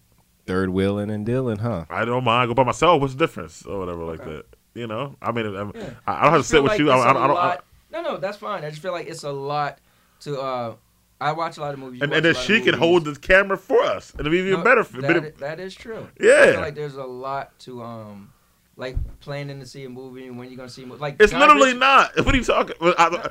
third 0.45 0.69
wheeling 0.69 1.09
and 1.11 1.25
dealing, 1.25 1.57
huh? 1.59 1.85
I 1.89 2.05
don't 2.05 2.23
mind. 2.23 2.43
I 2.43 2.45
go 2.47 2.53
by 2.53 2.63
myself. 2.63 2.99
What's 3.01 3.13
the 3.13 3.19
difference 3.19 3.65
or 3.65 3.79
whatever 3.79 4.03
like 4.03 4.23
that? 4.25 4.45
You 4.74 4.88
know. 4.88 5.15
I 5.22 5.32
mean, 5.32 5.45
I'm, 5.55 5.72
Yeah. 5.76 5.89
I 6.07 6.13
I 6.20 6.24
don't 6.24 6.32
have 6.34 6.41
to 6.41 6.47
sit 6.47 6.61
with 6.63 6.72
like 6.72 6.80
you. 6.80 6.91
I, 6.91 6.95
it's 6.97 7.05
I, 7.05 7.07
a 7.07 7.11
I 7.11 7.28
don't. 7.28 7.38
I, 7.38 7.47
lot- 7.47 7.65
no, 7.91 8.01
no, 8.01 8.17
that's 8.17 8.38
fine. 8.38 8.63
I 8.63 8.70
just 8.70 8.82
feel 8.82 8.91
like 8.91 9.07
it's 9.07 9.24
a 9.24 9.32
lot 9.32 9.80
to. 10.22 10.39
uh 10.39 10.76
I 11.22 11.34
watch 11.34 11.57
a 11.57 11.61
lot 11.61 11.74
of 11.74 11.80
movies. 11.82 12.01
and, 12.01 12.13
and 12.13 12.24
then 12.24 12.34
she 12.34 12.61
can 12.61 12.74
hold 12.76 13.03
the 13.03 13.13
camera 13.13 13.57
for 13.57 13.82
us. 13.84 14.11
And 14.11 14.22
it'll 14.22 14.32
be 14.32 14.38
even 14.38 14.53
No, 14.53 14.63
better. 14.63 14.86
For, 14.86 15.01
That, 15.01 15.07
better- 15.07 15.34
i- 15.36 15.39
that 15.41 15.59
is 15.59 15.76
true. 15.76 16.07
I 16.22 16.24
yeah. 16.24 16.51
feel 16.53 16.61
like 16.61 16.76
there's 16.76 16.95
a 16.95 17.03
lot 17.03 17.57
to 17.59 17.82
um. 17.84 18.32
Like 18.78 18.95
planning 19.20 19.59
to 19.59 19.65
see 19.65 19.84
a 19.84 19.89
movie 19.89 20.28
and 20.28 20.38
when 20.39 20.47
you're 20.47 20.55
gonna 20.55 20.70
see 20.70 20.84
a 20.84 20.86
movie. 20.86 21.01
Like 21.01 21.17
it's 21.20 21.34
Guy 21.34 21.39
literally 21.39 21.70
Ritchie- 21.74 21.80
not. 21.80 22.15
What 22.26 22.34
are 22.34 22.38
you 22.38 22.43
talking? 22.45 22.76
I, 22.82 23.30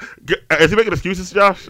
I, 0.51 0.57
is 0.59 0.71
he 0.71 0.77
making 0.77 0.93
excuses, 0.93 1.31
Josh? 1.31 1.67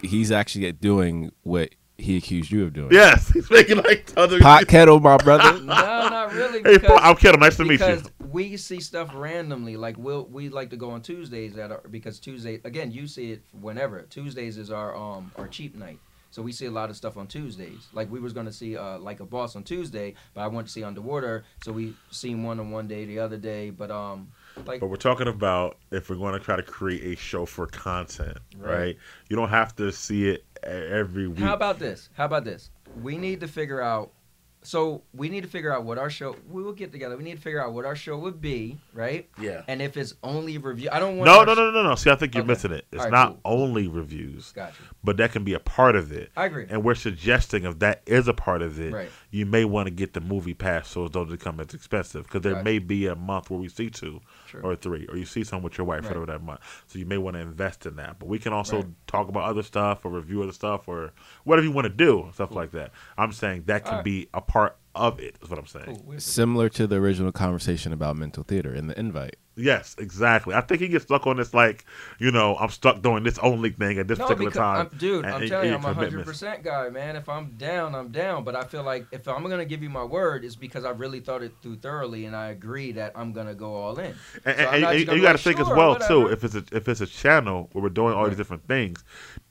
He's 0.00 0.32
actually 0.32 0.72
doing 0.72 1.30
what 1.42 1.68
he 1.98 2.16
accused 2.16 2.50
you 2.50 2.64
of 2.64 2.72
doing. 2.72 2.88
Yes, 2.92 3.28
he's 3.34 3.50
making 3.50 3.76
like 3.82 4.06
tons 4.06 4.32
of 4.32 4.40
Pot 4.40 4.66
kettle, 4.68 5.00
my 5.00 5.18
brother. 5.18 5.58
No, 5.60 5.74
not 5.74 6.32
really. 6.32 6.62
Hey, 6.62 6.78
Because 6.78 6.98
I'm 7.02 7.16
kidding. 7.16 7.40
Nice 7.40 7.56
to 7.58 7.64
meet 7.66 7.80
you. 7.80 8.00
We 8.34 8.56
see 8.56 8.80
stuff 8.80 9.10
randomly. 9.14 9.76
Like 9.76 9.96
we'll 9.96 10.26
we 10.26 10.48
like 10.48 10.70
to 10.70 10.76
go 10.76 10.90
on 10.90 11.00
Tuesdays 11.02 11.54
that 11.54 11.70
are 11.70 11.82
because 11.90 12.18
Tuesday 12.18 12.60
again 12.64 12.90
you 12.90 13.06
see 13.06 13.32
it 13.32 13.42
whenever 13.60 14.02
Tuesdays 14.02 14.58
is 14.58 14.70
our 14.70 14.94
um 14.94 15.30
our 15.36 15.48
cheap 15.48 15.74
night. 15.76 16.00
So 16.30 16.42
we 16.42 16.50
see 16.50 16.66
a 16.66 16.70
lot 16.70 16.90
of 16.90 16.96
stuff 16.96 17.16
on 17.16 17.28
Tuesdays. 17.28 17.86
Like 17.92 18.10
we 18.10 18.18
was 18.18 18.32
gonna 18.32 18.52
see 18.52 18.76
uh 18.76 18.98
like 18.98 19.20
a 19.20 19.24
boss 19.24 19.54
on 19.54 19.62
Tuesday, 19.62 20.14
but 20.34 20.40
I 20.40 20.48
went 20.48 20.66
to 20.66 20.72
see 20.72 20.82
Underwater, 20.82 21.44
so 21.62 21.70
we 21.70 21.94
seen 22.10 22.42
one 22.42 22.58
on 22.58 22.72
one 22.72 22.88
day 22.88 23.04
the 23.04 23.20
other 23.20 23.36
day. 23.36 23.70
But 23.70 23.92
um 23.92 24.28
Like, 24.66 24.80
But 24.80 24.88
we're 24.88 24.96
talking 24.96 25.28
about 25.28 25.78
if 25.92 26.10
we're 26.10 26.16
going 26.16 26.32
to 26.34 26.40
try 26.40 26.56
to 26.56 26.62
create 26.62 27.04
a 27.04 27.16
show 27.16 27.46
for 27.46 27.66
content, 27.66 28.38
right? 28.58 28.78
Right. 28.78 28.96
You 29.28 29.36
don't 29.36 29.48
have 29.48 29.76
to 29.76 29.92
see 29.92 30.28
it 30.28 30.44
every 30.64 31.28
week. 31.28 31.38
How 31.38 31.54
about 31.54 31.78
this? 31.78 32.08
How 32.14 32.24
about 32.24 32.44
this? 32.44 32.70
We 33.00 33.16
need 33.16 33.40
to 33.40 33.48
figure 33.48 33.80
out. 33.80 34.10
So 34.66 35.02
we 35.12 35.28
need 35.28 35.42
to 35.42 35.48
figure 35.48 35.70
out 35.72 35.84
what 35.84 35.98
our 35.98 36.08
show. 36.08 36.34
We 36.50 36.62
will 36.62 36.72
get 36.72 36.90
together. 36.90 37.16
We 37.18 37.22
need 37.24 37.36
to 37.36 37.40
figure 37.42 37.62
out 37.62 37.74
what 37.74 37.84
our 37.84 37.94
show 37.94 38.18
would 38.18 38.40
be, 38.40 38.78
right? 38.94 39.28
yeah. 39.38 39.62
And 39.68 39.82
if 39.82 39.96
it's 39.98 40.14
only 40.22 40.56
review, 40.56 40.88
I 40.90 40.98
don't 40.98 41.18
want. 41.18 41.26
No, 41.26 41.40
our 41.40 41.46
no, 41.46 41.54
no, 41.54 41.70
no, 41.70 41.82
no. 41.82 41.94
See, 41.96 42.10
I 42.10 42.16
think 42.16 42.34
you're 42.34 42.42
Okay. 42.42 42.48
missing 42.52 42.72
it. 42.72 42.86
It's 42.90 43.00
All 43.00 43.10
right, 43.10 43.12
not 43.12 43.28
cool. 43.28 43.40
only 43.44 43.88
reviews, 43.88 44.52
Gotcha. 44.52 44.82
but 45.04 45.18
that 45.18 45.32
can 45.32 45.44
be 45.44 45.52
a 45.52 45.60
part 45.60 45.96
of 45.96 46.12
it. 46.12 46.30
I 46.36 46.46
agree. 46.46 46.66
And 46.68 46.82
we're 46.82 46.94
suggesting 46.94 47.64
if 47.64 47.78
that 47.80 48.02
is 48.06 48.26
a 48.26 48.32
part 48.34 48.62
of 48.62 48.80
it, 48.80 48.92
Right. 48.92 49.10
you 49.30 49.44
may 49.44 49.66
want 49.66 49.86
to 49.86 49.90
get 49.90 50.14
the 50.14 50.20
movie 50.22 50.54
pass 50.54 50.88
so 50.88 51.04
it 51.04 51.12
don't 51.12 51.28
become 51.28 51.60
as 51.60 51.74
expensive 51.74 52.24
because 52.24 52.40
there 52.40 52.54
Gotcha. 52.54 52.64
may 52.64 52.78
be 52.78 53.06
a 53.06 53.14
month 53.14 53.50
where 53.50 53.60
we 53.60 53.68
see 53.68 53.90
two 53.90 54.20
True. 54.60 54.70
or 54.70 54.76
three, 54.76 55.06
or 55.08 55.16
you 55.16 55.24
see 55.24 55.44
some 55.44 55.62
with 55.62 55.76
your 55.78 55.86
wife 55.86 56.04
Right. 56.04 56.12
for 56.14 56.26
that 56.26 56.42
month. 56.42 56.60
So 56.86 56.98
you 56.98 57.06
may 57.06 57.18
want 57.18 57.34
to 57.34 57.40
invest 57.40 57.86
in 57.86 57.96
that. 57.96 58.18
But 58.18 58.28
we 58.28 58.38
can 58.38 58.52
also 58.52 58.76
Right. 58.82 58.86
talk 59.06 59.28
about 59.28 59.44
other 59.44 59.62
stuff 59.62 60.04
or 60.04 60.10
review 60.10 60.42
other 60.42 60.52
stuff 60.52 60.88
or 60.88 61.12
whatever 61.44 61.66
you 61.66 61.72
want 61.72 61.86
to 61.86 61.92
do, 61.94 62.28
stuff 62.32 62.48
Cool. 62.50 62.56
like 62.58 62.70
that. 62.72 62.92
I'm 63.18 63.32
saying 63.32 63.64
that 63.66 63.84
can 63.84 63.90
All 63.90 63.96
right. 63.98 64.04
be 64.04 64.28
a 64.34 64.40
part 64.40 64.76
of 64.94 65.18
it. 65.20 65.36
Is 65.42 65.50
what 65.50 65.58
I'm 65.58 65.66
saying. 65.66 65.86
Cool. 66.04 66.18
Similar 66.20 66.68
to 66.70 66.86
the 66.86 66.96
original 66.96 67.32
conversation 67.32 67.92
about 67.92 68.16
mental 68.16 68.44
theater 68.44 68.74
in 68.74 68.86
the 68.86 68.98
invite. 68.98 69.36
Yes, 69.56 69.94
exactly. 69.98 70.54
I 70.54 70.60
think 70.62 70.80
he 70.80 70.88
gets 70.88 71.04
stuck 71.04 71.26
on 71.28 71.36
this 71.36 71.54
like, 71.54 71.84
you 72.18 72.32
know, 72.32 72.56
I'm 72.56 72.70
stuck 72.70 73.02
doing 73.02 73.22
this 73.22 73.38
only 73.38 73.70
thing 73.70 73.98
at 73.98 74.08
this 74.08 74.18
No, 74.18 74.26
particular 74.26 74.50
time. 74.50 74.88
I'm, 74.92 74.98
dude, 74.98 75.24
I'm 75.24 75.46
telling 75.48 75.68
you, 75.68 75.74
I'm 75.76 75.84
a 75.84 75.94
hundred 75.94 76.24
percent 76.24 76.64
guy, 76.64 76.88
man. 76.88 77.14
If 77.14 77.28
I'm 77.28 77.50
down, 77.56 77.94
I'm 77.94 78.10
down. 78.10 78.42
But 78.42 78.56
I 78.56 78.64
feel 78.64 78.82
like 78.82 79.06
if 79.12 79.28
I'm 79.28 79.42
gonna 79.48 79.64
give 79.64 79.82
you 79.82 79.90
my 79.90 80.02
word, 80.02 80.44
it's 80.44 80.56
because 80.56 80.84
I 80.84 80.90
really 80.90 81.20
thought 81.20 81.42
it 81.42 81.52
through 81.62 81.76
thoroughly, 81.76 82.26
and 82.26 82.34
I 82.34 82.48
agree 82.48 82.92
that 82.92 83.12
I'm 83.14 83.32
gonna 83.32 83.54
go 83.54 83.74
all 83.74 83.96
in. 83.98 84.06
And, 84.06 84.16
So 84.44 84.50
and- 84.50 84.84
and 84.84 84.98
you, 84.98 85.06
got 85.06 85.14
to 85.14 85.22
like, 85.22 85.40
think 85.40 85.60
as 85.60 85.66
"Sure, 85.68 85.76
well 85.76 85.96
too. 85.96 86.26
If 86.26 86.42
it's 86.42 86.54
a 86.56 86.64
if 86.72 86.88
it's 86.88 87.00
a 87.00 87.06
channel 87.06 87.68
where 87.72 87.82
we're 87.84 87.90
doing 87.90 88.14
all 88.14 88.26
these 88.28 88.36
different 88.36 88.66
things, 88.66 89.04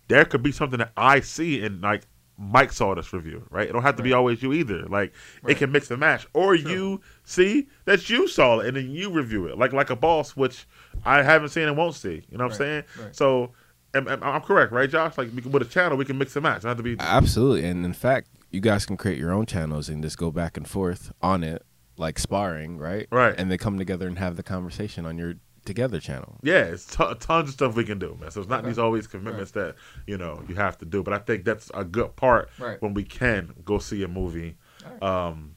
there 0.10 0.26
could 0.26 0.44
be 0.44 0.52
something 0.52 0.80
that 0.80 0.92
I 0.98 1.22
see 1.22 1.64
and 1.64 1.82
like 1.82 2.08
Mike 2.38 2.72
saw 2.72 2.96
this 2.96 3.14
review, 3.14 3.46
right? 3.52 3.70
It 3.70 3.74
don't 3.74 3.84
have 3.84 3.96
to 3.98 4.04
be 4.04 4.14
always 4.14 4.42
you 4.42 4.54
either. 4.54 4.86
Like 4.88 5.14
it 5.48 5.58
can 5.58 5.72
mix 5.72 5.92
and 5.92 6.00
match, 6.00 6.28
or 6.34 6.58
True. 6.58 6.72
you 6.72 7.02
see 7.24 7.68
that 7.86 8.10
you 8.10 8.28
saw 8.28 8.60
it 8.60 8.68
and 8.68 8.78
then 8.78 8.90
you 8.92 9.12
review 9.12 9.48
it, 9.48 9.58
like 9.58 9.74
like 9.74 9.90
a 9.90 9.96
boss, 9.96 10.36
which 10.36 10.66
I 11.06 11.22
haven't 11.22 11.50
seen 11.50 11.68
and 11.68 11.78
won't 11.78 11.96
see. 11.96 12.24
You 12.30 12.38
know 12.38 12.46
what 12.46 12.54
I'm 12.54 12.58
saying? 12.58 12.84
Right. 12.98 13.06
Right. 13.06 13.16
So. 13.16 13.52
am- 13.96 14.08
am- 14.08 14.24
I'm 14.24 14.42
correct, 14.42 14.72
right, 14.74 14.90
Josh? 14.90 15.18
Like 15.20 15.30
we 15.36 15.44
can, 15.44 15.52
with 15.52 15.62
a 15.62 15.66
channel, 15.66 15.98
we 15.98 16.06
can 16.06 16.18
mix 16.18 16.36
and 16.36 16.42
match. 16.42 16.60
It 16.60 16.62
don't 16.64 16.70
have 16.72 16.78
to 16.78 16.84
be 16.84 16.96
Absolutely. 17.00 17.64
And 17.66 17.86
in 17.86 17.94
fact, 17.94 18.28
you 18.50 18.60
guys 18.60 18.88
can 18.88 18.98
create 18.98 19.20
your 19.20 19.32
own 19.32 19.46
channels 19.46 19.88
and 19.88 20.02
just 20.02 20.18
go 20.18 20.32
back 20.32 20.58
and 20.58 20.68
forth 20.68 21.12
on 21.22 21.44
it, 21.44 21.64
like 21.98 22.18
sparring, 22.18 22.80
right? 22.80 23.08
Right. 23.12 23.36
And 23.38 23.52
they 23.52 23.58
come 23.60 23.78
together 23.78 24.08
and 24.08 24.18
have 24.18 24.36
the 24.36 24.42
conversation 24.42 25.06
on 25.06 25.20
your 25.20 25.36
together 25.66 26.00
channel. 26.00 26.38
Yeah, 26.44 26.64
it's 26.64 26.86
t- 26.86 27.04
tons 27.20 27.50
of 27.50 27.54
stuff 27.54 27.76
we 27.76 27.84
can 27.84 28.00
do, 28.00 28.18
man. 28.20 28.32
So 28.32 28.42
it's 28.42 28.50
not 28.50 28.60
Okay. 28.60 28.70
these 28.70 28.80
always 28.80 29.08
commitments 29.08 29.52
that 29.52 29.76
you 30.08 30.18
know 30.18 30.44
you 30.48 30.56
have 30.56 30.78
to 30.80 30.86
do. 30.86 31.04
But 31.04 31.14
I 31.14 31.20
think 31.20 31.46
that's 31.46 31.72
a 31.74 31.84
good 31.84 32.16
part 32.16 32.50
Right. 32.60 32.82
when 32.82 32.94
we 32.94 33.04
can 33.04 33.54
go 33.66 33.80
see 33.80 34.04
a 34.04 34.08
movie. 34.08 34.56
All 35.02 35.08
Um, 35.32 35.56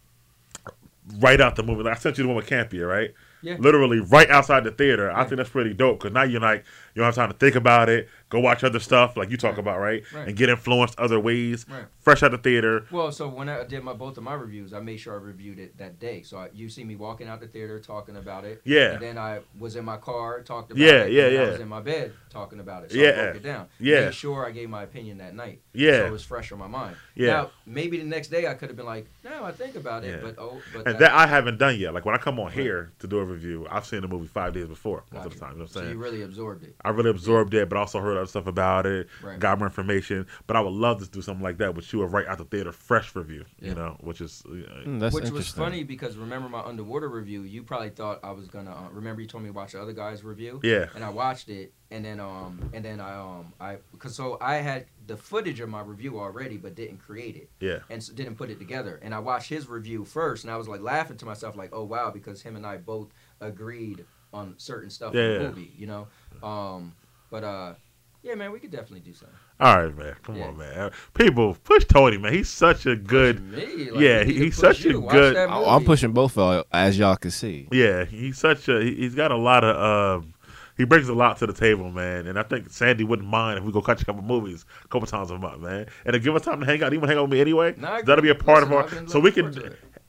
right 1.21 1.41
out 1.41 1.57
the 1.57 1.63
movie. 1.63 1.83
Like 1.83 1.97
I 1.97 2.01
sent 2.01 2.19
you 2.19 2.25
the 2.25 2.29
one 2.29 2.37
with 2.37 2.49
Campia, 2.49 2.89
right? 2.89 3.13
Yeah. 3.43 3.57
Literally 3.61 4.01
right 4.01 4.29
outside 4.31 4.65
the 4.65 4.73
theater. 4.73 5.11
I 5.11 5.25
think 5.25 5.37
that's 5.37 5.51
pretty 5.51 5.73
dope 5.73 6.01
because 6.01 6.13
now 6.13 6.25
you're 6.25 6.41
like 6.41 6.65
you 6.97 7.01
don't 7.03 7.05
have 7.07 7.15
time 7.15 7.31
to 7.31 7.37
think 7.37 7.55
about 7.57 7.91
it. 7.91 8.09
Go 8.31 8.41
watch 8.41 8.65
other 8.65 8.81
stuff 8.81 9.17
like 9.17 9.31
you 9.31 9.37
talk 9.37 9.53
Right. 9.53 9.59
about, 9.61 9.79
right? 9.79 10.03
Right. 10.13 10.27
And 10.29 10.37
get 10.37 10.49
influenced 10.49 10.99
other 10.99 11.21
ways. 11.21 11.65
Right. 11.69 11.85
Fresh 12.01 12.23
out 12.25 12.31
the 12.33 12.39
theater. 12.39 12.87
Well, 12.91 13.13
so 13.13 13.29
when 13.29 13.49
I 13.49 13.63
did 13.65 13.85
my 13.85 13.93
both 13.93 14.17
of 14.17 14.25
my 14.25 14.33
reviews, 14.35 14.73
I 14.73 14.81
made 14.81 14.97
sure 14.97 15.13
I 15.15 15.19
reviewed 15.19 15.59
it 15.61 15.77
that 15.79 16.01
day. 16.01 16.23
So 16.23 16.39
I, 16.39 16.49
you 16.55 16.69
see 16.69 16.83
me 16.83 16.97
walking 16.97 17.29
out 17.29 17.41
the 17.41 17.47
theater 17.47 17.79
talking 17.79 18.17
about 18.17 18.45
it. 18.45 18.63
Yeah. 18.65 18.93
And 18.95 19.03
then 19.03 19.19
I 19.19 19.41
was 19.59 19.77
in 19.77 19.85
my 19.85 19.97
car 19.99 20.41
talked 20.43 20.73
about 20.73 20.81
Yeah, 20.81 21.03
it. 21.03 21.13
yeah, 21.13 21.23
then 21.25 21.33
yeah. 21.35 21.41
I 21.43 21.51
was 21.51 21.61
in 21.61 21.69
my 21.69 21.81
bed 21.81 22.13
talking 22.31 22.59
about 22.59 22.85
it. 22.85 22.93
So 22.93 22.99
Yeah. 22.99 23.11
I 23.11 23.23
broke 23.25 23.37
it 23.37 23.43
down. 23.45 23.67
Yeah. 23.79 24.01
Made 24.07 24.15
sure 24.15 24.47
I 24.47 24.51
gave 24.51 24.71
my 24.71 24.83
opinion 24.83 25.19
that 25.19 25.35
night. 25.35 25.61
Yeah. 25.75 25.99
So 25.99 26.07
it 26.07 26.13
was 26.13 26.25
fresh 26.25 26.51
on 26.51 26.59
my 26.59 26.67
mind. 26.67 26.97
Yeah. 27.15 27.27
Now 27.29 27.51
maybe 27.67 27.99
the 27.99 28.05
next 28.05 28.29
day 28.29 28.47
I 28.49 28.55
could 28.55 28.71
have 28.71 28.77
been 28.77 28.87
like, 28.87 29.07
no, 29.23 29.45
I 29.45 29.53
think 29.53 29.77
about 29.77 30.03
it, 30.05 30.17
Yeah. 30.17 30.21
but 30.23 30.35
oh, 30.39 30.61
but 30.75 30.87
And 30.89 30.99
that 30.99 31.13
I 31.13 31.27
haven't 31.29 31.59
done 31.59 31.79
yet. 31.79 31.93
Like 31.95 32.05
when 32.07 32.15
I 32.15 32.19
come 32.19 32.41
on 32.41 32.51
here 32.51 32.91
to 33.01 33.07
do 33.07 33.19
a 33.19 33.25
review, 33.25 33.67
I've 33.71 33.87
seen 33.87 34.01
the 34.01 34.09
movie 34.09 34.27
five 34.27 34.53
days 34.55 34.67
before 34.67 35.05
most 35.13 35.27
of 35.27 35.33
the 35.35 35.39
time. 35.39 35.53
You 35.53 35.59
know 35.59 35.65
what 35.65 35.77
I'm 35.77 35.83
saying? 35.83 35.91
you 35.93 35.99
really 35.99 36.23
absorbed 36.23 36.65
it. 36.65 36.75
I 36.87 36.91
really 36.91 37.11
absorbed 37.11 37.53
it, 37.55 37.69
but 37.69 37.77
also 37.77 38.01
heard 38.01 38.17
other 38.17 38.27
stuff 38.27 38.47
about 38.47 38.87
it, 38.87 39.09
Right. 39.23 39.39
got 39.39 39.59
more 39.59 39.67
information. 39.67 40.27
But 40.47 40.57
I 40.57 40.61
would 40.61 40.73
love 40.73 41.03
to 41.03 41.11
do 41.11 41.21
something 41.21 41.43
like 41.43 41.59
that 41.59 41.75
with 41.75 41.93
you, 41.93 42.03
a 42.03 42.07
right 42.07 42.27
out 42.27 42.39
the 42.39 42.45
theater, 42.45 42.73
fresh 42.73 43.15
review. 43.15 43.45
You 43.61 43.75
know, 43.75 43.97
which 44.01 44.21
is 44.21 44.43
uh, 44.47 44.51
Mm, 44.87 45.01
that's 45.01 45.15
Which 45.15 45.31
was 45.31 45.49
funny 45.49 45.83
because 45.83 46.17
remember 46.17 46.49
my 46.49 46.61
underwater 46.61 47.09
review, 47.09 47.43
you 47.43 47.63
probably 47.63 47.91
thought 47.91 48.21
I 48.23 48.31
was 48.31 48.47
gonna. 48.49 48.71
Uh, 48.71 48.89
remember 48.93 49.21
you 49.21 49.27
told 49.27 49.43
me 49.43 49.49
to 49.49 49.53
watch 49.53 49.73
the 49.73 49.83
other 49.83 49.93
guy's 49.93 50.23
review. 50.23 50.61
yeah, 50.63 50.87
and 50.95 51.03
I 51.03 51.09
watched 51.09 51.49
it, 51.49 51.73
and 51.91 52.05
then 52.05 52.21
um, 52.21 52.71
and 52.73 52.85
then 52.85 53.01
I 53.01 53.19
um, 53.19 53.53
I 53.61 53.79
because 53.91 54.15
so 54.15 54.39
I 54.41 54.57
had 54.57 54.87
the 55.07 55.17
footage 55.17 55.59
of 55.61 55.69
my 55.69 55.81
review 55.81 56.21
already, 56.21 56.57
but 56.57 56.75
didn't 56.77 56.99
create 56.99 57.37
it, 57.37 57.51
yeah, 57.61 57.81
and 57.91 58.03
so 58.03 58.13
didn't 58.13 58.37
put 58.37 58.51
it 58.51 58.59
together. 58.59 59.01
And 59.03 59.13
I 59.15 59.19
watched 59.19 59.49
his 59.49 59.69
review 59.69 60.05
first, 60.05 60.45
and 60.45 60.53
I 60.53 60.57
was 60.57 60.69
like 60.69 60.81
laughing 60.81 61.17
to 61.17 61.25
myself, 61.27 61.57
like, 61.57 61.71
oh 61.73 61.85
wow, 61.85 62.11
because 62.11 62.43
him 62.43 62.55
and 62.55 62.65
I 62.67 62.77
both 62.77 63.09
agreed 63.41 64.05
on 64.37 64.55
certain 64.59 64.91
stuff 64.91 65.15
in 65.15 65.21
Yeah. 65.21 65.39
the 65.39 65.45
movie, 65.49 65.73
you 65.77 65.87
know. 65.87 66.07
Um, 66.43 66.95
but 67.31 67.45
uh, 67.45 67.75
yeah, 68.23 68.35
man, 68.35 68.53
we 68.53 68.59
could 68.59 68.71
definitely 68.71 69.01
do 69.01 69.15
something. 69.15 69.37
All 69.59 69.77
right, 69.85 69.97
man. 69.97 70.15
Come 70.23 70.37
Yeah. 70.37 70.49
on, 70.49 70.59
man. 70.59 70.91
People 71.15 71.57
push 71.65 71.85
Tony, 71.87 72.19
man. 72.19 72.33
He's 72.35 72.49
such 72.49 72.85
a 72.87 72.95
good. 72.95 73.41
Me, 73.41 73.89
yeah, 73.97 74.23
he- 74.23 74.35
he's 74.35 74.55
push 74.61 74.77
such 74.79 74.85
a 74.85 74.89
you. 74.91 75.01
Watch 75.01 75.13
good- 75.13 75.37
that 75.37 75.49
I- 75.49 75.75
I'm 75.77 75.85
pushing 75.85 76.13
both 76.13 76.37
of 76.37 76.55
y'all, 76.55 76.65
as 76.73 76.99
y'all 76.99 77.17
can 77.17 77.31
see. 77.31 77.67
Yeah, 77.73 78.05
he's 78.05 78.39
such 78.39 78.69
a. 78.69 78.83
he- 78.83 78.95
He's 78.97 79.15
got 79.15 79.31
a 79.33 79.37
lot 79.37 79.65
of. 79.65 79.77
Um, 80.23 80.35
he 80.77 80.85
brings 80.85 81.09
a 81.09 81.15
lot 81.15 81.39
to 81.39 81.47
the 81.47 81.55
table, 81.55 81.91
man. 81.91 82.27
And 82.27 82.39
I 82.39 82.43
think 82.43 82.69
Sandy 82.69 83.03
wouldn't 83.03 83.27
mind 83.27 83.59
if 83.59 83.65
we 83.65 83.73
go 83.73 83.81
catch 83.81 84.03
a 84.03 84.05
couple 84.05 84.23
movies 84.23 84.67
a 84.85 84.89
couple 84.89 85.07
times 85.07 85.31
a 85.31 85.39
month, 85.39 85.63
man. 85.63 85.87
And 86.05 86.13
to 86.13 86.19
give 86.19 86.35
us 86.37 86.43
time 86.43 86.61
to 86.61 86.67
hang 86.67 86.83
out. 86.83 86.93
He 86.93 86.99
want 86.99 87.09
hang 87.09 87.17
out 87.19 87.23
with 87.23 87.33
me 87.33 87.41
anyway. 87.41 87.75
No, 87.79 87.89
I 87.89 88.03
That'll 88.03 88.21
be 88.23 88.29
a 88.29 88.35
part 88.35 88.69
Listen, 88.69 88.99
of 88.99 89.03
our. 89.05 89.09
So 89.09 89.21
we 89.21 89.33
can. 89.33 89.55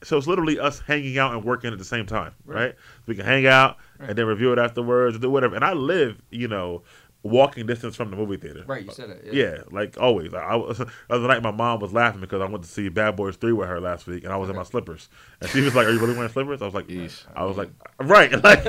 to 0.00 0.04
it. 0.04 0.08
So 0.08 0.16
it's 0.18 0.26
literally 0.26 0.58
us 0.58 0.80
hanging 0.80 1.18
out 1.18 1.32
and 1.34 1.44
working 1.44 1.72
at 1.72 1.78
the 1.78 1.84
same 1.84 2.06
time, 2.06 2.34
right? 2.44 2.56
Right. 2.66 2.74
We 3.06 3.14
can 3.14 3.24
hang 3.24 3.46
out 3.46 3.76
Right. 3.98 4.10
and 4.10 4.18
then 4.18 4.26
review 4.26 4.52
it 4.52 4.58
afterwards 4.58 5.14
and 5.16 5.22
do 5.22 5.30
whatever. 5.30 5.56
And 5.56 5.64
I 5.64 5.72
live, 5.72 6.20
you 6.30 6.48
know, 6.48 6.82
walking 7.24 7.66
distance 7.66 7.96
from 7.96 8.10
the 8.12 8.16
movie 8.16 8.36
theater. 8.36 8.62
Right, 8.64 8.84
you 8.84 8.92
said 8.92 9.10
it. 9.10 9.34
Yeah, 9.34 9.58
like 9.72 9.98
always. 10.00 10.32
I, 10.32 10.38
I 10.38 10.56
was 10.56 10.78
the 10.78 10.88
other 11.10 11.26
night. 11.26 11.42
My 11.42 11.50
mom 11.50 11.80
was 11.80 11.92
laughing 11.92 12.20
because 12.20 12.40
I 12.40 12.44
went 12.44 12.62
to 12.62 12.70
see 12.70 12.88
Bad 12.88 13.16
Boys 13.16 13.36
Three 13.36 13.52
with 13.52 13.68
her 13.68 13.80
last 13.80 14.06
week, 14.06 14.22
and 14.22 14.32
I 14.32 14.36
was 14.36 14.48
in 14.48 14.54
my 14.56 14.62
slippers, 14.62 15.08
and 15.40 15.50
she 15.50 15.60
was 15.60 15.74
like, 15.74 15.86
"Are 15.88 15.90
you 15.90 15.98
really 15.98 16.14
wearing 16.14 16.30
slippers?" 16.30 16.62
I 16.62 16.64
was 16.66 16.74
like, 16.74 16.86
Yeesh. 16.86 17.24
"I 17.34 17.44
was 17.44 17.56
like, 17.56 17.70
right, 17.98 18.30
like, 18.44 18.64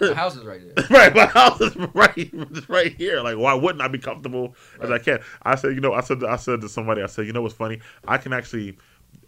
my 0.00 0.14
house 0.14 0.36
is 0.36 0.44
right 0.44 0.60
there. 0.74 0.84
right, 0.90 1.14
my 1.14 1.26
house 1.26 1.60
is 1.60 1.76
right, 1.94 2.30
right 2.68 2.92
here. 2.96 3.20
Like, 3.20 3.36
why 3.38 3.54
wouldn't 3.54 3.82
I 3.82 3.88
be 3.88 3.98
comfortable 3.98 4.56
as 4.80 4.90
I 4.90 4.98
can?" 4.98 5.20
I 5.44 5.54
said, 5.54 5.74
"You 5.74 5.80
know," 5.80 5.92
I 5.92 6.00
said, 6.00 6.24
I 6.24 6.36
said 6.36 6.60
to 6.62 6.68
somebody, 6.68 7.02
I 7.02 7.06
said, 7.06 7.26
"You 7.26 7.32
know 7.32 7.42
what's 7.42 7.54
funny? 7.54 7.80
I 8.06 8.18
can 8.18 8.32
actually." 8.32 8.78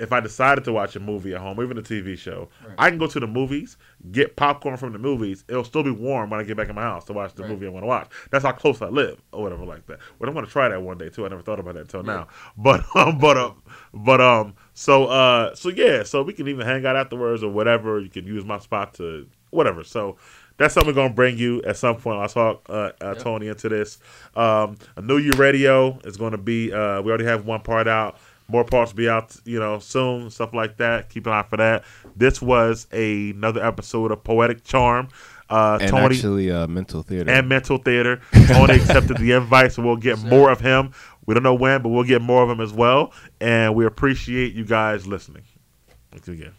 If 0.03 0.12
I 0.12 0.20
decided 0.20 0.64
to 0.64 0.72
watch 0.72 0.96
a 0.96 1.00
movie 1.00 1.32
at 1.34 1.40
home, 1.40 1.62
even 1.62 1.78
a 1.78 1.82
TV 1.82 2.18
show, 2.18 2.48
Right. 2.66 2.74
I 2.76 2.90
can 2.90 2.98
go 2.98 3.07
to 3.07 3.20
the 3.20 3.26
movies, 3.26 3.76
get 4.11 4.34
popcorn 4.36 4.76
from 4.76 4.92
the 4.92 4.98
movies. 4.98 5.44
It'll 5.48 5.64
still 5.64 5.82
be 5.84 5.90
warm 5.92 6.28
when 6.30 6.40
I 6.40 6.42
get 6.42 6.57
back 6.57 6.68
in 6.68 6.74
my 6.74 6.82
house 6.82 7.05
to 7.05 7.12
watch 7.12 7.34
the 7.34 7.42
Right. 7.42 7.50
movie 7.53 7.66
I 7.66 7.70
want 7.70 7.84
to 7.84 7.86
watch. 7.88 8.09
That's 8.30 8.44
how 8.44 8.53
close 8.53 8.82
I 8.82 8.88
live, 8.88 9.22
or 9.32 9.42
whatever 9.42 9.64
like 9.64 9.86
that. 9.86 10.00
But 10.18 10.28
I'm 10.28 10.34
gonna 10.34 10.46
try 10.48 10.68
that 10.68 10.82
one 10.82 10.98
day 10.98 11.09
too. 11.09 11.24
I 11.24 11.28
never 11.28 11.42
thought 11.42 11.61
about 11.61 11.74
that 11.74 11.80
until 11.82 12.00
Yeah. 12.05 12.12
now. 12.16 12.26
But 12.59 12.84
um, 12.96 13.18
but 13.18 13.38
um, 13.38 13.62
but 13.94 14.20
um, 14.20 14.55
so 14.74 15.07
uh, 15.07 15.55
so 15.55 15.68
yeah, 15.68 16.03
so 16.03 16.22
we 16.22 16.32
can 16.32 16.48
even 16.48 16.66
hang 16.66 16.84
out 16.84 16.96
afterwards 16.96 17.42
or 17.44 17.50
whatever. 17.53 18.00
You 18.00 18.09
can 18.11 18.26
use 18.26 18.44
my 18.44 18.59
spot 18.59 18.94
to 18.94 19.26
whatever. 19.50 19.84
So 19.84 20.16
that's 20.59 20.74
something 20.74 20.94
we're 20.94 21.00
gonna 21.03 21.14
bring 21.14 21.38
you 21.38 21.62
at 21.62 21.76
some 21.76 21.96
point. 21.96 22.18
I'll 22.20 22.28
talk 22.28 22.66
uh, 22.68 22.90
uh 23.00 23.14
Yep. 23.14 23.18
Tony 23.18 23.48
into 23.48 23.68
this. 23.68 23.98
Um, 24.34 24.76
a 24.96 25.00
New 25.03 25.18
You 25.18 25.30
Radio 25.36 25.98
is 26.05 26.16
gonna 26.16 26.38
be. 26.38 26.72
Uh, 26.72 27.00
we 27.03 27.11
already 27.11 27.24
have 27.24 27.46
one 27.46 27.61
part 27.61 27.86
out. 27.86 28.18
More 28.49 28.64
parts 28.64 28.93
will 28.93 28.99
be 28.99 29.09
out, 29.09 29.34
you 29.45 29.59
know, 29.59 29.78
soon. 29.78 30.30
Stuff 30.30 30.53
like 30.53 30.76
that. 30.78 31.09
Keep 31.09 31.26
an 31.26 31.32
eye 31.32 31.43
for 31.43 31.57
that. 31.57 31.84
This 32.16 32.43
was 32.43 32.86
a, 32.93 33.30
another 33.30 33.64
episode 33.64 34.11
of 34.12 34.22
Poetic 34.24 34.64
Charm. 34.64 35.09
Uh, 35.49 35.78
And 35.80 35.90
Tony 35.90 36.16
actually, 36.16 36.51
uh, 36.51 36.66
mental 36.66 37.03
theater. 37.03 37.30
and 37.30 37.49
Mental 37.49 37.76
Theater. 37.78 38.20
Tony 38.49 38.74
accepted 38.74 39.18
the 39.18 39.32
invite, 39.32 39.72
so 39.72 39.82
we'll 39.82 39.97
get 39.97 40.18
Yes, 40.18 40.24
more 40.24 40.51
of 40.51 40.61
him. 40.61 40.93
We 41.26 41.34
don't 41.34 41.43
know 41.43 41.55
when, 41.55 41.82
but 41.82 41.90
we'll 41.90 42.05
get 42.05 42.20
more 42.22 42.43
of 42.43 42.51
him 42.51 42.61
as 42.61 42.72
well. 42.72 43.12
And 43.40 43.74
we 43.74 43.84
appreciate 43.86 44.55
you 44.55 44.64
guys 44.64 45.07
listening. 45.07 45.43
Thank 46.11 46.26
you 46.26 46.32
again. 46.34 46.53